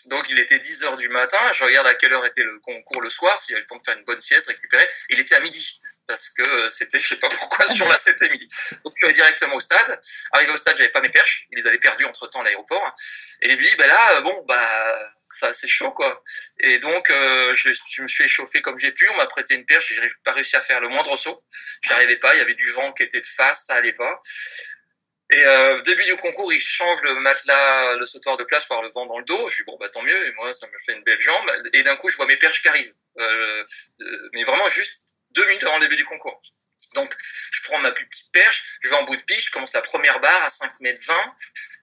donc 0.07 0.29
il 0.29 0.39
était 0.39 0.59
10 0.59 0.83
heures 0.83 0.97
du 0.97 1.09
matin, 1.09 1.51
je 1.51 1.63
regarde 1.63 1.87
à 1.87 1.95
quelle 1.95 2.13
heure 2.13 2.25
était 2.25 2.43
le 2.43 2.59
concours 2.59 3.01
le 3.01 3.09
soir, 3.09 3.39
s'il 3.39 3.53
y 3.53 3.55
avait 3.55 3.61
le 3.61 3.67
temps 3.67 3.77
de 3.77 3.83
faire 3.83 3.97
une 3.97 4.03
bonne 4.03 4.19
sieste, 4.19 4.47
récupérer. 4.47 4.87
Il 5.09 5.19
était 5.19 5.35
à 5.35 5.39
midi 5.39 5.79
parce 6.11 6.27
que 6.27 6.67
c'était, 6.67 6.99
je 6.99 7.07
sais 7.07 7.15
pas 7.15 7.29
pourquoi, 7.29 7.65
sur 7.67 7.87
là 7.87 7.95
c'était 7.95 8.27
midi. 8.27 8.45
Donc 8.83 8.91
je 8.93 8.97
suis 8.97 9.05
allé 9.05 9.13
directement 9.13 9.55
au 9.55 9.61
stade. 9.61 9.97
Arrivé 10.33 10.51
au 10.51 10.57
stade, 10.57 10.75
j'avais 10.75 10.89
pas 10.89 10.99
mes 10.99 11.09
perches, 11.09 11.47
ils 11.51 11.57
les 11.57 11.67
avaient 11.67 11.79
perdues 11.79 12.03
entre 12.03 12.27
temps 12.27 12.41
à 12.41 12.43
l'aéroport. 12.43 12.83
Et 13.41 13.55
lui, 13.55 13.73
ben 13.77 13.87
là, 13.87 14.17
euh, 14.17 14.21
bon, 14.21 14.43
bah 14.45 15.09
ça 15.29 15.53
c'est 15.53 15.69
chaud 15.69 15.91
quoi. 15.91 16.21
Et 16.59 16.79
donc 16.79 17.09
euh, 17.09 17.53
je, 17.53 17.71
je 17.71 18.01
me 18.01 18.07
suis 18.09 18.25
échauffé 18.25 18.61
comme 18.61 18.77
j'ai 18.77 18.91
pu. 18.91 19.07
On 19.07 19.15
m'a 19.15 19.25
prêté 19.25 19.55
une 19.55 19.65
perche, 19.65 19.93
j'ai 19.93 20.07
pas 20.25 20.33
réussi 20.33 20.57
à 20.57 20.61
faire 20.61 20.81
le 20.81 20.89
moindre 20.89 21.15
saut. 21.15 21.45
J'arrivais 21.81 22.17
pas, 22.17 22.35
il 22.35 22.39
y 22.39 22.41
avait 22.41 22.55
du 22.55 22.69
vent 22.71 22.91
qui 22.91 23.03
était 23.03 23.21
de 23.21 23.25
face, 23.25 23.67
ça 23.67 23.75
allait 23.75 23.93
pas. 23.93 24.19
Et 25.33 25.45
euh, 25.45 25.77
au 25.77 25.81
début 25.81 26.03
du 26.03 26.17
concours, 26.17 26.51
il 26.51 26.59
change 26.59 27.01
le 27.03 27.15
matelas, 27.15 27.95
le 27.95 28.05
sautoir 28.05 28.35
de 28.35 28.43
place 28.43 28.65
par 28.65 28.81
le 28.81 28.89
vent 28.89 29.05
dans 29.05 29.17
le 29.17 29.23
dos. 29.23 29.47
Je 29.47 29.57
dis 29.57 29.63
bon 29.63 29.77
bah 29.79 29.87
tant 29.87 30.01
mieux. 30.01 30.27
Et 30.27 30.33
moi, 30.33 30.53
ça 30.53 30.67
me 30.67 30.77
fait 30.85 30.93
une 30.93 31.03
belle 31.03 31.21
jambe. 31.21 31.49
Et 31.71 31.83
d'un 31.83 31.95
coup, 31.95 32.09
je 32.09 32.17
vois 32.17 32.25
mes 32.25 32.35
perches 32.35 32.61
qui 32.61 32.67
arrivent. 32.67 32.93
Euh, 33.17 33.63
euh, 34.01 34.29
mais 34.33 34.43
vraiment 34.43 34.67
juste 34.69 35.15
avant 35.67 35.77
le 35.77 35.83
début 35.87 35.97
du 35.97 36.05
concours. 36.05 36.39
Donc, 36.95 37.15
je 37.51 37.61
prends 37.63 37.79
ma 37.79 37.91
plus 37.91 38.07
petite 38.07 38.31
perche, 38.31 38.77
je 38.81 38.89
vais 38.89 38.95
en 38.95 39.03
bout 39.03 39.15
de 39.15 39.21
piste, 39.21 39.47
je 39.47 39.51
commence 39.51 39.73
la 39.73 39.81
première 39.81 40.19
barre 40.19 40.43
à 40.43 40.49
5 40.49 40.79
mètres 40.79 41.01
20 41.05 41.15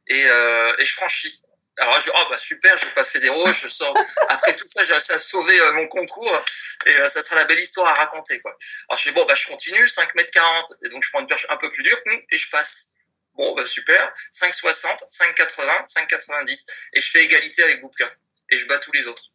et, 0.08 0.24
euh, 0.26 0.74
et 0.78 0.84
je 0.84 0.92
franchis. 0.94 1.42
Alors 1.80 2.00
je 2.00 2.06
dis, 2.06 2.10
oh 2.12 2.24
bah 2.28 2.38
super, 2.38 2.76
j'ai 2.76 2.88
pas 2.88 3.04
fait 3.04 3.20
zéro, 3.20 3.52
je 3.52 3.68
sors. 3.68 3.96
Après 4.28 4.54
tout 4.54 4.66
ça, 4.66 4.84
j'ai 4.84 4.92
réussi 4.92 5.12
à 5.12 5.18
sauver 5.18 5.58
euh, 5.60 5.72
mon 5.72 5.86
concours 5.86 6.42
et 6.86 6.96
euh, 6.96 7.08
ça 7.08 7.22
sera 7.22 7.36
la 7.36 7.44
belle 7.44 7.60
histoire 7.60 7.86
à 7.86 7.94
raconter, 7.94 8.40
quoi. 8.40 8.56
Alors 8.88 8.98
je 8.98 9.08
dis, 9.08 9.14
bon, 9.14 9.24
bah 9.24 9.34
je 9.34 9.46
continue, 9.46 9.86
5 9.86 10.14
mètres 10.16 10.32
40, 10.32 10.72
et 10.84 10.88
donc 10.88 11.04
je 11.04 11.10
prends 11.10 11.20
une 11.20 11.26
perche 11.26 11.46
un 11.48 11.56
peu 11.56 11.70
plus 11.70 11.84
dure, 11.84 12.00
hum, 12.06 12.20
et 12.30 12.36
je 12.36 12.50
passe. 12.50 12.94
Bon, 13.34 13.54
bah 13.54 13.64
super, 13.68 14.12
5,60, 14.32 15.08
5,80, 15.08 15.86
5,90, 15.86 16.64
et 16.94 17.00
je 17.00 17.10
fais 17.10 17.22
égalité 17.22 17.62
avec 17.62 17.80
Boubka, 17.80 18.10
et 18.50 18.56
je 18.56 18.66
bats 18.66 18.78
tous 18.78 18.90
les 18.92 19.06
autres. 19.06 19.30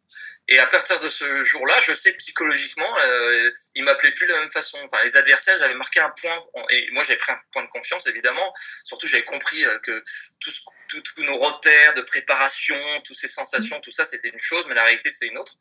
Et 0.48 0.58
à 0.58 0.66
partir 0.66 1.00
de 1.00 1.08
ce 1.08 1.42
jour-là, 1.42 1.80
je 1.80 1.94
sais 1.94 2.12
psychologiquement, 2.16 2.98
euh, 3.00 3.50
ils 3.74 3.82
m'appelaient 3.82 4.12
plus 4.12 4.26
de 4.26 4.32
la 4.32 4.40
même 4.40 4.50
façon. 4.50 4.78
Enfin, 4.84 5.02
les 5.02 5.16
adversaires, 5.16 5.56
j'avais 5.58 5.74
marqué 5.74 6.00
un 6.00 6.10
point, 6.10 6.44
et 6.68 6.90
moi 6.90 7.02
j'avais 7.02 7.16
pris 7.16 7.32
un 7.32 7.40
point 7.50 7.62
de 7.64 7.68
confiance 7.70 8.06
évidemment. 8.06 8.52
Surtout, 8.84 9.06
j'avais 9.06 9.24
compris 9.24 9.64
euh, 9.64 9.78
que 9.78 10.02
tous 10.38 11.22
nos 11.22 11.36
repères 11.36 11.94
de 11.94 12.02
préparation, 12.02 12.76
toutes 13.04 13.16
ces 13.16 13.28
sensations, 13.28 13.80
tout 13.80 13.90
ça, 13.90 14.04
c'était 14.04 14.28
une 14.28 14.38
chose, 14.38 14.66
mais 14.68 14.74
la 14.74 14.84
réalité, 14.84 15.10
c'est 15.10 15.26
une 15.26 15.38
autre. 15.38 15.54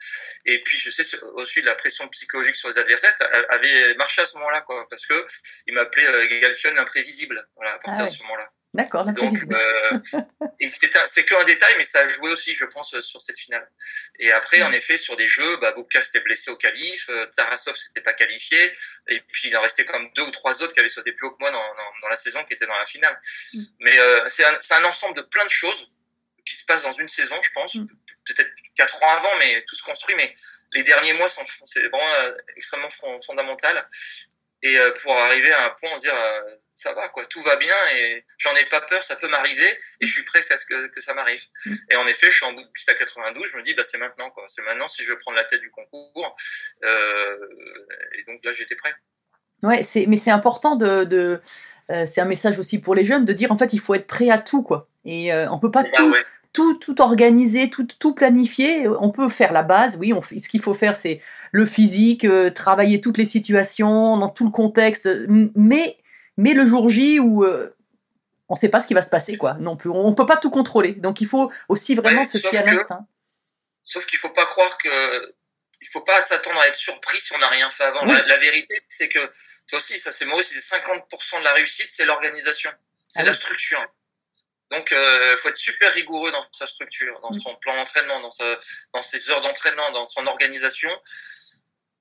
Et 0.46 0.62
puis, 0.64 0.78
je 0.78 0.92
sais 0.92 1.04
aussi 1.36 1.62
la 1.62 1.76
pression 1.76 2.08
psychologique 2.10 2.56
sur 2.56 2.70
les 2.70 2.78
adversaires 2.78 3.16
avait 3.50 3.96
marché 3.96 4.22
à 4.22 4.26
ce 4.26 4.38
moment-là, 4.38 4.62
quoi, 4.62 4.88
parce 4.90 5.06
que 5.06 5.26
ils 5.68 5.74
m'appelaient 5.74 6.08
euh, 6.08 6.40
Galfion 6.42 6.74
l'imprévisible, 6.74 7.48
voilà, 7.56 7.74
à 7.76 7.80
partir 7.80 8.04
Ah 8.04 8.08
de 8.08 8.12
ce 8.12 8.22
moment-là. 8.24 8.52
D'accord, 8.74 9.06
Donc, 9.06 9.38
euh, 9.52 10.00
c'est 10.60 11.26
que 11.26 11.36
un 11.40 11.44
détail, 11.44 11.76
mais 11.78 11.84
ça 11.84 12.00
a 12.00 12.08
joué 12.08 12.32
aussi, 12.32 12.54
je 12.54 12.66
pense, 12.66 13.00
sur 13.02 13.22
cette 13.22 13.38
finale. 13.38 13.70
Et 14.20 14.32
après, 14.32 14.64
en 14.64 14.72
effet, 14.72 14.98
sur 14.98 15.16
des 15.16 15.28
jeux, 15.28 15.58
bah, 15.58 15.74
Boubka 15.74 16.02
s'était 16.02 16.22
blessé 16.22 16.50
au 16.50 16.56
qualif, 16.56 17.08
euh, 17.10 17.28
Tarasov 17.28 17.76
s'était 17.76 18.02
pas 18.02 18.14
qualifié, 18.14 18.58
et 19.10 19.20
puis 19.20 19.50
il 19.50 19.58
en 19.58 19.62
restait 19.62 19.86
comme 19.86 20.10
deux 20.16 20.24
ou 20.24 20.32
trois 20.32 20.64
autres 20.64 20.74
qui 20.74 20.80
avaient 20.80 20.90
sauté 20.90 21.12
plus 21.12 21.28
haut 21.28 21.32
que 21.32 21.40
moi 21.40 21.52
dans, 21.52 21.60
dans, 21.76 22.00
dans 22.02 22.08
la 22.08 22.16
saison, 22.16 22.44
qui 22.46 22.54
étaient 22.54 22.66
dans 22.66 22.78
la 22.78 22.86
finale. 22.86 23.16
Mm. 23.54 23.60
Mais 23.82 24.00
euh, 24.00 24.28
c'est 24.28 24.46
un, 24.46 24.58
un 24.72 24.84
ensemble 24.86 25.18
de 25.18 25.22
plein 25.22 25.46
de 25.46 25.52
choses 25.52 25.92
qui 26.46 26.56
se 26.56 26.66
passent 26.66 26.84
dans 26.84 26.92
une 26.92 27.08
saison, 27.08 27.36
je 27.42 27.52
pense, 27.54 27.76
Mm. 27.76 27.86
peut-être 28.26 28.52
quatre 28.76 29.04
ans 29.04 29.18
avant, 29.18 29.38
mais 29.40 29.64
tout 29.68 29.76
se 29.76 29.84
construit. 29.84 30.16
Mais 30.16 30.34
les 30.74 30.84
derniers 30.84 31.14
mois 31.14 31.28
sont 31.28 31.44
c'est 31.66 31.82
vraiment 31.82 32.14
euh, 32.16 32.36
extrêmement 32.56 32.90
fondamental 33.26 33.88
et 34.62 34.78
euh, 34.78 34.92
pour 35.02 35.16
arriver 35.18 35.52
à 35.52 35.66
un 35.66 35.70
point 35.70 35.90
on 35.94 35.98
dire 35.98 36.16
euh, 36.16 36.56
ça 36.76 36.94
va 36.94 37.08
quoi 37.10 37.26
tout 37.26 37.42
va 37.42 37.56
bien 37.58 37.76
et 37.98 38.26
j'en 38.38 38.56
ai 38.56 38.66
pas 38.66 38.82
peur 38.82 39.04
ça 39.04 39.16
peut 39.16 39.30
m'arriver 39.30 39.68
et 40.02 40.06
je 40.06 40.12
suis 40.12 40.24
prêt 40.26 40.40
à 40.50 40.58
ce 40.58 40.66
que, 40.66 40.88
que 40.88 41.02
ça 41.02 41.14
m'arrive 41.14 41.42
Mm. 41.66 41.74
et 41.92 41.96
en 41.98 42.08
effet 42.08 42.28
je 42.32 42.36
suis 42.38 42.46
en 42.46 42.54
bout 42.54 42.62
de 42.64 42.72
piste 42.74 42.90
à 42.90 42.96
92 42.96 43.48
je 43.52 43.58
me 43.58 43.62
dis 43.62 43.74
bah 43.74 43.84
c'est 43.84 43.98
maintenant 44.00 44.30
quoi 44.32 44.44
c'est 44.48 44.64
maintenant 44.64 44.88
si 44.88 45.04
je 45.04 45.12
veux 45.12 45.20
prendre 45.20 45.38
la 45.38 45.44
tête 45.44 45.62
du 45.62 45.72
concours 45.72 46.36
euh, 46.84 47.38
et 48.18 48.24
donc 48.32 48.40
là 48.44 48.52
j'étais 48.52 48.76
prêt 48.76 48.94
Ouais, 49.62 49.82
c'est, 49.84 50.08
mais 50.08 50.18
c'est 50.18 50.30
important 50.30 50.76
de. 50.76 51.06
de 51.06 51.40
euh, 51.90 52.06
c'est 52.06 52.20
un 52.20 52.26
message 52.26 52.60
aussi 52.60 52.80
pour 52.80 52.96
les 52.96 53.06
jeunes 53.06 53.24
de 53.24 53.32
dire 53.32 53.50
en 53.54 53.58
fait 53.58 53.72
il 53.72 53.80
faut 53.80 53.94
être 53.96 54.08
prêt 54.08 54.30
à 54.30 54.38
tout 54.38 54.62
quoi. 54.62 54.90
Et 55.06 55.32
euh, 55.32 55.50
on 55.52 55.58
peut 55.58 55.72
pas 55.72 55.84
Bah 55.84 55.90
tout, 55.94 56.12
ouais. 56.12 56.26
tout, 56.52 56.74
tout 56.76 57.02
organiser, 57.02 57.70
tout, 57.70 57.88
tout 57.98 58.14
planifier. 58.14 58.90
On 58.90 59.10
peut 59.12 59.30
faire 59.30 59.54
la 59.54 59.64
base, 59.64 59.96
oui. 59.98 60.12
On, 60.12 60.22
ce 60.22 60.50
qu'il 60.50 60.62
faut 60.62 60.74
faire, 60.74 60.98
c'est 60.98 61.22
le 61.54 61.66
physique, 61.66 62.26
euh, 62.26 62.50
travailler 62.50 63.00
toutes 63.00 63.18
les 63.18 63.26
situations, 63.26 64.18
dans 64.18 64.28
tout 64.28 64.44
le 64.44 64.52
contexte. 64.52 65.08
Mais, 65.56 65.96
mais 66.38 66.54
le 66.54 66.66
jour 66.68 66.90
J 66.90 67.20
où 67.20 67.44
euh, 67.44 67.76
on 68.50 68.56
ne 68.56 68.60
sait 68.60 68.70
pas 68.70 68.80
ce 68.80 68.88
qui 68.88 68.94
va 68.94 69.02
se 69.02 69.10
passer, 69.10 69.38
quoi, 69.38 69.54
non 69.54 69.76
plus. 69.78 69.90
On 69.90 70.10
ne 70.10 70.16
peut 70.16 70.26
pas 70.26 70.38
tout 70.38 70.50
contrôler. 70.50 70.94
Donc 70.94 71.22
il 71.22 71.28
faut 71.28 71.52
aussi 71.70 71.96
vraiment 71.96 72.22
Ouais, 72.24 72.28
se 72.28 72.38
fier 72.38 72.62
à 72.68 72.72
l'instinct. 72.72 73.06
Sauf 73.84 74.06
qu'il 74.06 74.20
faut 74.20 74.30
pas 74.30 74.46
croire 74.46 74.78
que 74.78 75.34
il 75.82 75.88
faut 75.88 76.02
pas 76.02 76.24
s'attendre 76.24 76.60
à 76.62 76.68
être 76.70 76.76
surpris 76.78 77.20
si 77.20 77.34
on 77.36 77.40
n'a 77.40 77.50
rien 77.50 77.70
fait 77.70 77.84
avant. 77.84 78.06
Oui. 78.08 78.14
La, 78.14 78.26
la 78.26 78.38
vérité, 78.38 78.80
c'est 78.88 79.10
que 79.10 79.20
toi 79.68 79.78
aussi, 79.80 80.00
ça 80.00 80.12
c'est 80.14 80.26
Maurice, 80.26 80.54
c'est 80.56 80.78
50% 80.78 81.40
de 81.40 81.44
la 81.44 81.52
réussite, 81.54 81.88
c'est 81.90 82.06
l'organisation, 82.06 82.72
c'est 83.10 83.20
Ah 83.22 83.26
la 83.26 83.32
oui. 83.32 83.36
structure. 83.38 83.86
Donc, 84.72 84.92
il 84.92 85.36
faut 85.40 85.50
être 85.50 85.58
super 85.58 85.92
rigoureux 85.94 86.32
dans 86.32 86.44
sa 86.52 86.66
structure, 86.68 87.20
dans 87.22 87.30
Mm. 87.30 87.40
son 87.40 87.56
plan 87.58 87.76
d'entraînement, 87.76 88.22
dans, 88.22 88.32
sa, 88.32 88.58
dans 88.94 89.02
ses 89.02 89.30
heures 89.30 89.42
d'entraînement, 89.42 89.92
dans 89.92 90.06
son 90.06 90.26
organisation. 90.26 90.90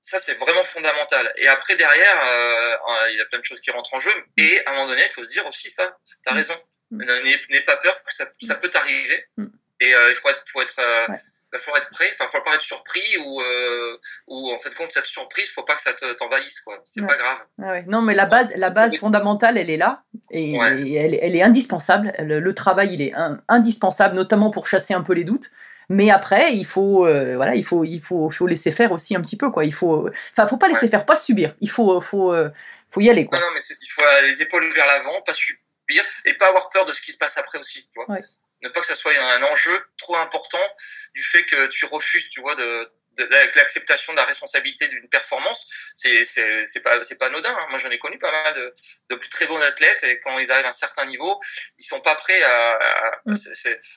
Ça, 0.05 0.19
c'est 0.19 0.37
vraiment 0.37 0.63
fondamental. 0.65 1.33
Et 1.37 1.47
après, 1.47 1.75
derrière, 1.77 2.21
euh, 2.27 2.75
il 3.11 3.17
y 3.17 3.21
a 3.21 3.25
plein 3.25 3.39
de 3.39 3.43
choses 3.45 3.61
qui 3.61 3.71
rentrent 3.71 3.93
en 3.93 3.99
jeu. 3.99 4.11
Et 4.37 4.59
à 4.65 4.71
un 4.71 4.73
moment 4.73 4.87
donné, 4.87 5.01
il 5.05 5.13
faut 5.13 5.23
se 5.23 5.31
dire 5.31 5.47
aussi 5.47 5.69
ça. 5.69 5.97
Tu 6.23 6.29
as 6.29 6.33
Mm. 6.33 6.35
raison. 6.35 6.53
Mm. 6.91 7.03
N'aie 7.51 7.61
pas 7.61 7.77
peur 7.77 7.95
que 8.03 8.13
ça, 8.13 8.25
ça 8.41 8.55
peut 8.55 8.69
t'arriver. 8.69 9.25
Mm. 9.37 9.45
Et 9.79 9.95
euh, 9.95 10.09
il 10.11 10.15
faut 10.15 10.29
être, 10.29 10.43
faut 10.51 10.61
être, 10.61 10.77
euh, 10.79 11.07
Ouais. 11.07 11.17
bah, 11.53 11.57
faut 11.57 11.75
être 11.77 11.89
prêt. 11.89 12.09
Enfin, 12.13 12.27
faut 12.29 12.41
pas 12.43 12.53
être 12.55 12.61
surpris 12.61 13.17
ou, 13.17 13.41
euh, 13.41 13.97
ou 14.27 14.51
en 14.51 14.59
fait, 14.59 14.73
compte 14.75 14.91
cette 14.91 15.05
surprise, 15.07 15.53
faut 15.53 15.63
pas 15.63 15.75
que 15.75 15.81
ça 15.81 15.93
te- 15.93 16.13
t'envahisse, 16.13 16.59
quoi. 16.61 16.81
C'est 16.85 16.99
Ouais. 17.01 17.07
pas 17.07 17.15
grave. 17.17 17.39
Ouais. 17.59 17.83
Non, 17.87 18.01
mais 18.01 18.13
la 18.13 18.25
base, 18.25 18.49
la 18.57 18.69
base 18.71 18.97
fondamentale, 18.97 19.57
elle 19.57 19.69
est 19.69 19.77
là. 19.77 20.03
Et, 20.31 20.55
elle, 20.55 21.17
elle 21.21 21.35
est 21.35 21.41
indispensable. 21.41 22.13
Le, 22.19 22.39
le 22.41 22.53
travail, 22.55 22.93
il 22.93 23.01
est 23.01 23.13
un- 23.13 23.41
indispensable, 23.47 24.15
notamment 24.15 24.51
pour 24.51 24.67
chasser 24.67 24.93
un 24.93 25.01
peu 25.01 25.13
les 25.13 25.23
doutes. 25.23 25.49
Mais 25.93 26.09
après, 26.09 26.55
il 26.55 26.65
faut, 26.65 27.05
euh, 27.05 27.35
voilà, 27.35 27.55
il 27.55 27.63
faut, 27.65 27.83
il 27.83 28.01
faut, 28.01 28.29
faut 28.31 28.47
laisser 28.47 28.71
faire 28.71 28.91
aussi 28.91 29.15
un 29.15 29.21
petit 29.21 29.37
peu, 29.37 29.51
quoi. 29.51 29.63
Il 29.65 29.73
faut, 29.73 30.09
enfin, 30.31 30.47
faut 30.47 30.57
pas 30.57 30.67
laisser 30.67 30.85
Ouais. 30.85 30.89
faire, 30.89 31.05
pas 31.05 31.15
subir. 31.15 31.55
Il 31.61 31.69
faut, 31.69 32.01
faut, 32.01 32.33
euh, 32.33 32.49
faut 32.89 33.01
y 33.01 33.09
aller, 33.09 33.25
quoi. 33.25 33.37
Non, 33.39 33.45
non, 33.45 33.51
mais 33.53 33.59
il 33.59 33.89
faut 33.89 34.01
les 34.23 34.41
épaules 34.41 34.65
vers 34.73 34.87
l'avant, 34.87 35.21
pas 35.21 35.33
subir 35.33 36.03
et 36.25 36.33
pas 36.33 36.47
avoir 36.47 36.69
peur 36.69 36.85
de 36.85 36.93
ce 36.93 37.01
qui 37.01 37.11
se 37.11 37.17
passe 37.17 37.37
après 37.37 37.59
aussi. 37.59 37.87
Tu 37.93 37.99
vois 37.99 38.09
Ouais. 38.15 38.23
Ne 38.63 38.69
pas 38.69 38.79
que 38.79 38.85
ça 38.87 38.95
soit 38.95 39.11
un 39.19 39.43
enjeu 39.43 39.77
trop 39.97 40.15
important 40.15 40.65
du 41.13 41.21
fait 41.23 41.43
que 41.43 41.67
tu 41.67 41.85
refuses, 41.85 42.29
tu 42.29 42.39
vois, 42.41 42.55
de, 42.55 42.89
de, 43.17 43.23
avec 43.35 43.55
l'acceptation 43.55 44.13
de 44.13 44.17
la 44.17 44.25
responsabilité 44.25 44.87
d'une 44.87 45.07
performance. 45.09 45.67
C'est 45.95 46.23
c'est 46.23 46.81
pas 46.81 47.03
c'est 47.03 47.17
pas 47.17 47.27
anodin. 47.27 47.49
hein. 47.57 47.65
Moi, 47.69 47.77
j'en 47.79 47.89
ai 47.91 47.99
connu 47.99 48.17
pas 48.17 48.31
mal 48.31 48.53
de, 48.55 48.73
de 49.09 49.15
très 49.15 49.47
bons 49.47 49.61
athlètes 49.61 50.03
et 50.03 50.19
quand 50.19 50.37
ils 50.39 50.51
arrivent 50.51 50.65
à 50.65 50.69
un 50.69 50.71
certain 50.71 51.05
niveau, 51.05 51.39
ils 51.77 51.85
sont 51.85 52.01
pas 52.01 52.15
prêts 52.15 52.41
à, 52.43 52.71
à, 52.73 53.11
Mm. 53.25 53.35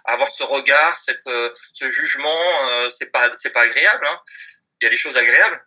à 0.05 0.13
avoir 0.13 0.31
ce 0.31 0.45
regard, 0.45 0.97
cette 0.99 1.27
euh, 1.27 1.51
ce 1.73 1.91
jugement. 1.91 2.71
euh, 2.71 2.89
c'est 2.89 3.11
pas 3.11 3.31
c'est 3.35 3.53
pas 3.53 3.63
agréable. 3.63 4.07
Hein 4.07 4.21
il 4.81 4.85
y 4.85 4.89
a 4.89 4.91
des 4.91 4.97
choses 4.99 5.17
agréables, 5.17 5.59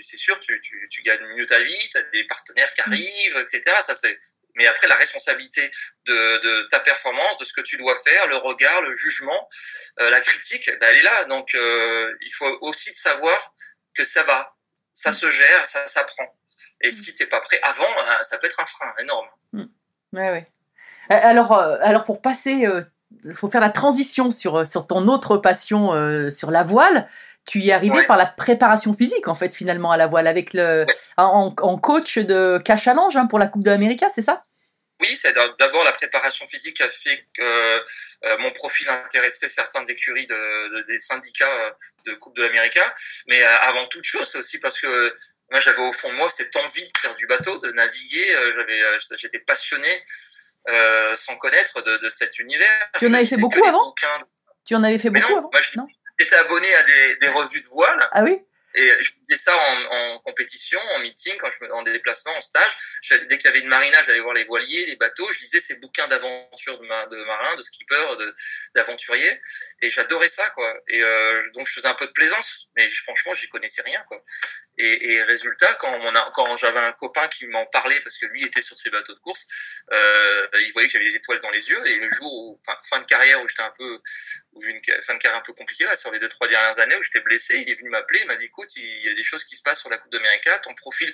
c'est 0.00 0.16
sûr, 0.16 0.40
tu, 0.40 0.58
tu, 0.62 0.88
tu 0.90 1.02
gagnes 1.02 1.22
mieux 1.36 1.44
ta 1.44 1.62
vie, 1.62 1.88
tu 1.90 1.98
as 1.98 2.02
des 2.14 2.24
partenaires 2.24 2.72
qui 2.72 2.80
arrivent, 2.80 3.36
etc. 3.36 3.60
Ça, 3.82 3.94
c'est... 3.94 4.18
Mais 4.56 4.66
après, 4.66 4.86
la 4.86 4.94
responsabilité 4.94 5.68
de, 6.06 6.12
de 6.42 6.66
ta 6.68 6.78
performance, 6.80 7.36
de 7.38 7.44
ce 7.44 7.52
que 7.52 7.60
tu 7.60 7.76
dois 7.76 7.96
faire, 7.96 8.26
le 8.28 8.36
regard, 8.36 8.82
le 8.82 8.94
jugement, 8.94 9.48
euh, 10.00 10.10
la 10.10 10.20
critique, 10.20 10.70
ben, 10.80 10.88
elle 10.90 10.98
est 10.98 11.02
là. 11.02 11.24
Donc, 11.24 11.54
euh, 11.54 12.12
il 12.20 12.32
faut 12.32 12.58
aussi 12.60 12.94
savoir 12.94 13.54
que 13.94 14.04
ça 14.04 14.22
va, 14.22 14.54
ça 14.92 15.12
se 15.12 15.30
gère, 15.30 15.66
ça 15.66 15.86
s'apprend. 15.86 16.26
Et 16.80 16.90
si 16.90 17.14
t'es 17.14 17.26
pas 17.26 17.40
prêt 17.40 17.58
avant, 17.62 17.84
euh, 17.84 18.22
ça 18.22 18.38
peut 18.38 18.46
être 18.46 18.60
un 18.60 18.64
frein 18.64 18.92
énorme. 18.98 19.28
Ouais, 19.52 20.30
ouais. 20.30 20.46
Euh, 21.10 21.20
Alors, 21.20 21.52
alors 21.52 22.04
pour 22.04 22.22
passer, 22.22 22.66
il 23.24 23.34
faut 23.34 23.50
faire 23.50 23.60
la 23.60 23.70
transition 23.70 24.30
sur, 24.30 24.66
sur 24.66 24.86
ton 24.86 25.08
autre 25.08 25.36
passion, 25.36 26.30
sur 26.30 26.50
la 26.50 26.62
voile. 26.62 27.08
Tu 27.46 27.60
y 27.60 27.70
es 27.70 27.72
arrivé 27.72 27.98
Ouais. 27.98 28.06
par 28.06 28.16
la 28.16 28.26
préparation 28.26 28.94
physique, 28.96 29.28
en 29.28 29.34
fait, 29.34 29.54
finalement, 29.54 29.92
à 29.92 29.96
la 29.96 30.06
voile, 30.06 30.26
avec 30.26 30.54
le, 30.54 30.84
Ouais. 30.88 30.94
en, 31.18 31.54
en 31.60 31.78
coach 31.78 32.18
de 32.18 32.58
K-Challenge 32.64 33.16
hein, 33.16 33.26
pour 33.26 33.38
la 33.38 33.48
Coupe 33.48 33.62
de 33.64 33.70
l'Amérique, 33.70 34.02
c'est 34.14 34.22
ça? 34.22 34.40
Oui, 35.00 35.14
c'est 35.16 35.34
d'abord 35.58 35.84
la 35.84 35.92
préparation 35.92 36.46
physique 36.46 36.80
a 36.80 36.88
fait 36.88 37.26
que 37.34 37.42
euh, 37.42 38.38
mon 38.38 38.52
profil 38.52 38.88
intéressait 38.88 39.48
certaines 39.48 39.90
écuries 39.90 40.26
de, 40.28 40.76
de- 40.76 40.82
des 40.86 41.00
syndicats 41.00 41.50
euh, 41.50 41.70
de 42.06 42.14
Coupe 42.14 42.36
de 42.36 42.42
l'Amérique. 42.44 42.78
Mais 43.26 43.42
euh, 43.42 43.56
avant 43.62 43.86
toute 43.88 44.04
chose, 44.04 44.26
c'est 44.26 44.38
aussi 44.38 44.60
parce 44.60 44.80
que 44.80 45.12
moi 45.50 45.58
j'avais 45.58 45.82
au 45.82 45.92
fond 45.92 46.08
de 46.10 46.14
moi 46.14 46.28
cette 46.30 46.54
envie 46.56 46.84
de 46.84 46.96
faire 46.96 47.14
du 47.16 47.26
bateau, 47.26 47.58
de 47.58 47.72
naviguer. 47.72 48.36
Euh, 48.36 48.52
J'avais, 48.52 48.80
euh, 48.80 48.98
j'étais 49.16 49.40
passionné 49.40 49.88
euh, 50.70 51.14
sans 51.16 51.36
connaître 51.38 51.82
de, 51.82 51.98
de 51.98 52.08
cet 52.08 52.38
univers. 52.38 52.68
Tu 52.98 53.08
en 53.08 53.12
avais 53.14 53.26
fait 53.26 53.36
beaucoup 53.40 53.64
avant? 53.66 53.92
Tu 54.64 54.74
en 54.76 54.84
avais 54.84 54.98
fait 55.00 55.10
Mais 55.10 55.20
beaucoup 55.20 55.32
non, 55.32 55.38
avant? 55.40 55.50
moi, 55.52 55.60
je- 55.60 55.76
Non? 55.76 55.86
J'étais 56.18 56.36
abonné 56.36 56.74
à 56.74 56.82
des, 56.82 57.16
des 57.16 57.28
revues 57.28 57.60
de 57.60 57.66
voile. 57.66 58.08
Ah 58.12 58.22
oui? 58.22 58.40
Et 58.76 58.90
je 59.00 59.12
faisais 59.22 59.36
ça 59.36 59.56
en, 59.56 59.84
en 59.84 60.18
compétition, 60.18 60.80
en 60.94 60.98
meeting, 60.98 61.36
quand 61.38 61.48
je 61.48 61.64
me, 61.64 61.72
en 61.72 61.82
déplacement, 61.82 62.34
en 62.34 62.40
stage. 62.40 62.76
Dès 63.28 63.38
qu'il 63.38 63.44
y 63.44 63.48
avait 63.48 63.60
une 63.60 63.68
marina, 63.68 64.02
j'allais 64.02 64.18
voir 64.18 64.34
les 64.34 64.42
voiliers, 64.42 64.84
les 64.86 64.96
bateaux. 64.96 65.30
Je 65.30 65.38
lisais 65.38 65.60
ces 65.60 65.78
bouquins 65.78 66.08
d'aventure 66.08 66.80
de, 66.80 66.86
ma- 66.86 67.06
de 67.06 67.16
marins, 67.22 67.54
de 67.54 67.62
skippers, 67.62 68.16
de- 68.16 68.34
d'aventuriers. 68.74 69.40
Et 69.80 69.88
j'adorais 69.90 70.26
ça, 70.26 70.50
quoi. 70.50 70.74
Et 70.88 71.00
euh, 71.04 71.40
donc, 71.54 71.68
je 71.68 71.74
faisais 71.74 71.86
un 71.86 71.94
peu 71.94 72.06
de 72.06 72.10
plaisance. 72.10 72.66
Mais 72.74 72.88
je- 72.88 73.00
franchement, 73.04 73.32
j'y 73.32 73.48
connaissais 73.48 73.82
rien, 73.82 74.02
quoi. 74.08 74.20
Et, 74.76 75.12
et 75.12 75.22
résultat, 75.22 75.72
quand, 75.74 75.92
on 75.94 76.12
a, 76.16 76.28
quand 76.34 76.56
j'avais 76.56 76.80
un 76.80 76.92
copain 76.94 77.28
qui 77.28 77.46
m'en 77.46 77.66
parlait, 77.66 78.00
parce 78.00 78.18
que 78.18 78.26
lui 78.26 78.44
était 78.44 78.60
sur 78.60 78.76
ses 78.76 78.90
bateaux 78.90 79.14
de 79.14 79.20
course, 79.20 79.46
euh, 79.92 80.46
il 80.62 80.72
voyait 80.72 80.88
que 80.88 80.92
j'avais 80.94 81.04
des 81.04 81.14
étoiles 81.14 81.38
dans 81.38 81.50
les 81.50 81.70
yeux. 81.70 81.86
Et 81.86 82.00
le 82.00 82.10
jour 82.10 82.32
où, 82.34 82.60
fin, 82.66 82.76
fin 82.90 82.98
de 82.98 83.04
carrière, 83.04 83.40
où 83.40 83.46
j'étais 83.46 83.62
un 83.62 83.72
peu, 83.78 84.00
eu 84.60 84.68
une 84.70 84.80
fin 85.02 85.14
de 85.14 85.18
carrière 85.18 85.38
un 85.38 85.42
peu 85.42 85.52
compliquée, 85.52 85.84
là, 85.84 85.96
sur 85.96 86.10
les 86.12 86.18
deux, 86.18 86.28
trois 86.28 86.48
dernières 86.48 86.78
années, 86.78 86.96
où 86.96 87.02
j'étais 87.02 87.20
blessé, 87.20 87.58
il 87.58 87.70
est 87.70 87.74
venu 87.74 87.90
m'appeler, 87.90 88.20
il 88.20 88.26
m'a 88.26 88.36
dit, 88.36 88.46
écoute, 88.46 88.74
il 88.76 89.06
y 89.06 89.08
a 89.08 89.14
des 89.14 89.24
choses 89.24 89.44
qui 89.44 89.56
se 89.56 89.62
passent 89.62 89.80
sur 89.80 89.90
la 89.90 89.98
Coupe 89.98 90.12
d'Amérique, 90.12 90.48
ton 90.62 90.74
profil, 90.74 91.12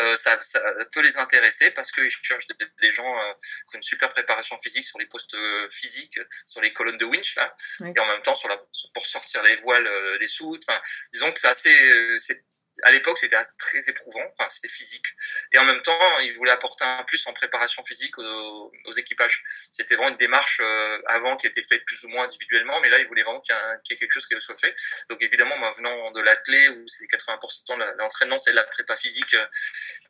euh, 0.00 0.16
ça, 0.16 0.38
ça 0.42 0.60
peut 0.92 1.00
les 1.00 1.18
intéresser 1.18 1.70
parce 1.70 1.92
qu'ils 1.92 2.10
cherchent 2.10 2.46
des, 2.48 2.54
des 2.82 2.90
gens 2.90 3.16
euh, 3.18 3.32
qui 3.68 3.76
ont 3.76 3.78
une 3.78 3.82
super 3.82 4.08
préparation 4.10 4.58
physique 4.58 4.84
sur 4.84 4.98
les 4.98 5.06
postes 5.06 5.34
euh, 5.34 5.68
physiques, 5.70 6.18
sur 6.46 6.60
les 6.60 6.72
colonnes 6.72 6.98
de 6.98 7.04
winch, 7.04 7.36
là, 7.36 7.54
Oui. 7.80 7.92
et 7.96 8.00
en 8.00 8.06
même 8.06 8.22
temps 8.22 8.34
sur 8.34 8.48
la, 8.48 8.56
pour 8.94 9.06
sortir 9.06 9.42
les 9.42 9.56
voiles, 9.56 9.86
euh, 9.86 10.18
les 10.18 10.26
soutes. 10.26 10.64
Enfin, 10.68 10.80
disons 11.12 11.30
que 11.32 11.40
c'est 11.40 11.48
assez, 11.48 11.82
euh, 11.92 12.16
c'est, 12.18 12.44
à 12.82 12.92
l'époque, 12.92 13.18
c'était 13.18 13.36
très 13.58 13.88
éprouvant, 13.88 14.22
enfin, 14.38 14.48
c'était 14.48 14.68
physique. 14.68 15.06
Et 15.52 15.58
en 15.58 15.64
même 15.64 15.80
temps, 15.82 16.18
ils 16.22 16.34
voulaient 16.34 16.52
apporter 16.52 16.84
un 16.84 17.04
plus 17.04 17.26
en 17.26 17.32
préparation 17.32 17.82
physique 17.84 18.18
aux, 18.18 18.92
équipages. 18.96 19.42
C'était 19.70 19.94
vraiment 19.94 20.10
une 20.10 20.16
démarche 20.16 20.60
euh, 20.60 20.98
avant 21.06 21.36
qui 21.36 21.46
était 21.46 21.62
faite 21.62 21.84
plus 21.84 22.02
ou 22.04 22.08
moins 22.08 22.24
individuellement, 22.24 22.80
mais 22.80 22.88
là, 22.88 22.98
ils 22.98 23.06
voulaient 23.06 23.22
vraiment 23.22 23.40
qu'il 23.40 23.54
y, 23.54 23.92
ait 23.92 23.96
quelque 23.96 24.10
chose 24.10 24.26
qui 24.26 24.34
soit 24.40 24.56
fait. 24.56 24.74
Donc 25.08 25.22
évidemment, 25.22 25.56
moi, 25.58 25.70
venant 25.70 26.10
de 26.10 26.20
l'athlé, 26.20 26.68
où 26.68 26.86
c'est 26.88 27.04
80% 27.04 27.78
de 27.78 27.98
l'entraînement, 27.98 28.38
c'est 28.38 28.50
de 28.50 28.56
la 28.56 28.64
prépa 28.64 28.96
physique, 28.96 29.34
euh, 29.34 29.46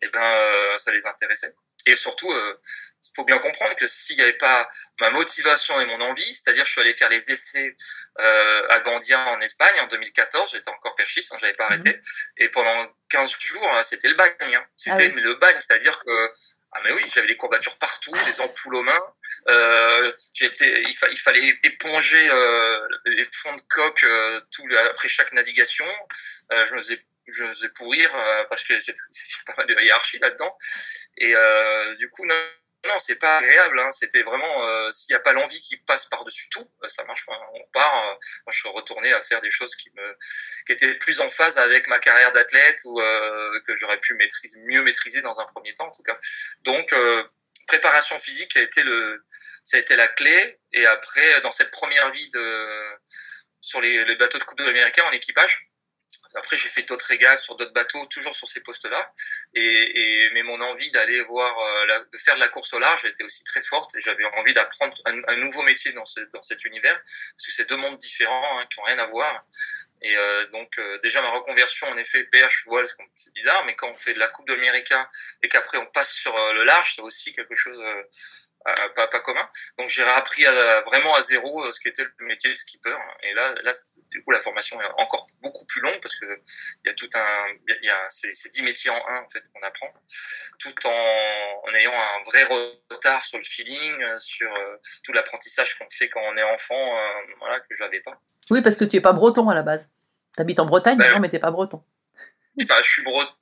eh 0.02 0.08
ben, 0.08 0.22
euh, 0.22 0.78
ça 0.78 0.92
les 0.92 1.06
intéressait. 1.06 1.54
Et 1.86 1.96
surtout, 1.96 2.32
il 2.32 3.10
faut 3.16 3.24
bien 3.24 3.38
comprendre 3.38 3.74
que 3.76 3.86
s'il 3.86 4.16
n'y 4.16 4.22
avait 4.22 4.34
pas 4.34 4.68
ma 5.00 5.10
motivation 5.10 5.80
et 5.80 5.86
mon 5.86 6.00
envie, 6.00 6.34
c'est-à-dire 6.34 6.64
je 6.64 6.72
suis 6.72 6.80
allé 6.80 6.92
faire 6.92 7.08
les 7.08 7.30
essais 7.32 7.72
euh, 8.20 8.66
à 8.70 8.80
Gandia 8.80 9.18
en 9.28 9.40
Espagne 9.40 9.80
en 9.80 9.86
2014, 9.86 10.52
j'étais 10.52 10.70
encore 10.70 10.94
perchiste, 10.94 11.32
hein, 11.32 11.36
j'avais 11.40 11.52
pas 11.54 11.64
arrêté, 11.66 11.98
et 12.36 12.48
pendant 12.48 12.88
15 13.08 13.36
jours, 13.38 13.68
hein, 13.74 13.82
c'était 13.82 14.08
le 14.08 14.14
bagne. 14.14 14.32
hein. 14.54 14.64
C'était 14.76 15.08
Ah 15.10 15.14
oui. 15.14 15.22
le 15.22 15.34
bagne, 15.36 15.56
c'est-à-dire 15.60 15.98
que 16.04 16.32
ah 16.72 16.80
mais 16.84 16.92
oui, 16.92 17.02
j'avais 17.12 17.26
des 17.26 17.36
courbatures 17.36 17.76
partout, 17.78 18.12
des 18.26 18.40
ampoules 18.40 18.76
aux 18.76 18.82
mains. 18.84 19.02
Euh, 19.48 20.12
j'étais, 20.34 20.82
il, 20.82 20.94
fa- 20.94 21.08
il 21.10 21.18
fallait 21.18 21.58
éponger 21.64 22.28
euh, 22.30 22.78
les 23.06 23.24
fonds 23.32 23.56
de 23.56 23.60
coque 23.68 24.04
euh, 24.04 24.40
tout 24.52 24.64
après 24.88 25.08
chaque 25.08 25.32
navigation. 25.32 25.84
Euh, 26.52 26.66
je 26.68 26.74
me 26.74 26.78
faisais, 26.80 27.04
je 27.32 27.46
faisais 27.46 27.68
pourrir 27.70 28.14
euh, 28.14 28.44
parce 28.48 28.64
que 28.64 28.78
c'est 28.80 28.94
pas 29.46 29.54
mal 29.56 29.66
de 29.66 29.80
hiérarchie 29.80 30.18
là-dedans. 30.18 30.56
Et 31.18 31.34
euh, 31.34 31.94
du 31.96 32.10
coup, 32.10 32.24
non, 32.26 32.34
non, 32.86 32.98
c'est 32.98 33.18
pas 33.18 33.38
agréable. 33.38 33.80
Hein. 33.80 33.92
C'était 33.92 34.22
vraiment 34.22 34.66
euh, 34.66 34.90
s'il 34.90 35.14
n'y 35.14 35.18
a 35.18 35.20
pas 35.20 35.32
l'envie 35.32 35.60
qui 35.60 35.76
passe 35.78 36.06
par-dessus 36.06 36.48
tout, 36.50 36.68
euh, 36.82 36.88
ça 36.88 37.04
marche 37.04 37.26
pas. 37.26 37.38
On 37.54 37.62
part. 37.72 38.18
je 38.48 38.58
suis 38.58 38.68
retourné 38.68 39.12
à 39.12 39.22
faire 39.22 39.40
des 39.40 39.50
choses 39.50 39.74
qui 39.76 39.90
me, 39.90 40.16
qui 40.66 40.72
étaient 40.72 40.94
plus 40.94 41.20
en 41.20 41.28
phase 41.28 41.58
avec 41.58 41.86
ma 41.88 41.98
carrière 41.98 42.32
d'athlète 42.32 42.80
ou 42.84 43.00
que 43.66 43.76
j'aurais 43.76 44.00
pu 44.00 44.14
maîtriser, 44.14 44.60
mieux 44.64 44.82
maîtriser 44.82 45.20
dans 45.20 45.40
un 45.40 45.44
premier 45.44 45.74
temps, 45.74 45.86
en 45.86 45.90
tout 45.90 46.02
cas. 46.02 46.16
Donc, 46.62 46.94
préparation 47.66 48.18
physique 48.18 48.56
a 48.56 48.62
été 48.62 48.82
le, 48.82 49.24
ça 49.62 49.76
a 49.76 49.80
été 49.80 49.96
la 49.96 50.08
clé. 50.08 50.58
Et 50.72 50.86
après, 50.86 51.40
dans 51.42 51.50
cette 51.50 51.70
première 51.70 52.10
vie 52.10 52.28
de, 52.30 52.98
sur 53.60 53.80
les, 53.80 54.04
les 54.04 54.16
bateaux 54.16 54.38
de 54.38 54.44
Coupe 54.44 54.58
de 54.58 54.64
l'Amérique 54.64 54.98
en 55.00 55.12
équipage, 55.12 55.69
Après, 56.34 56.56
j'ai 56.56 56.68
fait 56.68 56.82
d'autres 56.82 57.06
régates 57.06 57.40
sur 57.40 57.56
d'autres 57.56 57.72
bateaux, 57.72 58.04
toujours 58.06 58.34
sur 58.34 58.46
ces 58.46 58.60
postes-là. 58.60 59.12
Et, 59.54 59.62
et, 59.62 60.30
mais 60.32 60.42
mon 60.42 60.60
envie 60.60 60.90
d'aller 60.90 61.20
voir, 61.22 61.58
euh, 61.58 62.04
de 62.12 62.18
faire 62.18 62.36
de 62.36 62.40
la 62.40 62.48
course 62.48 62.72
au 62.74 62.78
large 62.78 63.04
était 63.04 63.24
aussi 63.24 63.44
très 63.44 63.62
forte. 63.62 63.94
Et 63.96 64.00
j'avais 64.00 64.24
envie 64.36 64.54
d'apprendre 64.54 64.96
un, 65.06 65.36
nouveau 65.36 65.62
métier 65.62 65.92
dans, 65.92 66.04
ce, 66.04 66.20
dans 66.32 66.42
cet 66.42 66.64
univers, 66.64 67.00
parce 67.02 67.46
que 67.46 67.52
c'est 67.52 67.68
deux 67.68 67.76
mondes 67.76 67.98
différents 67.98 68.60
hein, 68.60 68.66
qui 68.70 68.78
ont 68.78 68.84
rien 68.84 68.98
à 68.98 69.06
voir. 69.06 69.44
Et 70.02 70.16
euh, 70.16 70.46
donc 70.46 70.70
euh, 70.78 70.98
déjà 71.02 71.20
ma 71.20 71.30
reconversion 71.30 71.86
en 71.88 71.96
effet 71.98 72.24
perche 72.24 72.64
voile 72.64 72.86
c'est 73.16 73.34
bizarre 73.34 73.64
mais 73.66 73.74
quand 73.74 73.90
on 73.90 73.96
fait 73.96 74.14
de 74.14 74.18
la 74.18 74.28
coupe 74.28 74.48
de 74.48 74.54
l'América 74.54 75.10
et 75.42 75.48
qu'après 75.50 75.76
on 75.76 75.84
passe 75.84 76.14
sur 76.14 76.34
euh, 76.34 76.54
le 76.54 76.64
large 76.64 76.94
c'est 76.94 77.02
aussi 77.02 77.34
quelque 77.34 77.54
chose 77.54 77.78
euh, 77.82 78.02
pas, 78.94 79.08
pas 79.08 79.20
commun. 79.20 79.48
Donc 79.78 79.88
j'ai 79.88 80.02
appris 80.02 80.46
à, 80.46 80.80
vraiment 80.82 81.14
à 81.14 81.22
zéro 81.22 81.64
euh, 81.64 81.72
ce 81.72 81.80
qu'était 81.80 82.04
le 82.18 82.26
métier 82.26 82.50
de 82.50 82.56
skipper. 82.56 82.96
Et 83.24 83.32
là, 83.32 83.54
là, 83.62 83.72
du 84.10 84.22
coup, 84.22 84.30
la 84.32 84.40
formation 84.40 84.80
est 84.80 84.86
encore 84.98 85.26
beaucoup 85.40 85.64
plus 85.66 85.80
longue 85.80 85.98
parce 86.00 86.14
que 86.16 86.26
il 86.84 86.88
y 86.88 86.90
a 86.90 86.94
tout 86.94 87.08
un, 87.14 87.46
il 87.66 87.86
y 87.86 87.90
a 87.90 88.06
c'est, 88.08 88.34
c'est 88.34 88.52
10 88.52 88.62
métiers 88.62 88.90
en 88.90 89.08
un 89.08 89.22
en 89.22 89.28
fait 89.28 89.42
qu'on 89.52 89.62
apprend, 89.62 89.92
tout 90.58 90.74
en, 90.86 91.62
en, 91.68 91.74
ayant 91.74 91.92
un 91.92 92.24
vrai 92.24 92.44
retard 92.90 93.24
sur 93.24 93.38
le 93.38 93.44
feeling, 93.44 94.02
euh, 94.02 94.18
sur 94.18 94.52
euh, 94.52 94.76
tout 95.04 95.12
l'apprentissage 95.12 95.78
qu'on 95.78 95.88
fait 95.90 96.08
quand 96.08 96.20
on 96.22 96.36
est 96.36 96.42
enfant, 96.42 96.98
euh, 96.98 97.34
voilà 97.38 97.60
que 97.60 97.74
j'avais 97.74 98.00
pas. 98.00 98.20
Oui, 98.50 98.62
parce 98.62 98.76
que 98.76 98.84
tu 98.84 98.96
es 98.96 99.00
pas 99.00 99.12
breton 99.12 99.48
à 99.48 99.54
la 99.54 99.62
base. 99.62 99.88
Tu 100.36 100.42
habites 100.42 100.60
en 100.60 100.66
Bretagne, 100.66 100.98
ben, 100.98 101.12
non, 101.12 101.20
mais 101.20 101.28
t'es 101.28 101.40
pas 101.40 101.50
breton. 101.50 101.82
Je 102.56 102.82
suis 102.82 103.02
breton 103.02 103.32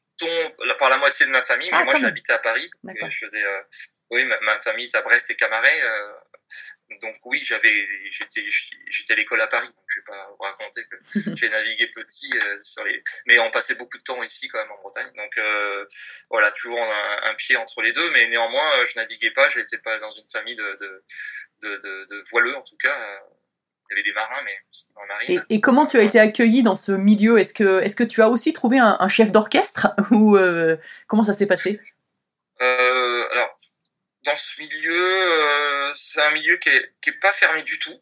par 0.78 0.90
la 0.90 0.98
moitié 0.98 1.26
de 1.26 1.30
ma 1.30 1.42
famille, 1.42 1.68
mais 1.70 1.78
ah, 1.80 1.84
moi 1.84 1.94
j'habitais 1.94 2.32
à 2.32 2.38
Paris. 2.38 2.70
Je 2.84 3.18
faisais, 3.18 3.44
euh, 3.44 3.62
oui, 4.10 4.24
ma, 4.24 4.40
ma, 4.40 4.60
famille 4.60 4.86
est 4.86 4.94
à 4.94 5.02
Brest 5.02 5.30
et 5.30 5.36
Camaret. 5.36 5.82
Euh, 5.82 6.12
donc 7.02 7.16
oui, 7.24 7.40
j'avais, 7.44 7.72
j'étais, 8.10 8.44
j'étais 8.88 9.12
à 9.12 9.16
l'école 9.16 9.40
à 9.40 9.46
Paris. 9.46 9.66
Donc 9.66 9.84
je 9.88 10.00
vais 10.00 10.06
pas 10.06 10.28
vous 10.30 10.42
raconter 10.42 10.84
que 10.84 10.96
j'ai 11.36 11.48
navigué 11.50 11.88
petit 11.88 12.30
euh, 12.34 12.56
sur 12.62 12.84
les, 12.84 13.02
mais 13.26 13.38
on 13.38 13.50
passait 13.50 13.74
beaucoup 13.74 13.98
de 13.98 14.02
temps 14.02 14.22
ici 14.22 14.48
quand 14.48 14.58
même 14.58 14.72
en 14.72 14.78
Bretagne. 14.78 15.12
Donc 15.16 15.36
euh, 15.38 15.86
voilà, 16.30 16.50
toujours 16.52 16.80
un, 16.82 17.30
un, 17.30 17.34
pied 17.34 17.56
entre 17.56 17.82
les 17.82 17.92
deux, 17.92 18.10
mais 18.12 18.28
néanmoins 18.28 18.84
je 18.84 18.98
naviguais 18.98 19.32
pas. 19.32 19.48
Je 19.48 19.60
n'étais 19.60 19.78
pas 19.78 19.98
dans 19.98 20.10
une 20.10 20.28
famille 20.30 20.56
de, 20.56 20.76
de, 20.80 21.04
de, 21.62 21.76
de, 21.76 22.04
de 22.06 22.22
voileux 22.30 22.56
en 22.56 22.62
tout 22.62 22.76
cas 22.78 22.98
il 23.90 23.96
y 23.96 24.00
avait 24.00 24.08
des 24.08 24.12
marins, 24.12 24.42
mais 24.44 24.58
marine. 25.08 25.44
Et, 25.48 25.54
et, 25.56 25.60
comment 25.60 25.86
tu 25.86 25.98
as 25.98 26.02
été 26.02 26.18
accueilli 26.20 26.62
dans 26.62 26.76
ce 26.76 26.92
milieu? 26.92 27.38
Est-ce 27.38 27.54
que, 27.54 27.80
est 27.82 27.94
que 27.94 28.04
tu 28.04 28.22
as 28.22 28.28
aussi 28.28 28.52
trouvé 28.52 28.78
un, 28.78 28.96
un 29.00 29.08
chef 29.08 29.32
d'orchestre 29.32 29.88
ou 30.10 30.36
euh, 30.36 30.76
comment 31.06 31.24
ça 31.24 31.34
s'est 31.34 31.46
passé? 31.46 31.80
Euh, 32.60 33.28
Alors, 33.32 33.56
dans 34.24 34.36
ce 34.36 34.60
milieu, 34.60 34.92
euh, 34.92 35.92
c'est 35.94 36.22
un 36.22 36.30
milieu 36.32 36.56
qui 36.58 36.68
est, 36.68 36.92
qui 37.00 37.10
est 37.10 37.20
pas 37.20 37.32
fermé 37.32 37.62
du 37.62 37.78
tout. 37.78 37.98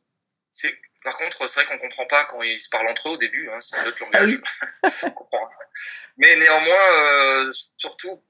C'est 0.51 0.75
par 1.05 1.17
contre, 1.19 1.49
c'est 1.49 1.63
vrai 1.63 1.67
qu'on 1.67 1.79
comprend 1.79 2.07
pas 2.07 2.25
quand 2.25 2.43
ils 2.43 2.59
se 2.59 2.69
parlent 2.69 2.89
entre 2.89 3.09
eux 3.09 3.13
au 3.13 3.17
début, 3.17 3.49
hein, 3.49 3.61
c'est 3.61 3.77
un 3.77 3.87
autre 3.87 4.03
langage. 4.03 4.41
Ah 4.83 5.07
oui. 5.07 5.41
Mais 6.17 6.35
néanmoins, 6.35 6.95
euh, 6.95 7.53
surtout 7.77 8.21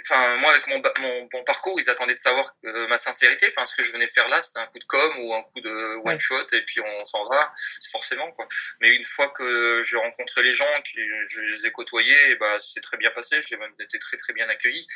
enfin 0.00 0.36
moi 0.36 0.50
avec 0.50 0.66
mon, 0.66 0.82
mon, 1.00 1.28
mon, 1.32 1.44
parcours 1.44 1.78
ils 1.80 1.88
attendaient 1.88 2.14
de 2.14 2.18
savoir 2.18 2.54
euh, 2.64 2.86
ma 2.88 2.96
sincérité. 2.96 3.46
Enfin 3.48 3.66
ce 3.66 3.76
que 3.76 3.82
je 3.82 3.92
venais 3.92 4.08
faire 4.08 4.28
là 4.28 4.40
c'était 4.40 4.60
un 4.60 4.66
coup 4.66 4.78
de 4.78 4.84
com 4.84 5.18
ou 5.20 5.34
un 5.34 5.42
coup 5.42 5.60
de 5.60 5.96
one 6.04 6.18
shot 6.18 6.46
et 6.52 6.62
puis 6.62 6.80
on 6.80 7.04
s'en 7.04 7.28
va 7.28 7.52
forcément 7.90 8.30
quoi. 8.32 8.46
Mais 8.80 8.90
une 8.90 9.04
fois 9.04 9.28
que 9.28 9.82
j'ai 9.82 9.96
rencontré 9.96 10.42
les 10.42 10.52
gens 10.52 10.66
que 10.82 11.00
je 11.28 11.40
les 11.40 11.66
ai 11.66 11.72
côtoyés 11.72 12.34
bah 12.36 12.58
c'est 12.58 12.80
très 12.80 12.96
bien 12.96 13.10
passé. 13.10 13.40
J'ai 13.40 13.56
même 13.56 13.72
été 13.80 13.98
très 13.98 14.16
très 14.16 14.32
bien 14.32 14.48
accueilli. 14.48 14.86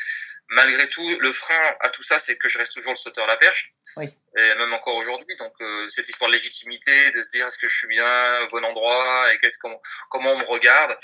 Malgré 0.48 0.88
tout 0.88 1.18
le 1.20 1.32
frein 1.32 1.76
à 1.80 1.90
tout 1.90 2.02
ça 2.02 2.18
c'est 2.18 2.36
que 2.36 2.48
je 2.48 2.58
reste 2.58 2.72
toujours 2.72 2.92
le 2.92 2.98
sauteur 2.98 3.24
à 3.24 3.28
la 3.28 3.36
perche. 3.36 3.74
Oui. 3.96 4.04
et 4.36 4.54
même 4.54 4.72
encore 4.72 4.94
aujourd'hui 4.94 5.36
donc 5.36 5.52
euh, 5.60 5.88
cette 5.88 6.08
histoire 6.08 6.30
de 6.30 6.36
légitimité 6.36 7.10
de 7.10 7.24
se 7.24 7.30
dire 7.30 7.48
est-ce 7.48 7.58
que 7.58 7.66
je 7.66 7.76
suis 7.76 7.88
bien 7.88 8.38
au 8.38 8.46
bon 8.46 8.64
endroit 8.64 9.34
et 9.34 9.38
qu'est-ce 9.38 9.58
comment 9.58 9.82
comment 10.10 10.30
on 10.30 10.38
me 10.38 10.44
regarde 10.44 10.96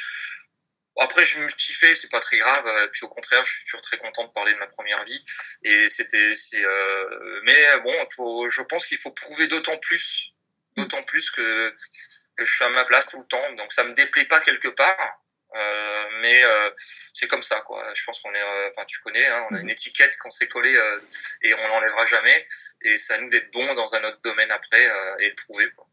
après, 0.98 1.24
je 1.24 1.40
me 1.40 1.48
suis 1.50 1.74
fait, 1.74 1.94
c'est 1.94 2.10
pas 2.10 2.20
très 2.20 2.38
grave. 2.38 2.66
Et 2.84 2.88
puis 2.88 3.04
au 3.04 3.08
contraire, 3.08 3.44
je 3.44 3.52
suis 3.52 3.64
toujours 3.64 3.82
très 3.82 3.98
content 3.98 4.24
de 4.24 4.32
parler 4.32 4.54
de 4.54 4.58
ma 4.58 4.66
première 4.66 5.02
vie. 5.04 5.22
Et 5.62 5.88
c'était, 5.88 6.34
c'est, 6.34 6.64
euh, 6.64 7.40
mais 7.44 7.78
bon, 7.80 7.94
faut, 8.14 8.48
je 8.48 8.62
pense 8.62 8.86
qu'il 8.86 8.98
faut 8.98 9.12
prouver 9.12 9.46
d'autant 9.46 9.76
plus, 9.78 10.32
d'autant 10.76 11.02
plus 11.02 11.30
que, 11.30 11.74
que 12.36 12.44
je 12.44 12.52
suis 12.52 12.64
à 12.64 12.70
ma 12.70 12.84
place 12.84 13.08
tout 13.08 13.20
le 13.20 13.26
temps. 13.26 13.52
Donc 13.54 13.72
ça 13.72 13.84
me 13.84 13.92
déplaît 13.94 14.26
pas 14.26 14.40
quelque 14.40 14.68
part. 14.68 15.22
Euh, 15.54 16.08
mais 16.20 16.44
euh, 16.44 16.70
c'est 17.14 17.28
comme 17.28 17.42
ça, 17.42 17.60
quoi. 17.60 17.86
Je 17.94 18.04
pense 18.04 18.20
qu'on 18.20 18.34
est, 18.34 18.42
euh, 18.42 18.68
enfin, 18.70 18.84
tu 18.86 19.00
connais, 19.00 19.26
hein, 19.26 19.46
on 19.50 19.54
a 19.54 19.60
une 19.60 19.70
étiquette 19.70 20.16
qu'on 20.18 20.30
s'est 20.30 20.48
collée 20.48 20.76
euh, 20.76 21.00
et 21.42 21.54
on 21.54 21.68
l'enlèvera 21.68 22.04
jamais. 22.06 22.46
Et 22.82 22.96
à 23.10 23.18
nous 23.18 23.28
d'être 23.30 23.52
bons 23.52 23.74
dans 23.74 23.94
un 23.94 24.04
autre 24.04 24.20
domaine 24.22 24.50
après 24.50 24.84
et 25.20 25.28
le 25.28 25.34
prouver, 25.34 25.70
quoi 25.72 25.86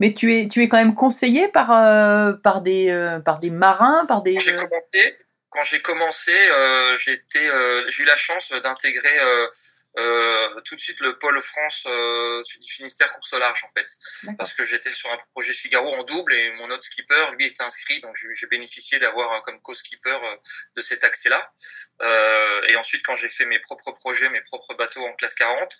mais 0.00 0.14
tu 0.14 0.34
es, 0.34 0.48
tu 0.48 0.62
es 0.62 0.68
quand 0.68 0.78
même 0.78 0.94
conseillé 0.94 1.48
par, 1.48 1.70
euh, 1.70 2.32
par, 2.32 2.62
des, 2.62 2.88
euh, 2.88 3.20
par 3.20 3.38
des 3.38 3.50
marins, 3.50 4.06
par 4.06 4.22
des. 4.22 4.34
Quand 4.34 4.40
j'ai 4.40 4.56
commencé, 4.56 5.12
j'ai 5.62 5.82
commencé, 5.82 6.32
euh, 6.52 6.96
j'étais, 6.96 7.48
j'ai 7.88 8.02
eu 8.02 8.06
la 8.06 8.16
chance 8.16 8.52
d'intégrer 8.62 9.18
euh, 9.98 10.48
tout 10.64 10.76
de 10.76 10.80
suite 10.80 11.00
le 11.00 11.18
pôle 11.18 11.40
France 11.40 11.86
euh, 11.88 12.42
du 12.60 12.72
Finistère 12.72 13.12
course 13.12 13.32
au 13.32 13.38
large 13.38 13.64
en 13.64 13.68
fait. 13.76 13.86
Parce 14.38 14.54
que 14.54 14.62
j'étais 14.62 14.92
sur 14.92 15.10
un 15.10 15.18
projet 15.32 15.52
Figaro 15.52 15.92
en 15.94 16.04
double 16.04 16.32
et 16.32 16.52
mon 16.52 16.70
autre 16.70 16.84
skipper 16.84 17.26
lui 17.36 17.46
était 17.46 17.62
inscrit. 17.62 18.00
Donc 18.00 18.16
j'ai 18.16 18.46
bénéficié 18.46 18.98
d'avoir 18.98 19.32
euh, 19.32 19.40
comme 19.40 19.60
co-skipper 19.60 20.18
euh, 20.22 20.36
de 20.76 20.80
cet 20.80 21.04
accès 21.04 21.28
là 21.28 21.52
euh, 22.02 22.62
et 22.68 22.76
ensuite 22.76 23.04
quand 23.04 23.14
j'ai 23.14 23.28
fait 23.28 23.46
mes 23.46 23.58
propres 23.58 23.92
projets 23.92 24.28
mes 24.30 24.40
propres 24.42 24.74
bateaux 24.74 25.04
en 25.04 25.12
classe 25.14 25.34
40 25.34 25.76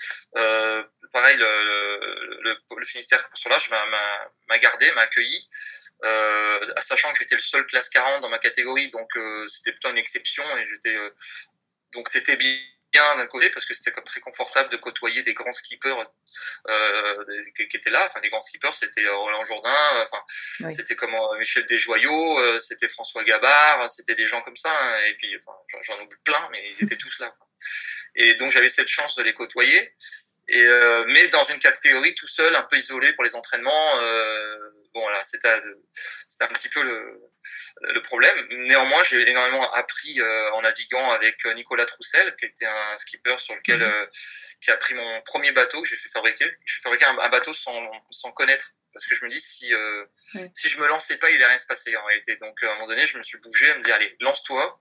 pareil 1.13 1.37
le, 1.37 2.41
le, 2.43 2.57
le, 2.77 2.85
Finistère 2.85 3.29
course 3.29 3.47
au 3.47 3.49
large 3.49 3.71
m'a 4.49 4.59
gardé 4.59 4.91
m'a 4.93 5.03
accueilli. 5.03 5.49
Sachant 6.79 7.13
que 7.13 7.19
j'étais 7.19 7.37
le 7.37 7.41
seul 7.41 7.65
classe 7.67 7.89
40 7.91 8.23
dans 8.23 8.29
ma 8.29 8.39
catégorie 8.39 8.91
donc 8.91 9.11
c'était 9.47 9.73
plutôt 9.73 9.91
une 9.91 9.99
exception 9.99 10.45
et 10.59 10.67
j'étais 10.67 10.97
donc 11.93 12.09
c'était 12.09 12.37
bien 12.37 12.57
bien 12.93 13.16
d'un 13.16 13.26
côté 13.26 13.51
parce 13.51 13.66
que 13.66 13.74
c'était 13.74 13.93
comme 13.93 14.05
très 14.05 14.20
confortable 14.20 14.70
de 14.70 14.76
côtoyer 14.76 15.22
des 15.22 15.34
grands 15.34 15.53
skippers 15.53 16.05
euh, 16.68 17.24
qui, 17.57 17.68
qui, 17.68 17.76
étaient 17.76 17.91
là. 17.91 18.05
Enfin, 18.07 18.20
les 18.22 18.30
grands 18.30 18.41
skippers, 18.41 18.74
c'était 18.74 19.09
Roland 19.09 19.45
Jourdain, 19.45 20.03
enfin, 20.03 20.22
oui. 20.61 20.72
c'était 20.72 20.97
comme 20.97 21.14
euh, 21.14 21.38
Michel 21.38 21.66
Desjoyaux, 21.66 22.38
euh, 22.38 22.59
c'était 22.59 22.88
François 22.88 23.24
Gabard, 23.24 23.88
c'était 23.91 24.14
des 24.14 24.26
gens 24.26 24.43
comme 24.43 24.57
ça. 24.57 24.70
Hein, 24.70 25.05
et 25.07 25.14
puis, 25.14 25.34
enfin, 25.38 25.57
j'en 25.82 26.01
oublie 26.03 26.16
plein, 26.24 26.49
mais 26.53 26.70
ils 26.70 26.84
étaient 26.84 26.97
tous 26.97 27.20
là. 27.20 27.34
Quoi. 27.38 27.47
Et 28.16 28.34
donc, 28.34 28.51
j'avais 28.51 28.68
cette 28.68 28.88
chance 28.88 29.16
de 29.16 29.22
les 29.22 29.34
côtoyer. 29.34 29.95
Et, 30.49 30.64
euh, 30.64 31.05
mais 31.09 31.28
dans 31.28 31.45
une 31.45 31.59
catégorie 31.59 32.14
tout 32.14 32.26
seul, 32.26 32.55
un 32.57 32.62
peu 32.62 32.76
isolé 32.76 33.12
pour 33.12 33.24
les 33.24 33.36
entraînements. 33.36 34.01
Euh, 34.01 34.70
bon, 34.93 35.01
voilà, 35.03 35.22
c'était 35.22 35.49
un 35.49 36.49
petit 36.49 36.68
peu 36.68 36.82
le, 36.82 37.20
le 37.82 38.01
problème. 38.03 38.47
Néanmoins, 38.51 39.03
j'ai 39.05 39.28
énormément 39.28 39.72
appris 39.72 40.20
euh, 40.20 40.53
en 40.53 40.62
naviguant 40.62 41.11
avec 41.12 41.45
euh, 41.47 41.55
Nicolas 41.55 41.86
Troussel, 41.86 42.34
qui 42.36 42.47
était 42.47 42.66
un 42.66 42.97
skipper 42.97 43.38
sur 43.38 43.55
lequel, 43.55 43.82
euh, 43.82 44.07
qui 44.61 44.70
a 44.70 44.76
pris 44.76 44.95
mon 44.95 45.22
premier 45.22 45.53
bateau 45.53 45.82
que 45.82 45.88
j'ai 45.88 45.97
fait 45.97 46.09
fabriquer. 46.09 46.47
J'ai 46.64 46.80
fabriqué 46.82 47.05
un, 47.05 47.18
un, 47.18 47.28
bateau 47.28 47.53
sans, 47.53 47.91
sans 48.11 48.32
connaître. 48.32 48.72
Parce 48.93 49.07
que 49.07 49.14
je 49.14 49.24
me 49.24 49.30
dis, 49.30 49.41
si, 49.41 49.72
euh, 49.72 50.05
si 50.53 50.68
je 50.68 50.80
me 50.80 50.88
lançais 50.88 51.18
pas, 51.18 51.30
il 51.30 51.36
allait 51.36 51.47
rien 51.47 51.59
se 51.59 51.66
passer 51.66 51.97
en 51.97 52.05
réalité. 52.05 52.36
Donc, 52.36 52.61
à 52.62 52.70
un 52.70 52.74
moment 52.74 52.88
donné, 52.88 53.07
je 53.07 53.18
me 53.18 53.22
suis 53.22 53.38
bougé 53.38 53.70
à 53.70 53.76
me 53.76 53.82
dire, 53.82 53.95
allez, 53.95 54.16
lance-toi 54.20 54.80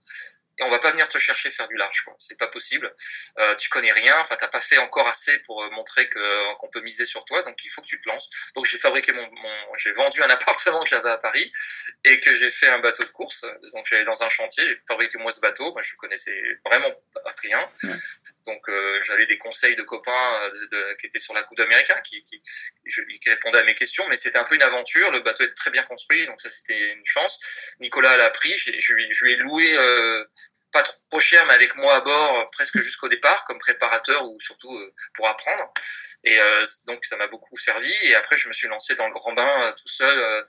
et 0.60 0.64
on 0.64 0.70
va 0.70 0.80
pas 0.80 0.92
venir 0.92 1.08
te 1.08 1.18
chercher 1.18 1.52
faire 1.52 1.68
du 1.68 1.76
large 1.78 2.02
quoi. 2.02 2.14
C'est 2.18 2.38
pas 2.38 2.48
possible. 2.48 2.94
Euh, 3.40 3.56
tu 3.56 3.70
connais 3.70 3.92
rien. 3.92 4.20
Enfin 4.20 4.36
t'as 4.38 4.48
pas 4.48 4.60
fait 4.60 4.78
encore 4.78 5.08
assez 5.08 5.40
pour 5.44 5.64
euh, 5.64 5.70
montrer 5.72 6.10
que 6.10 6.20
euh, 6.20 6.54
qu'on 6.56 6.68
peut 6.68 6.82
miser 6.82 7.06
sur 7.06 7.24
toi. 7.24 7.42
Donc 7.44 7.58
il 7.64 7.70
faut 7.70 7.82
que 7.82 7.88
tu 7.88 8.02
te 8.02 8.08
lances. 8.10 8.30
Donc 8.56 8.66
j'ai 8.66 8.78
fabriqué 8.78 9.14
mon, 9.14 9.22
mon 9.22 9.76
j'ai 9.78 9.94
vendu 9.94 10.22
un 10.22 10.30
appartement 10.40 10.84
que 10.84 10.90
j'avais 10.90 11.10
à 11.10 11.18
Paris 11.18 11.50
et 12.04 12.20
que 12.20 12.34
j'ai 12.34 12.50
fait 12.50 12.68
un 12.68 12.80
bateau 12.80 13.04
de 13.04 13.10
course. 13.10 13.46
Donc 13.74 13.86
j'allais 13.86 14.04
dans 14.04 14.22
un 14.22 14.30
chantier. 14.30 14.66
J'ai 14.66 14.78
fabriqué 14.88 15.18
moi 15.18 15.32
ce 15.32 15.40
bateau. 15.40 15.72
Moi 15.72 15.82
je 15.82 15.96
connaissais 15.96 16.42
vraiment 16.66 16.94
rien. 17.42 17.60
Ouais. 17.84 17.90
donc 18.46 18.68
euh, 18.68 19.02
j'avais 19.04 19.28
des 19.28 19.38
conseils 19.38 19.76
de 19.76 19.84
copains 19.84 20.50
de, 20.54 20.66
de, 20.66 20.98
qui 21.00 21.08
étaient 21.08 21.20
sur 21.20 21.34
la 21.34 21.44
coupe 21.44 21.58
d'américain 21.58 22.00
qui, 22.02 22.22
qui, 22.24 22.42
qui 23.20 23.30
répondaient 23.30 23.60
à 23.60 23.64
mes 23.64 23.76
questions. 23.76 24.06
Mais 24.10 24.18
c'était 24.18 24.38
un 24.38 24.44
peu 24.44 24.56
une 24.56 24.62
aventure. 24.62 25.10
Le 25.12 25.22
bateau 25.22 25.46
est 25.46 25.54
très 25.54 25.72
bien 25.72 25.84
construit. 25.84 26.26
Donc 26.26 26.42
ça 26.42 26.50
c'était 26.50 26.94
une 26.94 27.06
chance. 27.06 27.76
Nicolas 27.80 28.18
l'a 28.18 28.30
pris. 28.30 28.54
Je, 28.58 28.72
je, 28.78 28.94
je 29.10 29.26
lui 29.26 29.34
ai 29.34 29.36
loué 29.38 29.78
euh, 29.78 30.26
pas 30.72 30.84
trop 30.84 31.20
cher, 31.20 31.46
mais 31.46 31.54
avec 31.54 31.76
moi 31.76 31.96
à 31.96 32.02
bord 32.02 32.50
presque 32.52 32.80
jusqu'au 32.80 33.10
départ 33.10 33.46
comme 33.46 33.58
préparateur 33.58 34.26
ou 34.26 34.40
surtout 34.40 34.74
euh, 34.76 34.90
pour 35.16 35.28
apprendre. 35.28 35.72
Et 36.24 36.40
euh, 36.40 36.66
donc 36.88 37.06
ça 37.06 37.18
m'a 37.18 37.28
beaucoup 37.28 37.56
servi. 37.56 37.94
Et 38.04 38.16
après 38.16 38.38
je 38.38 38.48
me 38.48 38.54
suis 38.54 38.68
lancé 38.68 38.96
dans 38.96 39.08
le 39.08 39.14
grand 39.14 39.34
bain 39.34 39.64
euh, 39.64 39.72
tout 39.72 39.88
seul 39.88 40.18
euh, 40.20 40.44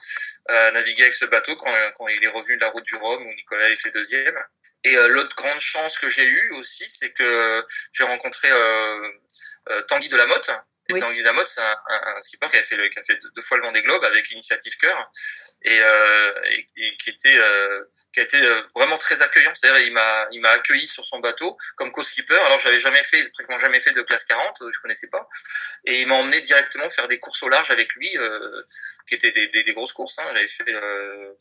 à 0.49 0.71
naviguer 0.73 1.03
avec 1.03 1.15
ce 1.15 1.25
bateau 1.25 1.57
quand, 1.57 1.75
quand 1.97 2.09
il 2.09 2.23
est 2.23 2.29
revenu 2.29 2.57
de 2.57 2.61
la 2.61 2.71
route 2.71 2.85
du 2.85 2.97
Rhum 2.97 3.23
où 3.23 3.29
Nicolas 3.29 3.71
est 3.71 3.77
fait 3.77 3.91
deuxième. 3.91 4.37
Et 4.85 4.97
euh, 4.97 5.09
l'autre 5.09 5.37
grande 5.37 5.61
chance 5.61 5.99
que 5.99 6.09
j'ai 6.09 6.25
eue 6.25 6.53
aussi, 6.53 6.89
c'est 6.89 7.13
que 7.13 7.65
j'ai 7.93 8.05
rencontré 8.05 8.49
Tanguy 9.89 10.09
de 10.09 10.17
la 10.17 10.27
Motte. 10.27 10.51
Tanguy 10.99 11.23
c'est 11.47 11.61
un, 11.61 12.21
skipper 12.21 12.47
qui 12.51 12.59
a 12.59 13.03
fait, 13.03 13.21
deux, 13.35 13.43
fois 13.43 13.59
le 13.59 13.65
Vendée 13.65 13.83
Globe 13.83 14.05
avec 14.05 14.31
Initiative 14.31 14.77
Cœur 14.79 15.11
et, 15.63 15.81
et, 16.77 16.97
qui 16.97 17.11
était 17.11 17.39
qui 18.13 18.21
a 18.21 18.23
été 18.25 18.43
euh, 18.43 18.63
vraiment 18.75 18.99
très 18.99 19.23
accueillant. 19.23 19.53
C'est-à-dire, 19.55 19.87
il 19.87 19.93
m'a, 19.93 20.27
il 20.33 20.41
m'a 20.41 20.51
accueilli 20.51 20.87
sur 20.87 21.05
son 21.05 21.21
bateau 21.21 21.57
comme 21.77 21.93
co-skipper. 21.93 22.39
Alors, 22.47 22.59
j'avais 22.59 22.79
jamais 22.79 23.03
fait, 23.03 23.29
pratiquement 23.31 23.59
jamais 23.59 23.81
fait 23.81 23.93
de 23.93 24.03
classe 24.03 24.25
40, 24.25 24.63
je 24.73 24.81
connaissais 24.81 25.09
pas. 25.11 25.29
Et 25.85 26.03
il 26.03 26.09
m'a 26.09 26.15
emmené 26.15 26.41
directement 26.41 26.89
faire 26.89 27.07
des 27.07 27.21
courses 27.21 27.43
au 27.43 27.49
large 27.49 27.71
avec 27.71 27.95
lui, 27.95 28.17
euh, 28.19 28.63
qui 29.07 29.15
étaient 29.15 29.33
des, 29.33 29.73
grosses 29.73 29.93
courses. 29.93 30.19
Hein. 30.19 30.25
J'avais 30.35 30.49
fait 30.49 30.69
euh, 30.69 30.81
euh, 30.81 31.35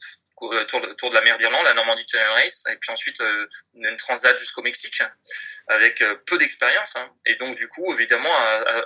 tour, 0.66 0.82
de, 0.82 0.94
tour 0.94 1.10
de 1.10 1.16
la 1.16 1.22
mer 1.22 1.38
d'Irlande, 1.38 1.66
la 1.66 1.74
Normandie 1.74 2.06
Channel 2.08 2.30
Race, 2.32 2.66
et 2.72 2.76
puis 2.78 2.92
ensuite 2.92 3.20
euh, 3.22 3.48
une 3.74 3.96
transat 3.98 4.38
jusqu'au 4.38 4.62
Mexique, 4.62 5.02
avec 5.68 6.02
euh, 6.02 6.16
peu 6.26 6.38
d'expérience. 6.38 6.96
Hein. 6.96 7.10
Et 7.26 7.36
donc, 7.36 7.58
du 7.58 7.68
coup, 7.68 7.94
évidemment, 7.94 8.30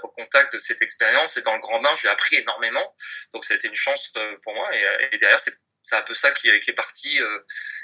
au 0.03 0.07
contact 0.09 0.53
de 0.53 0.57
cette 0.57 0.81
expérience 0.81 1.37
et 1.37 1.41
dans 1.41 1.53
le 1.53 1.61
grand 1.61 1.81
bain, 1.81 1.89
j'ai 2.01 2.09
appris 2.09 2.35
énormément. 2.35 2.93
Donc, 3.33 3.45
ça 3.45 3.53
a 3.53 3.57
été 3.57 3.67
une 3.67 3.75
chance 3.75 4.11
euh, 4.17 4.35
pour 4.43 4.53
moi. 4.53 4.69
Et, 5.11 5.17
derrière, 5.17 5.39
c'est 5.39 5.95
un 5.95 6.01
peu 6.01 6.13
ça 6.13 6.31
qui, 6.31 6.47
est 6.49 6.75
parti, 6.75 7.21
euh, 7.21 7.39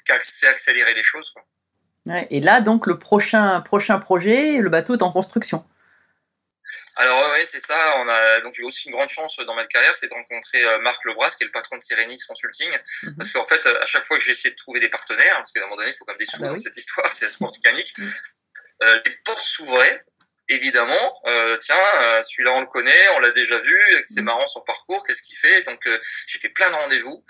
qui 0.05 0.11
a 0.11 0.19
fait 0.21 0.47
accélérer 0.47 0.93
les 0.93 1.03
choses. 1.03 1.33
Et 2.29 2.39
là, 2.39 2.61
donc, 2.61 2.87
le 2.87 2.97
prochain 2.97 3.61
projet, 3.99 4.57
le 4.57 4.69
bateau 4.69 4.95
est 4.95 5.03
en 5.03 5.11
construction. 5.11 5.63
Alors 6.97 7.31
oui, 7.33 7.41
c'est 7.45 7.59
ça. 7.59 7.97
On 7.99 8.07
a 8.09 8.41
donc 8.41 8.53
j'ai 8.53 8.63
aussi 8.63 8.89
une 8.89 8.95
grande 8.95 9.07
chance 9.09 9.37
dans 9.39 9.55
ma 9.55 9.65
carrière, 9.65 9.95
c'est 9.95 10.07
de 10.07 10.13
rencontrer 10.13 10.63
euh, 10.63 10.79
Marc 10.79 11.03
Lebras, 11.05 11.35
qui 11.37 11.43
est 11.43 11.47
le 11.47 11.51
patron 11.51 11.77
de 11.77 11.81
Serenis 11.81 12.19
Consulting, 12.27 12.71
Mhm. 13.03 13.15
parce 13.17 13.31
qu'en 13.31 13.43
fait, 13.45 13.65
à 13.65 13.85
chaque 13.85 14.05
fois 14.05 14.17
que 14.17 14.23
j'ai 14.23 14.31
essayé 14.31 14.51
de 14.51 14.55
trouver 14.55 14.79
des 14.79 14.89
partenaires, 14.89 15.35
parce 15.37 15.51
qu'à 15.51 15.59
un 15.59 15.63
moment 15.63 15.77
donné, 15.77 15.91
il 15.91 15.93
faut 15.95 16.05
quand 16.05 16.11
même 16.13 16.17
des 16.19 16.25
sous 16.25 16.37
Ah 16.37 16.41
bah 16.41 16.47
dans 16.47 16.53
oui. 16.53 16.59
cette 16.59 16.77
histoire, 16.77 17.07
c'est 17.13 17.25
un 17.25 17.29
sport 17.29 17.51
mécanique, 17.51 17.93
Mhm. 17.97 18.11
euh, 18.83 18.99
les 19.05 19.11
portes 19.25 19.43
s'ouvraient. 19.45 20.03
Évidemment, 20.51 21.13
euh, 21.27 21.55
tiens, 21.57 21.75
euh, 22.01 22.21
celui-là 22.23 22.53
on 22.53 22.61
le 22.61 22.65
connaît, 22.65 23.07
on 23.09 23.19
l'a 23.19 23.29
déjà 23.31 23.59
vu, 23.59 23.79
c'est 24.07 24.21
Mhm. 24.21 24.25
marrant 24.25 24.47
son 24.47 24.61
parcours, 24.61 25.05
qu'est-ce 25.05 25.21
qu'il 25.21 25.37
fait? 25.37 25.61
Donc 25.61 25.79
j'ai 26.25 26.39
fait 26.39 26.49
plein 26.49 26.69
de 26.71 26.75
rendez-vous 26.75 27.23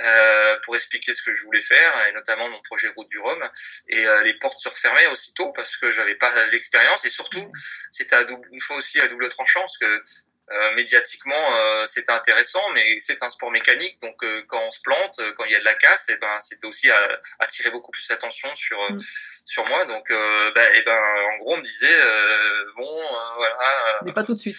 euh, 0.00 0.56
pour 0.64 0.74
expliquer 0.74 1.12
ce 1.12 1.22
que 1.22 1.34
je 1.34 1.44
voulais 1.44 1.60
faire, 1.60 1.92
et 2.08 2.12
notamment 2.12 2.48
mon 2.48 2.60
projet 2.62 2.88
Route 2.96 3.08
du 3.10 3.18
Rhum. 3.18 3.42
Et 3.88 4.06
euh, 4.06 4.22
les 4.22 4.34
portes 4.34 4.60
se 4.60 4.68
refermaient 4.68 5.06
aussitôt 5.08 5.52
parce 5.52 5.76
que 5.76 5.90
j'avais 5.90 6.14
pas 6.14 6.30
l'expérience 6.46 7.04
et 7.04 7.10
surtout 7.10 7.50
c'était 7.90 8.16
à 8.16 8.24
double, 8.24 8.48
une 8.52 8.60
fois 8.60 8.76
aussi 8.76 9.00
à 9.00 9.08
double 9.08 9.28
tranchant 9.28 9.60
parce 9.60 9.78
que 9.78 10.02
euh, 10.50 10.74
médiatiquement 10.74 11.56
euh, 11.56 11.86
c'était 11.86 12.12
intéressant, 12.12 12.62
mais 12.74 12.98
c'est 12.98 13.22
un 13.22 13.28
sport 13.30 13.50
mécanique 13.50 14.00
donc 14.00 14.22
euh, 14.24 14.42
quand 14.48 14.62
on 14.62 14.70
se 14.70 14.80
plante, 14.82 15.18
euh, 15.20 15.32
quand 15.36 15.44
il 15.44 15.52
y 15.52 15.56
a 15.56 15.60
de 15.60 15.64
la 15.64 15.74
casse, 15.74 16.08
et 16.10 16.16
ben 16.18 16.40
c'était 16.40 16.66
aussi 16.66 16.90
à 16.90 17.20
attirer 17.38 17.70
beaucoup 17.70 17.90
plus 17.90 18.06
l'attention 18.10 18.54
sur 18.54 18.78
euh, 18.82 18.90
Mm. 18.90 18.98
sur 19.44 19.66
moi. 19.66 19.84
Donc 19.86 20.10
euh, 20.10 20.50
ben, 20.54 20.66
et 20.74 20.82
ben 20.82 21.00
en 21.34 21.38
gros 21.38 21.54
on 21.54 21.58
me 21.58 21.62
disait 21.62 21.86
euh, 21.94 22.64
bon 22.76 23.00
euh, 23.00 23.34
voilà 23.36 24.00
Mais 24.04 24.12
pas 24.12 24.24
tout 24.24 24.34
de 24.34 24.40
suite. 24.40 24.56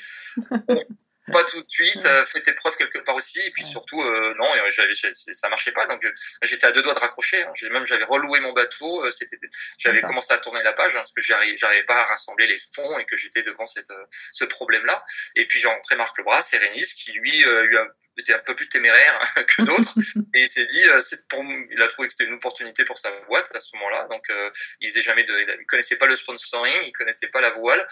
Pas 1.31 1.43
tout 1.45 1.61
de 1.61 1.69
suite, 1.69 2.05
euh, 2.05 2.25
fais 2.25 2.41
tes 2.41 2.53
preuves 2.53 2.75
quelque 2.75 2.99
part 2.99 3.15
aussi, 3.15 3.39
et 3.39 3.51
puis 3.51 3.63
surtout, 3.63 4.01
euh, 4.01 4.33
non, 4.37 4.51
j'avais, 4.69 4.93
ça 4.93 5.49
marchait 5.49 5.71
pas, 5.71 5.87
donc 5.87 6.03
euh, 6.05 6.11
j'étais 6.41 6.67
à 6.67 6.71
deux 6.71 6.81
doigts 6.81 6.93
de 6.93 6.99
raccrocher. 6.99 7.43
Hein. 7.43 7.51
J'ai 7.55 7.69
même 7.69 7.85
j'avais 7.85 8.03
reloué 8.03 8.39
mon 8.39 8.53
bateau, 8.53 9.05
euh, 9.05 9.09
c'était, 9.09 9.37
j'avais 9.77 10.01
commencé 10.01 10.33
à 10.33 10.37
tourner 10.37 10.63
la 10.63 10.73
page 10.73 10.95
hein, 10.95 10.99
parce 10.99 11.13
que 11.13 11.21
j'arrivais, 11.21 11.55
j'arrivais 11.57 11.83
pas 11.83 12.01
à 12.01 12.03
rassembler 12.05 12.47
les 12.47 12.57
fonds 12.75 12.99
et 12.99 13.05
que 13.05 13.17
j'étais 13.17 13.43
devant 13.43 13.65
cette, 13.65 13.91
euh, 13.91 14.05
ce 14.31 14.45
problème-là. 14.45 15.05
Et 15.35 15.45
puis 15.47 15.59
j'ai 15.59 15.67
rencontré 15.67 15.95
Marc 15.95 16.17
Lebras, 16.17 16.41
Sérénis, 16.41 16.93
qui 16.95 17.13
lui, 17.13 17.45
euh, 17.45 17.63
lui 17.63 17.77
a 17.77 17.87
était 18.17 18.33
un 18.33 18.39
peu 18.39 18.55
plus 18.55 18.69
téméraire 18.69 19.19
que 19.47 19.61
d'autres 19.63 19.97
et 20.33 20.43
il 20.43 20.49
s'est 20.49 20.65
dit 20.65 20.81
c'est 20.99 21.27
pour 21.27 21.43
il 21.43 21.81
a 21.81 21.87
trouvé 21.87 22.07
que 22.07 22.13
c'était 22.13 22.25
une 22.25 22.35
opportunité 22.35 22.85
pour 22.85 22.97
sa 22.97 23.11
boîte 23.27 23.51
à 23.55 23.59
ce 23.59 23.75
moment-là 23.75 24.07
donc 24.09 24.23
euh, 24.29 24.49
il 24.81 24.89
faisait 24.89 25.01
jamais 25.01 25.23
de 25.23 25.33
il 25.59 25.65
connaissait 25.65 25.97
pas 25.97 26.05
le 26.05 26.15
sponsoring 26.15 26.79
il 26.83 26.91
connaissait 26.91 27.27
pas 27.27 27.41
la 27.41 27.49
voile 27.51 27.85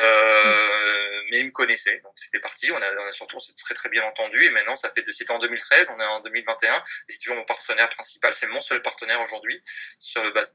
euh, 0.00 1.05
mais 1.30 1.40
il 1.40 1.46
me 1.46 1.50
connaissait 1.50 2.00
donc 2.00 2.12
c'était 2.16 2.40
parti 2.40 2.70
on 2.70 2.76
a, 2.76 2.86
on 3.04 3.06
a 3.08 3.12
surtout 3.12 3.36
on 3.36 3.40
s'est 3.40 3.54
très 3.54 3.74
très 3.74 3.88
bien 3.88 4.02
entendu 4.04 4.44
et 4.44 4.50
maintenant 4.50 4.74
ça 4.74 4.90
fait 4.90 5.02
de 5.02 5.10
c'était 5.10 5.32
en 5.32 5.38
2013 5.38 5.92
on 5.96 6.00
est 6.00 6.06
en 6.06 6.20
2021 6.20 6.74
et 6.74 6.80
c'est 7.08 7.18
toujours 7.18 7.36
mon 7.36 7.44
partenaire 7.44 7.88
principal 7.88 8.34
c'est 8.34 8.48
mon 8.48 8.60
seul 8.60 8.82
partenaire 8.82 9.20
aujourd'hui 9.20 9.62
sur 9.98 10.22
le 10.24 10.32
bateau 10.32 10.52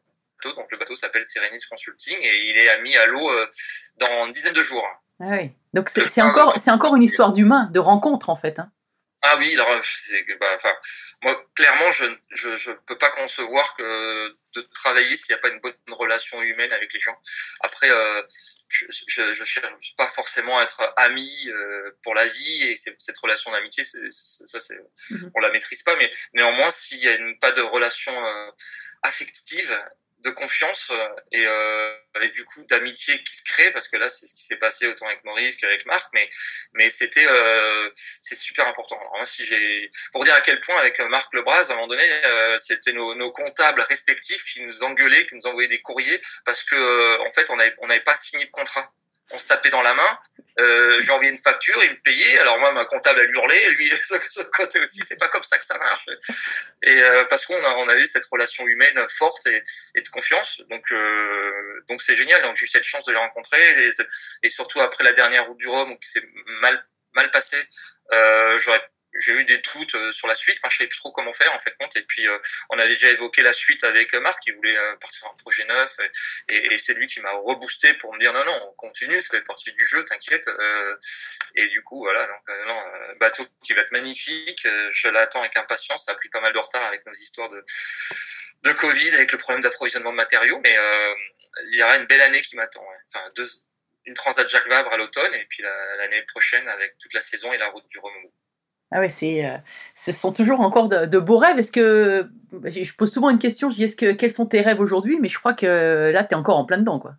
donc 0.55 0.71
le 0.71 0.77
bateau 0.77 0.95
s'appelle 0.95 1.23
Serenis 1.23 1.61
Consulting 1.69 2.17
et 2.19 2.49
il 2.49 2.57
est 2.57 2.81
mis 2.81 2.95
à 2.97 3.05
l'eau 3.05 3.29
euh, 3.29 3.47
dans 3.97 4.25
une 4.25 4.31
dizaine 4.31 4.53
de 4.53 4.61
jours 4.61 4.87
Ah 5.19 5.25
oui. 5.29 5.51
Donc 5.73 5.89
c'est 5.89 6.07
c'est 6.07 6.21
encore, 6.21 6.51
c'est 6.53 6.71
encore 6.71 6.95
une 6.95 7.03
histoire 7.03 7.31
d'humain, 7.31 7.69
de 7.71 7.79
rencontre 7.79 8.29
en 8.29 8.35
fait. 8.35 8.57
hein. 8.57 8.71
Ah 9.23 9.35
oui, 9.37 9.53
alors 9.53 9.69
bah, 10.39 10.47
enfin, 10.55 10.75
moi 11.21 11.45
clairement, 11.55 11.91
je, 11.91 12.05
je 12.31 12.57
je 12.57 12.71
peux 12.71 12.97
pas 12.97 13.11
concevoir 13.11 13.75
que 13.75 14.31
de 14.55 14.61
travailler 14.73 15.15
s'il 15.15 15.33
n'y 15.35 15.39
a 15.39 15.41
pas 15.41 15.49
une 15.49 15.59
bonne 15.59 15.75
relation 15.91 16.41
humaine 16.41 16.71
avec 16.73 16.91
les 16.91 16.99
gens. 16.99 17.15
Après, 17.61 17.89
euh, 17.91 18.21
je, 19.07 19.31
je 19.33 19.43
cherche 19.43 19.95
pas 19.95 20.07
forcément 20.07 20.57
à 20.57 20.63
être 20.63 20.81
ami 20.97 21.29
euh, 21.49 21.91
pour 22.03 22.15
la 22.15 22.25
vie 22.27 22.63
et 22.69 22.75
cette 22.75 23.17
relation 23.19 23.51
d'amitié, 23.51 23.83
c'est- 23.83 24.09
ça 24.11 24.59
c'est, 24.59 24.79
Mhm. 25.11 25.31
on 25.35 25.39
la 25.39 25.51
maîtrise 25.51 25.83
pas, 25.83 25.95
mais 25.97 26.11
néanmoins, 26.33 26.71
s'il 26.71 26.97
y 26.99 27.07
a 27.07 27.13
une, 27.15 27.37
pas 27.37 27.51
de 27.51 27.61
relation 27.61 28.13
euh, 28.25 28.49
affective 29.03 29.79
de 30.23 30.29
confiance 30.29 30.91
euh, 30.91 31.07
et, 31.31 31.45
euh, 31.45 31.93
du 32.33 32.45
coup 32.45 32.63
d'amitié 32.69 33.17
qui 33.23 33.35
se 33.35 33.43
crée 33.43 33.71
parce 33.71 33.87
que 33.87 33.97
là 33.97 34.09
c'est 34.09 34.27
ce 34.27 34.35
qui 34.35 34.43
s'est 34.43 34.57
passé 34.57 34.87
autant 34.87 35.07
avec 35.07 35.23
Maurice 35.23 35.55
qu'avec 35.55 35.85
Marc 35.85 36.09
mais 36.13 36.29
mais 36.73 36.89
c'était 36.89 37.25
euh, 37.25 37.89
c'est 37.95 38.35
super 38.35 38.67
important. 38.67 38.99
Alors 38.99 39.15
moi 39.17 39.25
si 39.25 39.45
j'ai 39.45 39.91
pour 40.11 40.23
dire 40.23 40.35
à 40.35 40.41
quel 40.41 40.59
point 40.59 40.77
avec 40.77 40.99
Marc 40.99 41.33
Lebras 41.33 41.69
à 41.69 41.71
un 41.71 41.75
moment 41.75 41.87
donné 41.87 42.03
euh, 42.25 42.57
c'était 42.57 42.93
nos, 42.93 43.31
comptables 43.31 43.81
respectifs 43.81 44.43
qui 44.45 44.61
nous 44.61 44.83
engueulaient 44.83 45.25
qui 45.25 45.35
nous 45.35 45.47
envoyaient 45.47 45.69
des 45.69 45.81
courriers 45.81 46.21
parce 46.45 46.63
que 46.63 46.75
euh, 46.75 47.17
en 47.25 47.29
fait 47.29 47.49
on 47.49 47.59
avait 47.59 47.75
on 47.79 47.87
n'avait 47.87 48.01
pas 48.01 48.15
signé 48.15 48.45
de 48.45 48.51
contrat 48.51 48.93
on 49.33 49.37
se 49.37 49.47
tapait 49.47 49.69
dans 49.69 49.81
la 49.81 49.93
main 49.93 50.19
euh, 50.59 50.99
j'ai 50.99 51.11
envoyé 51.11 51.31
une 51.31 51.41
facture, 51.41 51.81
il 51.83 51.91
me 51.91 52.01
payait. 52.01 52.39
Alors 52.39 52.59
moi, 52.59 52.71
ma 52.71 52.85
comptable, 52.85 53.21
elle 53.21 53.31
hurlait. 53.31 53.69
Lui, 53.71 53.89
de 53.89 53.95
son 53.95 54.43
côté 54.53 54.79
aussi, 54.79 55.01
c'est 55.03 55.19
pas 55.19 55.29
comme 55.29 55.43
ça 55.43 55.57
que 55.57 55.65
ça 55.65 55.77
marche. 55.77 56.07
Et 56.83 57.01
euh, 57.01 57.25
parce 57.25 57.45
qu'on 57.45 57.63
a, 57.63 57.69
on 57.75 57.87
avait 57.87 58.05
cette 58.05 58.25
relation 58.25 58.67
humaine 58.67 59.03
forte 59.07 59.47
et, 59.47 59.61
de 60.01 60.09
confiance. 60.09 60.61
Donc, 60.69 60.91
euh, 60.91 61.83
donc 61.89 62.01
c'est 62.01 62.15
génial. 62.15 62.41
Donc 62.43 62.55
j'ai 62.55 62.65
eu 62.65 62.67
cette 62.67 62.83
chance 62.83 63.05
de 63.05 63.11
les 63.11 63.17
rencontrer 63.17 63.87
et, 64.43 64.49
surtout 64.49 64.81
après 64.81 65.03
la 65.03 65.13
dernière 65.13 65.47
route 65.47 65.57
du 65.57 65.67
Rhum 65.67 65.91
où 65.91 65.97
s'est 66.01 66.27
mal 66.61 66.83
mal 67.13 67.29
passé, 67.29 67.57
euh, 68.13 68.57
j'aurais 68.59 68.81
j'ai 69.19 69.33
eu 69.33 69.45
des 69.45 69.57
doutes 69.57 69.95
euh, 69.95 70.11
sur 70.11 70.27
la 70.27 70.35
suite. 70.35 70.57
Enfin, 70.59 70.69
je 70.69 70.77
savais 70.77 70.87
plus 70.87 70.99
trop 70.99 71.11
comment 71.11 71.33
faire 71.33 71.53
en 71.53 71.59
fait 71.59 71.75
compte. 71.79 71.95
Et 71.97 72.03
puis, 72.03 72.27
euh, 72.27 72.37
on 72.69 72.79
avait 72.79 72.93
déjà 72.93 73.09
évoqué 73.09 73.41
la 73.41 73.53
suite 73.53 73.83
avec 73.83 74.13
Marc, 74.15 74.41
qui 74.43 74.51
voulait 74.51 74.77
euh, 74.77 74.95
partir 74.97 75.19
sur 75.19 75.27
un 75.27 75.35
projet 75.41 75.65
neuf. 75.65 75.97
Et, 76.49 76.73
et, 76.73 76.77
c'est 76.77 76.93
lui 76.93 77.07
qui 77.07 77.19
m'a 77.21 77.31
reboosté 77.31 77.93
pour 77.95 78.13
me 78.13 78.19
dire 78.19 78.33
non, 78.33 78.45
non, 78.45 78.69
on 78.69 78.73
continue, 78.73 79.21
ça 79.21 79.37
fait 79.37 79.43
partie 79.43 79.71
du 79.73 79.85
jeu, 79.85 80.03
t'inquiète. 80.05 80.47
Euh, 80.47 80.95
et 81.55 81.67
du 81.67 81.83
coup, 81.83 81.99
voilà, 81.99 82.25
donc 82.27 82.49
euh, 82.49 82.65
non, 82.65 82.79
euh, 82.79 83.11
bateau 83.19 83.43
qui 83.65 83.73
va 83.73 83.81
être 83.81 83.91
magnifique. 83.91 84.65
Euh, 84.65 84.87
je 84.91 85.09
l'attends 85.09 85.41
avec 85.41 85.57
impatience. 85.57 86.05
Ça 86.05 86.13
a 86.13 86.15
pris 86.15 86.29
pas 86.29 86.41
mal 86.41 86.53
de 86.53 86.59
retard 86.59 86.83
avec 86.85 87.05
nos 87.05 87.13
histoires 87.13 87.49
de 87.49 87.63
de 88.63 88.73
Covid, 88.73 89.15
avec 89.15 89.31
le 89.31 89.37
problème 89.37 89.61
d'approvisionnement 89.63 90.11
de 90.11 90.17
matériaux, 90.17 90.59
mais 90.63 90.77
euh, 90.77 91.13
il 91.71 91.79
y 91.79 91.83
aura 91.83 91.97
une 91.97 92.05
belle 92.05 92.21
année 92.21 92.41
qui 92.41 92.55
m'attend. 92.55 92.81
Ouais. 92.81 92.97
Enfin, 93.07 93.27
deux, 93.35 93.47
une 94.05 94.13
transat 94.13 94.47
Jacques 94.47 94.67
Vabre 94.67 94.91
à 94.93 94.97
l'automne 94.97 95.33
et 95.33 95.45
puis 95.45 95.63
l'année 95.63 96.17
la, 96.17 96.23
prochaine 96.23 96.67
avec 96.69 96.97
toute 96.97 97.13
la 97.13 97.21
saison 97.21 97.53
et 97.53 97.57
la 97.57 97.69
route 97.69 97.87
du 97.89 97.99
Remous. 97.99 98.33
Ah 98.91 98.99
ouais, 98.99 99.09
c'est, 99.09 99.45
euh, 99.45 99.57
ce 99.95 100.11
sont 100.11 100.33
toujours 100.33 100.59
encore 100.59 100.89
de, 100.89 101.19
beaux 101.19 101.37
rêves. 101.37 101.57
Est-ce 101.57 101.71
que 101.71 102.29
je 102.51 102.93
pose 102.93 103.11
souvent 103.11 103.29
une 103.29 103.39
question, 103.39 103.69
je 103.69 103.75
dis 103.75 103.83
est-ce 103.85 103.95
que 103.95 104.11
quels 104.11 104.31
sont 104.31 104.45
tes 104.45 104.61
rêves 104.61 104.81
aujourd'hui? 104.81 105.17
Mais 105.21 105.29
je 105.29 105.39
crois 105.39 105.53
que 105.53 106.11
là, 106.13 106.23
tu 106.25 106.33
es 106.33 106.35
encore 106.35 106.57
en 106.57 106.65
plein 106.65 106.77
dedans, 106.77 106.99
quoi. 106.99 107.15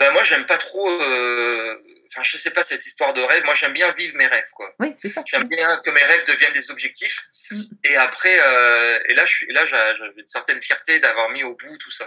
Ben 0.00 0.10
moi, 0.12 0.22
j'aime 0.24 0.44
pas 0.46 0.56
trop. 0.56 0.88
Euh... 0.88 1.74
Enfin, 2.12 2.22
je 2.24 2.36
sais 2.36 2.50
pas 2.50 2.62
cette 2.62 2.84
histoire 2.84 3.14
de 3.14 3.22
rêve. 3.22 3.42
Moi, 3.44 3.54
j'aime 3.54 3.72
bien 3.72 3.90
vivre 3.90 4.16
mes 4.18 4.26
rêves, 4.26 4.50
quoi. 4.54 4.74
Oui, 4.80 4.94
c'est 5.00 5.08
ça. 5.08 5.22
J'aime 5.24 5.48
bien 5.48 5.74
que 5.78 5.90
mes 5.90 6.04
rêves 6.04 6.24
deviennent 6.24 6.52
des 6.52 6.70
objectifs. 6.70 7.22
Mm. 7.50 7.60
Et 7.84 7.96
après, 7.96 8.36
euh, 8.38 8.98
et 9.08 9.14
là, 9.14 9.24
je 9.24 9.32
suis, 9.32 9.46
là, 9.52 9.64
j'avais 9.64 10.12
une 10.18 10.26
certaine 10.26 10.60
fierté 10.60 11.00
d'avoir 11.00 11.30
mis 11.30 11.42
au 11.42 11.54
bout 11.54 11.78
tout 11.78 11.90
ça. 11.90 12.06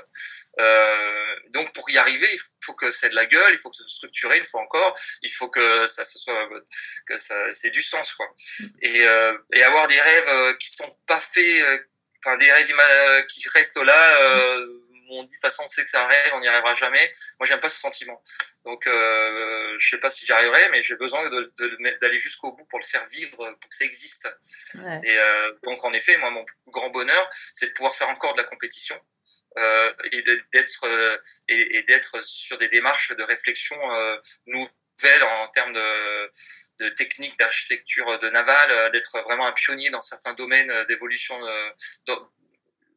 Euh, 0.60 1.36
donc, 1.49 1.74
pour 1.74 1.89
y 1.89 1.97
arriver, 1.97 2.28
il 2.32 2.39
faut 2.64 2.76
que 2.76 2.91
c'est 2.91 3.10
de 3.10 3.16
la 3.16 3.26
gueule, 3.26 3.51
il 3.51 3.58
faut 3.58 3.72
que 3.72 3.78
ce 3.78 3.82
soit 3.82 3.95
structuré, 3.95 4.38
il 4.38 4.45
faut 4.45 4.60
encore, 4.60 4.95
il 5.24 5.32
faut 5.32 5.49
que 5.49 5.88
ça, 5.88 6.06
ce 6.06 6.20
soit, 6.20 6.49
que 7.08 7.18
ça, 7.18 7.36
c'est 7.51 7.72
du 7.72 7.82
sens, 7.82 8.14
quoi. 8.14 8.28
Et, 8.84 9.08
euh, 9.08 9.36
et 9.53 9.64
avoir 9.64 9.88
des 9.88 9.99
rêves 9.99 10.58
qui 10.58 10.70
sont 10.70 10.99
pas 11.08 11.20
faits, 11.20 11.64
euh, 11.64 11.80
enfin, 12.24 12.38
des 12.38 12.51
rêves 12.51 12.72
qui 13.28 13.49
restent 13.49 13.82
là. 13.82 14.60
Euh, 15.12 15.16
on 15.16 15.24
dit 15.24 15.28
de 15.28 15.32
toute 15.32 15.41
façon 15.41 15.64
on 15.64 15.68
sait 15.68 15.84
que 15.84 15.89
c'est 15.89 15.97
un 15.97 16.08
rêve, 16.08 16.32
on 16.34 16.39
n'y 16.39 16.47
arrivera 16.47 16.74
jamais. 16.74 17.10
Moi 17.39 17.45
j'aime 17.45 17.60
pas 17.60 17.70
ce 17.70 17.80
sentiment. 17.80 18.22
Donc 18.66 18.88
euh, 18.88 19.76
je 19.78 19.89
sais 19.89 19.99
pas 19.99 20.10
si 20.10 20.26
j'y 20.26 20.32
arriverai, 20.32 20.70
mais 20.70 20.82
j'ai 20.82 20.95
besoin 20.95 21.28
d'aller 21.30 21.47
de, 21.58 22.08
de, 22.08 22.18
jusqu'au 22.18 22.51
bout 22.51 22.66
pour 22.66 22.80
le 22.80 22.86
faire 22.86 23.03
vivre, 23.06 23.38
pour 23.38 23.70
que 23.70 23.76
ça 23.76 23.86
existe. 23.86 24.30
Ouais. 24.76 25.01
Et 25.03 25.18
euh, 25.18 25.53
donc 25.64 25.84
en 25.86 25.93
effet, 25.93 26.18
moi 26.18 26.32
mon 26.32 26.45
grand 26.68 26.89
bonheur, 26.89 27.30
c'est 27.53 27.68
de 27.68 27.74
pouvoir 27.74 27.95
faire 27.95 28.10
encore 28.10 28.34
de 28.34 28.41
la 28.41 28.47
compétition. 28.47 28.99
Euh, 29.58 29.93
et 30.12 30.22
d'être 30.51 30.86
et, 31.47 31.78
et 31.78 31.84
d'être 31.84 32.22
sur 32.22 32.58
des 32.58 32.68
démarches 32.68 33.16
de 33.16 33.24
réflexion 33.24 33.78
nouvelles 34.47 35.24
en 35.24 35.47
termes 35.47 35.72
de, 35.72 36.32
de 36.80 36.89
techniques 36.89 37.39
d'architecture 37.39 38.20
de 38.20 38.30
navale, 38.30 38.91
d'être 38.91 39.18
vraiment 39.22 39.47
un 39.47 39.53
pionnier 39.53 39.89
dans 39.91 40.01
certains 40.01 40.34
domaines 40.34 40.86
d'évolution 40.89 41.39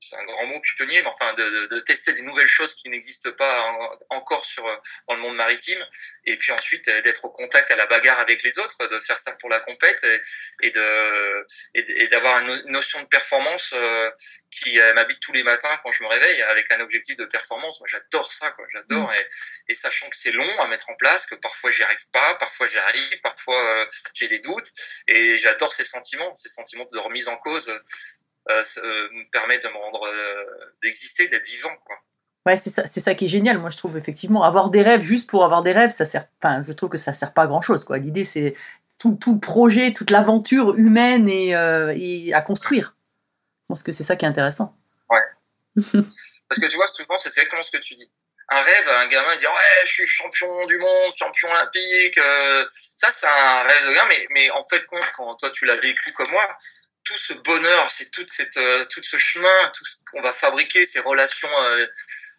c'est 0.00 0.16
un 0.16 0.24
grand 0.24 0.46
mot 0.46 0.60
pionnier, 0.60 1.02
mais 1.02 1.08
enfin 1.08 1.32
de, 1.34 1.42
de, 1.42 1.66
de, 1.66 1.80
tester 1.80 2.12
des 2.12 2.22
nouvelles 2.22 2.46
choses 2.46 2.74
qui 2.74 2.88
n'existent 2.88 3.32
pas 3.32 3.62
en, 3.62 4.16
encore 4.16 4.44
sur 4.44 4.64
dans 5.08 5.14
le 5.14 5.20
monde 5.20 5.36
maritime, 5.36 5.84
et 6.24 6.36
puis 6.36 6.52
ensuite 6.52 6.88
d'être 6.88 7.24
au 7.24 7.30
contact 7.30 7.70
à 7.70 7.76
la 7.76 7.86
bagarre 7.86 8.20
avec 8.20 8.42
les 8.42 8.58
autres, 8.58 8.86
de 8.86 8.98
faire 8.98 9.18
ça 9.18 9.36
pour 9.40 9.48
la 9.48 9.60
compète 9.60 10.04
et, 10.04 10.20
et 10.66 10.70
de 10.70 11.46
et 11.74 12.08
d'avoir 12.08 12.38
une 12.38 12.62
notion 12.66 13.00
de 13.02 13.06
performance 13.06 13.72
euh, 13.76 14.10
qui 14.50 14.80
euh, 14.80 14.94
m'habite 14.94 15.20
tous 15.20 15.32
les 15.32 15.42
matins 15.42 15.78
quand 15.82 15.90
je 15.92 16.02
me 16.02 16.08
réveille 16.08 16.40
avec 16.42 16.70
un 16.72 16.80
objectif 16.80 17.16
de 17.16 17.24
performance. 17.24 17.80
Moi, 17.80 17.86
j'adore 17.90 18.30
ça, 18.32 18.50
quoi. 18.52 18.64
J'adore 18.72 19.12
et, 19.12 19.26
et, 19.68 19.74
sachant 19.74 20.08
que 20.08 20.16
c'est 20.16 20.32
long 20.32 20.60
à 20.60 20.66
mettre 20.66 20.90
en 20.90 20.94
place, 20.94 21.26
que 21.26 21.34
parfois 21.34 21.70
j'y 21.70 21.82
arrive 21.82 22.08
pas, 22.12 22.34
parfois 22.36 22.66
j'y 22.66 22.78
arrive, 22.78 23.20
parfois 23.22 23.82
euh, 23.82 23.86
j'ai 24.14 24.28
des 24.28 24.38
doutes, 24.40 24.70
et 25.06 25.38
j'adore 25.38 25.72
ces 25.72 25.84
sentiments, 25.84 26.34
ces 26.34 26.48
sentiments 26.48 26.88
de 26.92 26.98
remise 26.98 27.28
en 27.28 27.36
cause 27.36 27.68
euh, 27.68 27.78
euh, 27.78 28.27
me 28.48 29.30
permet 29.30 29.58
de 29.58 29.68
me 29.68 29.76
rendre, 29.76 30.06
euh, 30.06 30.74
d'exister, 30.82 31.28
d'être 31.28 31.46
vivant, 31.46 31.74
quoi. 31.84 31.96
Ouais, 32.46 32.56
c'est 32.56 32.70
ça, 32.70 32.86
ça 32.86 33.14
qui 33.14 33.26
est 33.26 33.28
génial. 33.28 33.58
Moi, 33.58 33.68
je 33.68 33.76
trouve 33.76 33.98
effectivement 33.98 34.42
avoir 34.42 34.70
des 34.70 34.82
rêves 34.82 35.02
juste 35.02 35.28
pour 35.28 35.44
avoir 35.44 35.62
des 35.62 35.72
rêves, 35.72 35.90
ça 35.90 36.06
sert. 36.06 36.26
Enfin, 36.40 36.64
je 36.66 36.72
trouve 36.72 36.88
que 36.88 36.96
ça 36.98 37.12
sert 37.12 37.34
pas 37.34 37.42
à 37.42 37.46
grand 37.46 37.60
chose. 37.60 37.84
Quoi. 37.84 37.98
L'idée, 37.98 38.24
c'est 38.24 38.54
tout, 38.98 39.18
tout 39.20 39.34
le 39.34 39.40
projet, 39.40 39.92
toute 39.92 40.10
l'aventure 40.10 40.74
humaine 40.76 41.28
et, 41.28 41.54
euh, 41.54 41.94
et 41.96 42.32
à 42.32 42.40
construire. 42.40 42.96
Je 43.62 43.74
pense 43.74 43.82
que 43.82 43.92
c'est 43.92 44.04
ça 44.04 44.16
qui 44.16 44.24
est 44.24 44.28
intéressant. 44.28 44.74
Parce 46.48 46.60
que 46.60 46.66
tu 46.66 46.76
vois, 46.76 46.88
souvent, 46.88 47.18
c'est 47.20 47.28
exactement 47.28 47.62
ce 47.62 47.70
que 47.70 47.78
tu 47.78 47.94
dis. 47.94 48.10
Un 48.50 48.60
rêve, 48.60 48.88
un 48.88 49.06
gamin 49.08 49.32
il 49.34 49.38
dit 49.38 49.46
ouais, 49.46 49.84
je 49.84 49.92
suis 49.92 50.06
champion 50.06 50.66
du 50.66 50.78
monde, 50.78 51.12
champion 51.16 51.50
olympique. 51.50 52.16
euh, 52.18 52.64
ça, 52.66 53.12
c'est 53.12 53.26
un 53.26 53.62
rêve 53.62 53.86
de 53.86 53.92
gamin, 53.92 54.08
mais, 54.08 54.26
mais 54.30 54.50
en 54.50 54.62
fait, 54.62 54.84
quand 54.86 55.36
toi 55.36 55.50
tu 55.50 55.66
l'as 55.66 55.76
vécu 55.76 56.12
comme 56.14 56.30
moi, 56.30 56.48
tout 57.08 57.16
ce 57.16 57.32
bonheur, 57.32 57.90
c'est 57.90 58.10
toute 58.10 58.30
cette, 58.30 58.58
euh, 58.58 58.84
tout 58.84 59.02
ce 59.02 59.16
chemin, 59.16 59.68
tout 59.74 59.84
ce 59.86 59.96
qu'on 60.12 60.20
va 60.20 60.34
fabriquer, 60.34 60.84
ces 60.84 61.00
relations 61.00 61.48
euh, 61.62 61.86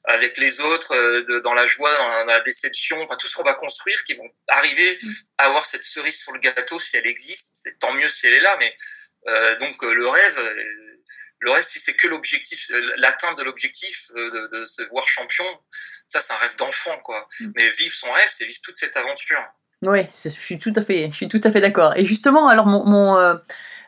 avec 0.05 0.37
les 0.37 0.61
autres, 0.61 0.95
euh, 0.95 1.23
de- 1.23 1.39
dans 1.39 1.55
la 1.55 1.65
joie, 1.65 1.91
dans 1.97 2.25
la, 2.25 2.39
déception, 2.41 3.01
enfin 3.01 3.15
tout 3.15 3.27
ce 3.27 3.35
qu'on 3.35 3.43
va 3.43 3.55
construire, 3.55 4.03
qui 4.03 4.13
vont 4.13 4.29
arriver 4.47 4.99
à 5.39 5.45
avoir 5.45 5.65
cette 5.65 5.83
cerise 5.83 6.21
sur 6.21 6.33
le 6.33 6.39
gâteau 6.39 6.77
si 6.77 6.97
elle 6.97 7.07
existe. 7.07 7.67
Tant 7.79 7.93
mieux 7.93 8.09
si 8.09 8.27
elle 8.27 8.35
est 8.35 8.41
là, 8.41 8.55
mais 8.59 8.75
euh, 9.27 9.57
donc 9.57 9.81
le 9.83 10.07
rêve. 10.07 10.39
le 11.39 11.51
reste, 11.51 11.71
si 11.71 11.79
c'est 11.79 11.95
que 11.95 12.07
l'objectif, 12.07 12.69
l'atteinte 12.97 13.39
de 13.39 13.43
l'objectif 13.43 14.09
de, 14.13 14.49
de 14.53 14.65
se 14.65 14.83
voir 14.83 15.07
champion, 15.07 15.47
ça 16.07 16.21
c'est 16.21 16.33
un 16.33 16.37
rêve 16.37 16.55
d'enfant, 16.57 16.97
quoi. 16.99 17.27
Mm. 17.39 17.51
Mais 17.55 17.69
vivre 17.71 17.95
son 17.95 18.11
rêve, 18.11 18.29
c'est 18.29 18.45
vivre 18.45 18.61
toute 18.63 18.77
cette 18.77 18.97
aventure. 18.97 19.43
Oui, 19.81 20.01
je 20.23 20.29
suis 20.29 20.59
tout 20.59 20.73
à 20.75 20.83
fait, 20.83 21.09
je 21.11 21.15
suis 21.15 21.29
tout 21.29 21.41
à 21.43 21.51
fait 21.51 21.61
d'accord. 21.61 21.95
Et 21.95 22.05
justement, 22.05 22.49
alors 22.49 22.65
mon, 22.67 22.83
mon 22.85 23.17
euh, 23.17 23.35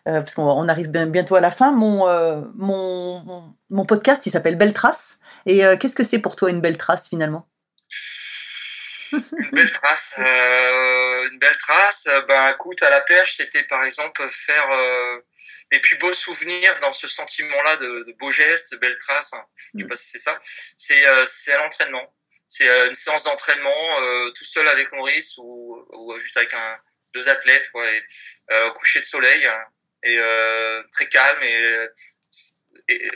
euh, 0.08 0.22
parce 0.22 0.36
qu'on 0.36 0.44
on 0.44 0.68
arrive 0.68 0.88
bien- 0.88 1.08
bientôt 1.08 1.36
à 1.36 1.42
la 1.42 1.52
fin, 1.52 1.72
mon, 1.72 2.08
euh, 2.08 2.42
mon, 2.56 3.20
mon, 3.24 3.54
mon 3.70 3.86
podcast, 3.86 4.26
il 4.26 4.32
s'appelle 4.32 4.58
Belle 4.58 4.74
Trace. 4.74 5.20
Et 5.46 5.66
euh, 5.66 5.78
qu'est-ce 5.78 5.96
que 5.96 6.04
c'est 6.04 6.20
pour 6.20 6.36
toi 6.36 6.50
une 6.50 6.62
belle 6.62 6.78
trace 6.78 7.08
finalement? 7.10 7.48
Une 9.14 9.52
belle 9.52 9.72
trace, 9.72 10.16
une 10.20 11.40
belle 11.40 11.58
trace. 11.58 12.08
Ben 12.28 12.50
écoute, 12.54 12.82
à 12.84 12.90
la 12.90 13.02
pêche, 13.02 13.36
c'était 13.36 13.64
par 13.64 13.84
exemple 13.84 14.26
faire 14.30 14.68
les 15.72 15.80
plus 15.80 15.98
beaux 15.98 16.14
souvenirs 16.14 16.80
dans 16.82 16.94
ce 16.94 17.08
sentiment-là 17.08 17.76
de, 17.76 18.06
de 18.08 18.16
beaux 18.20 18.32
gestes, 18.32 18.72
de 18.72 18.78
belles 18.78 18.98
traces. 18.98 19.34
hein. 19.34 19.44
Je 19.76 19.82
sais 19.82 19.88
pas 19.88 19.96
si 19.98 20.10
c'est 20.12 20.20
ça. 20.20 20.38
C'est 20.42 21.04
c'est 21.26 21.52
à 21.52 21.58
l'entraînement. 21.58 22.14
C'est 22.48 22.70
une 22.88 22.94
séance 22.94 23.24
d'entraînement 23.24 24.32
tout 24.34 24.46
seul 24.46 24.68
avec 24.68 24.92
Maurice 24.94 25.38
ou, 25.38 25.78
ou 25.94 26.18
juste 26.18 26.38
avec 26.38 26.54
un 26.54 26.78
deux 27.14 27.28
athlètes, 27.28 27.70
et, 27.76 28.54
euh, 28.54 28.70
au 28.70 28.74
coucher 28.74 29.02
de 29.02 29.06
soleil 29.06 29.46
hein, 29.46 29.60
et 30.04 30.18
euh, 30.18 30.84
très 30.92 31.08
calme 31.08 31.42
et, 31.44 31.90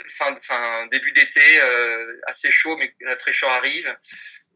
fin, 0.09 0.35
fin 0.37 0.87
début 0.87 1.11
d'été 1.11 1.41
euh, 1.61 2.21
assez 2.27 2.49
chaud 2.51 2.77
mais 2.77 2.93
la 3.01 3.15
fraîcheur 3.15 3.49
arrive. 3.51 3.95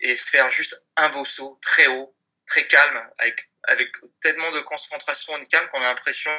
Et 0.01 0.15
faire 0.15 0.49
juste 0.49 0.81
un 0.95 1.09
beau 1.09 1.25
saut 1.25 1.59
très 1.61 1.87
haut, 1.87 2.15
très 2.45 2.65
calme 2.67 3.01
avec 3.17 3.49
avec 3.63 3.89
tellement 4.21 4.51
de 4.51 4.61
concentration 4.61 5.37
et 5.37 5.41
de 5.41 5.45
calme 5.45 5.67
qu'on 5.69 5.81
a 5.81 5.87
l'impression 5.87 6.31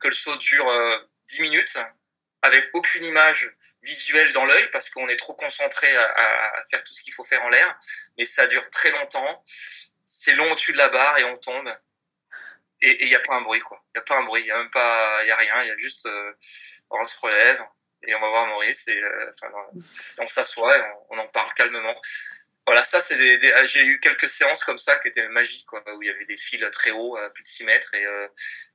que 0.00 0.08
le 0.08 0.14
saut 0.14 0.36
dure 0.36 0.68
euh, 0.68 0.98
10 1.28 1.42
minutes 1.42 1.78
avec 2.42 2.68
aucune 2.72 3.04
image 3.04 3.56
visuelle 3.82 4.32
dans 4.32 4.44
l'œil 4.44 4.68
parce 4.72 4.90
qu'on 4.90 5.06
est 5.08 5.16
trop 5.16 5.34
concentré 5.34 5.94
à, 5.94 6.04
à 6.04 6.64
faire 6.70 6.82
tout 6.82 6.92
ce 6.92 7.02
qu'il 7.02 7.12
faut 7.12 7.24
faire 7.24 7.42
en 7.44 7.48
l'air. 7.48 7.78
Mais 8.18 8.24
ça 8.24 8.46
dure 8.46 8.68
très 8.70 8.90
longtemps. 8.90 9.44
C'est 10.04 10.34
long 10.34 10.50
au-dessus 10.50 10.72
de 10.72 10.78
la 10.78 10.88
barre 10.88 11.18
et 11.18 11.24
on 11.24 11.36
tombe 11.36 11.70
et 12.82 13.04
il 13.04 13.08
n'y 13.08 13.14
a 13.14 13.20
pas 13.20 13.34
un 13.34 13.42
bruit 13.42 13.60
quoi. 13.60 13.82
Il 13.94 13.98
n'y 13.98 14.02
a 14.02 14.04
pas 14.04 14.18
un 14.18 14.24
bruit 14.24 14.42
il 14.42 14.44
n'y 14.44 14.50
a 14.50 14.58
même 14.58 14.70
pas 14.70 15.22
il 15.22 15.28
y 15.28 15.30
a 15.30 15.36
rien 15.36 15.62
il 15.62 15.68
y 15.68 15.70
a 15.70 15.76
juste 15.76 16.06
euh, 16.06 16.32
on 16.90 17.04
se 17.04 17.18
relève 17.20 17.62
et 18.02 18.14
on 18.14 18.20
va 18.20 18.28
voir 18.28 18.46
Maurice 18.46 18.88
et 18.88 18.96
euh, 19.02 19.30
on 20.18 20.26
s'assoit 20.26 20.76
et 20.78 20.82
on, 21.10 21.18
en 21.18 21.26
parle 21.28 21.52
calmement. 21.54 22.00
Voilà 22.66 22.82
ça 22.82 23.00
c'est 23.00 23.16
des, 23.16 23.38
des- 23.38 23.54
j'ai 23.66 23.84
eu 23.84 24.00
quelques 24.00 24.28
séances 24.28 24.64
comme 24.64 24.78
ça 24.78 24.96
qui 24.98 25.08
étaient 25.08 25.28
magiques 25.28 25.66
quoi 25.66 25.82
où 25.94 26.02
il 26.02 26.06
y 26.06 26.10
avait 26.10 26.24
des 26.24 26.36
fils 26.36 26.64
très 26.72 26.90
hauts 26.92 27.18
plus 27.34 27.42
de 27.42 27.48
6 27.48 27.64
mètres 27.64 27.92
et, 27.94 28.04
euh, 28.04 28.28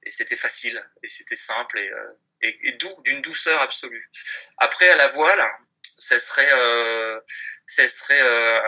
et 0.03 0.09
c'était 0.11 0.35
facile 0.35 0.83
et 1.01 1.07
c'était 1.07 1.35
simple 1.35 1.79
et, 1.79 1.91
et, 2.41 2.69
et 2.69 2.71
doux 2.73 3.01
d'une 3.03 3.21
douceur 3.21 3.59
absolue. 3.61 4.09
Après 4.57 4.89
à 4.89 4.95
la 4.95 5.07
voile 5.07 5.43
ça 5.97 6.19
serait 6.19 6.51
ça 7.67 7.87
serait 7.87 8.21
euh, 8.21 8.59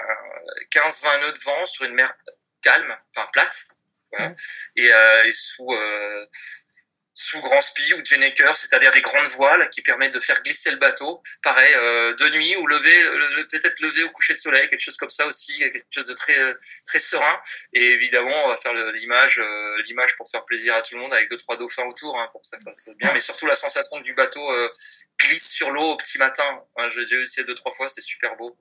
15-20 0.72 1.22
nœuds 1.22 1.32
de 1.34 1.40
vent 1.40 1.66
sur 1.66 1.86
une 1.86 1.94
mer 1.94 2.14
calme 2.62 2.98
enfin 3.16 3.28
plate 3.34 3.68
voilà. 4.12 4.34
et, 4.76 4.92
euh, 4.94 5.24
et 5.26 5.32
sous 5.32 5.72
euh, 5.74 6.26
sous 7.20 7.42
grand 7.42 7.60
spi 7.62 7.96
ou 7.96 8.06
Jenneker, 8.06 8.56
c'est-à-dire 8.56 8.92
des 8.92 9.02
grandes 9.02 9.26
voiles 9.30 9.72
qui 9.72 9.82
permettent 9.82 10.14
de 10.14 10.20
faire 10.20 10.40
glisser 10.44 10.70
le 10.70 10.78
bateau. 10.78 11.24
Pareil, 11.42 11.74
euh, 11.74 12.14
de 12.14 12.30
nuit 12.30 12.56
ou 12.58 12.68
lever, 12.68 13.04
le- 13.06 13.34
le- 13.38 13.48
peut-être 13.48 13.80
lever 13.80 14.04
au 14.04 14.10
coucher 14.12 14.36
de 14.36 14.38
soleil, 14.38 14.70
quelque 14.70 14.82
chose 14.82 14.98
comme 14.98 15.10
ça 15.10 15.26
aussi, 15.26 15.58
quelque 15.58 15.84
chose 15.90 16.06
de 16.06 16.14
très 16.14 16.36
très 16.86 17.00
serein. 17.00 17.42
Et 17.74 17.84
évidemment, 17.88 18.46
on 18.46 18.50
va 18.50 18.56
faire 18.56 18.72
l'image, 18.92 19.40
euh, 19.40 19.82
l'image 19.88 20.16
pour 20.16 20.30
faire 20.30 20.46
plaisir 20.46 20.76
à 20.76 20.84
tout 20.84 20.94
le 20.94 21.02
monde 21.02 21.12
avec 21.12 21.28
deux 21.28 21.38
trois 21.38 21.58
dauphins 21.58 21.86
autour 21.86 22.20
hein, 22.20 22.30
pour 22.32 22.42
que 22.44 22.48
ça 22.48 22.60
fasse 22.64 22.88
bien. 23.00 23.12
Mais 23.12 23.20
surtout 23.20 23.48
la 23.48 23.56
sensation 23.56 24.00
du 24.02 24.14
bateau 24.14 24.52
euh, 24.52 24.70
glisse 25.20 25.50
sur 25.50 25.72
l'eau 25.72 25.94
au 25.94 25.98
petit 25.98 26.20
matin. 26.20 26.64
Hein, 26.76 26.88
J'ai 26.90 27.02
déjà 27.08 27.18
essayé 27.20 27.48
deux 27.48 27.56
trois 27.56 27.72
fois, 27.72 27.88
c'est 27.88 28.02
super 28.02 28.36
beau. 28.36 28.60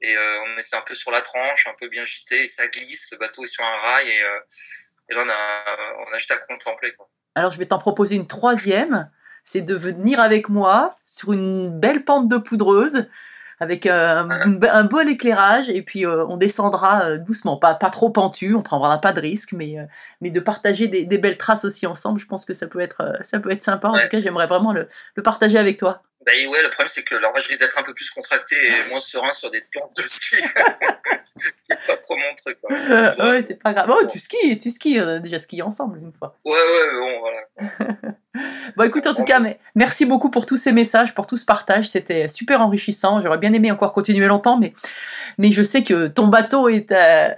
Et 0.00 0.16
on 0.16 0.56
essaie 0.56 0.76
un 0.76 0.80
peu 0.80 0.94
sur 0.94 1.10
la 1.10 1.20
tranche, 1.20 1.66
un 1.66 1.74
peu 1.74 1.88
bien 1.88 2.04
gité, 2.04 2.44
et 2.44 2.48
ça 2.48 2.66
glisse. 2.68 3.10
Le 3.12 3.18
bateau 3.18 3.44
est 3.44 3.48
sur 3.48 3.64
un 3.66 3.76
rail 3.76 4.08
et, 4.08 4.22
et 5.08 5.14
là 5.14 5.22
on 5.24 5.28
a 5.28 6.06
on 6.08 6.14
a 6.14 6.16
juste 6.16 6.30
à 6.30 6.36
contempler. 6.36 6.92
Quoi. 6.94 7.08
Alors, 7.34 7.52
je 7.52 7.58
vais 7.58 7.66
t'en 7.66 7.78
proposer 7.78 8.16
une 8.16 8.26
troisième. 8.26 9.10
C'est 9.44 9.62
de 9.62 9.74
venir 9.74 10.20
avec 10.20 10.48
moi 10.48 10.96
sur 11.04 11.32
une 11.32 11.70
belle 11.78 12.04
pente 12.04 12.28
de 12.28 12.36
poudreuse 12.36 13.06
avec 13.60 13.86
euh, 13.86 14.22
un, 14.22 14.62
un 14.62 14.84
beau 14.84 15.00
éclairage 15.00 15.68
et 15.68 15.82
puis 15.82 16.06
euh, 16.06 16.24
on 16.26 16.36
descendra 16.36 17.04
euh, 17.04 17.18
doucement, 17.18 17.56
pas, 17.56 17.74
pas 17.74 17.90
trop 17.90 18.10
pentu, 18.10 18.54
on 18.54 18.62
prendra 18.62 19.00
pas 19.00 19.12
de 19.12 19.20
risque, 19.20 19.52
mais, 19.52 19.76
mais 20.20 20.30
de 20.30 20.38
partager 20.38 20.86
des, 20.86 21.04
des 21.04 21.18
belles 21.18 21.38
traces 21.38 21.64
aussi 21.64 21.86
ensemble, 21.86 22.20
je 22.20 22.26
pense 22.26 22.44
que 22.44 22.54
ça 22.54 22.66
peut 22.66 22.80
être, 22.80 23.18
ça 23.24 23.40
peut 23.40 23.50
être 23.50 23.64
sympa. 23.64 23.88
En 23.88 23.94
tout 23.94 24.08
cas, 24.10 24.20
j'aimerais 24.20 24.46
vraiment 24.46 24.72
le, 24.72 24.88
le 25.14 25.22
partager 25.22 25.58
avec 25.58 25.78
toi. 25.78 26.02
Bah 26.26 26.32
ouais, 26.32 26.62
le 26.62 26.68
problème 26.68 26.88
c'est 26.88 27.04
que 27.04 27.14
alors 27.14 27.30
moi 27.30 27.40
je 27.40 27.48
risque 27.48 27.60
d'être 27.60 27.78
un 27.78 27.82
peu 27.82 27.94
plus 27.94 28.10
contracté 28.10 28.56
et 28.56 28.88
moins 28.88 29.00
serein 29.00 29.32
sur 29.32 29.50
des 29.50 29.62
plantes 29.72 29.96
de 29.96 30.02
ski. 30.02 30.36
c'est 31.62 31.86
pas 31.86 31.96
trop 31.96 32.16
mon 32.16 32.34
truc. 32.36 32.58
Quoi. 32.60 32.76
Euh, 32.76 33.32
ouais, 33.32 33.44
c'est 33.46 33.62
pas 33.62 33.72
grave. 33.72 33.90
Oh, 33.90 34.06
tu 34.06 34.18
skis, 34.18 34.58
tu 34.58 34.70
skis, 34.70 34.98
on 35.00 35.08
a 35.08 35.18
déjà 35.18 35.38
skié 35.38 35.62
ensemble 35.62 35.98
une 35.98 36.12
fois. 36.12 36.36
Ouais, 36.44 36.52
ouais, 36.52 36.92
mais 36.92 36.98
bon, 36.98 37.20
voilà. 37.20 37.96
Bon, 38.76 38.84
écoute, 38.84 39.06
en 39.08 39.14
tout 39.14 39.24
cas, 39.24 39.40
mais 39.40 39.58
merci 39.74 40.04
beaucoup 40.04 40.30
pour 40.30 40.46
tous 40.46 40.58
ces 40.58 40.70
messages, 40.70 41.12
pour 41.12 41.26
tout 41.26 41.36
ce 41.36 41.44
partage. 41.44 41.88
C'était 41.88 42.28
super 42.28 42.60
enrichissant. 42.60 43.20
J'aurais 43.20 43.38
bien 43.38 43.52
aimé 43.52 43.72
encore 43.72 43.92
continuer 43.92 44.26
longtemps, 44.26 44.58
mais, 44.58 44.74
mais 45.38 45.50
je 45.50 45.64
sais 45.64 45.82
que 45.82 46.06
ton 46.06 46.28
bateau 46.28 46.68
est. 46.68 46.92
euh, 46.92 47.30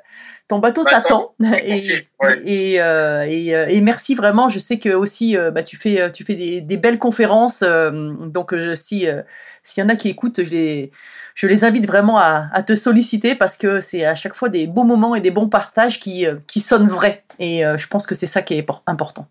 ton 0.51 0.59
bateau 0.59 0.85
t'attend 0.85 1.35
et, 1.41 1.45
Merci, 1.71 2.07
ouais. 2.21 2.43
et, 2.45 2.81
euh, 2.83 3.23
et, 3.27 3.55
euh, 3.55 3.67
et 3.69 3.81
merci 3.81 4.15
vraiment. 4.15 4.49
Je 4.51 4.59
sais 4.59 4.79
que 4.79 4.91
aussi 4.91 5.37
euh, 5.37 5.51
bah, 5.51 5.63
tu 5.63 5.77
fais, 5.79 6.13
tu 6.13 6.25
fais 6.25 6.35
des, 6.35 6.61
des 6.61 6.77
belles 6.77 6.99
conférences. 6.99 7.63
euh, 7.63 7.91
donc 8.27 8.55
si 8.75 9.07
euh, 9.07 9.23
s'il 9.65 9.83
y 9.83 9.87
en 9.87 9.89
a 9.89 9.97
qui 9.97 10.09
écoutent, 10.09 10.43
je 10.43 10.51
les, 10.51 10.91
je 11.35 11.47
les 11.47 11.65
invite 11.65 11.87
vraiment 11.87 12.19
à, 12.19 12.49
à 12.53 12.63
te 12.63 12.75
solliciter 12.75 13.35
parce 13.35 13.57
que 13.57 13.81
c'est 13.81 14.05
à 14.05 14.17
chaque 14.17 14.35
fois 14.35 14.49
des 14.49 14.67
beaux 14.67 14.85
moments 14.85 15.15
et 15.15 15.21
des 15.21 15.31
bons 15.31 15.49
partages 15.49 16.01
qui, 16.01 16.27
qui 16.49 16.61
sonnent 16.61 16.89
vrais. 16.89 17.21
Et 17.39 17.63
je 17.79 17.87
pense 17.87 18.07
que 18.07 18.15
c'est 18.17 18.27
ça 18.27 18.43
qui 18.43 18.55
est 18.55 18.63
por- 18.65 18.83
important. 18.87 19.29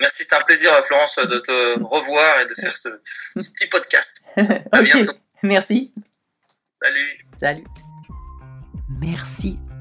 Merci, 0.00 0.22
c'était 0.22 0.36
un 0.36 0.40
plaisir, 0.40 0.70
Florence, 0.84 1.18
de 1.18 1.38
te 1.38 1.78
revoir 1.84 2.40
et 2.40 2.46
de 2.46 2.54
faire 2.54 2.76
ce, 2.76 2.88
ce 3.36 3.50
petit 3.50 3.68
podcast. 3.68 4.24
À 4.72 4.82
bientôt. 4.82 5.12
Merci. 5.42 5.92
Salut. 6.80 7.26
Salut. 7.38 7.64
Merci 9.00 9.58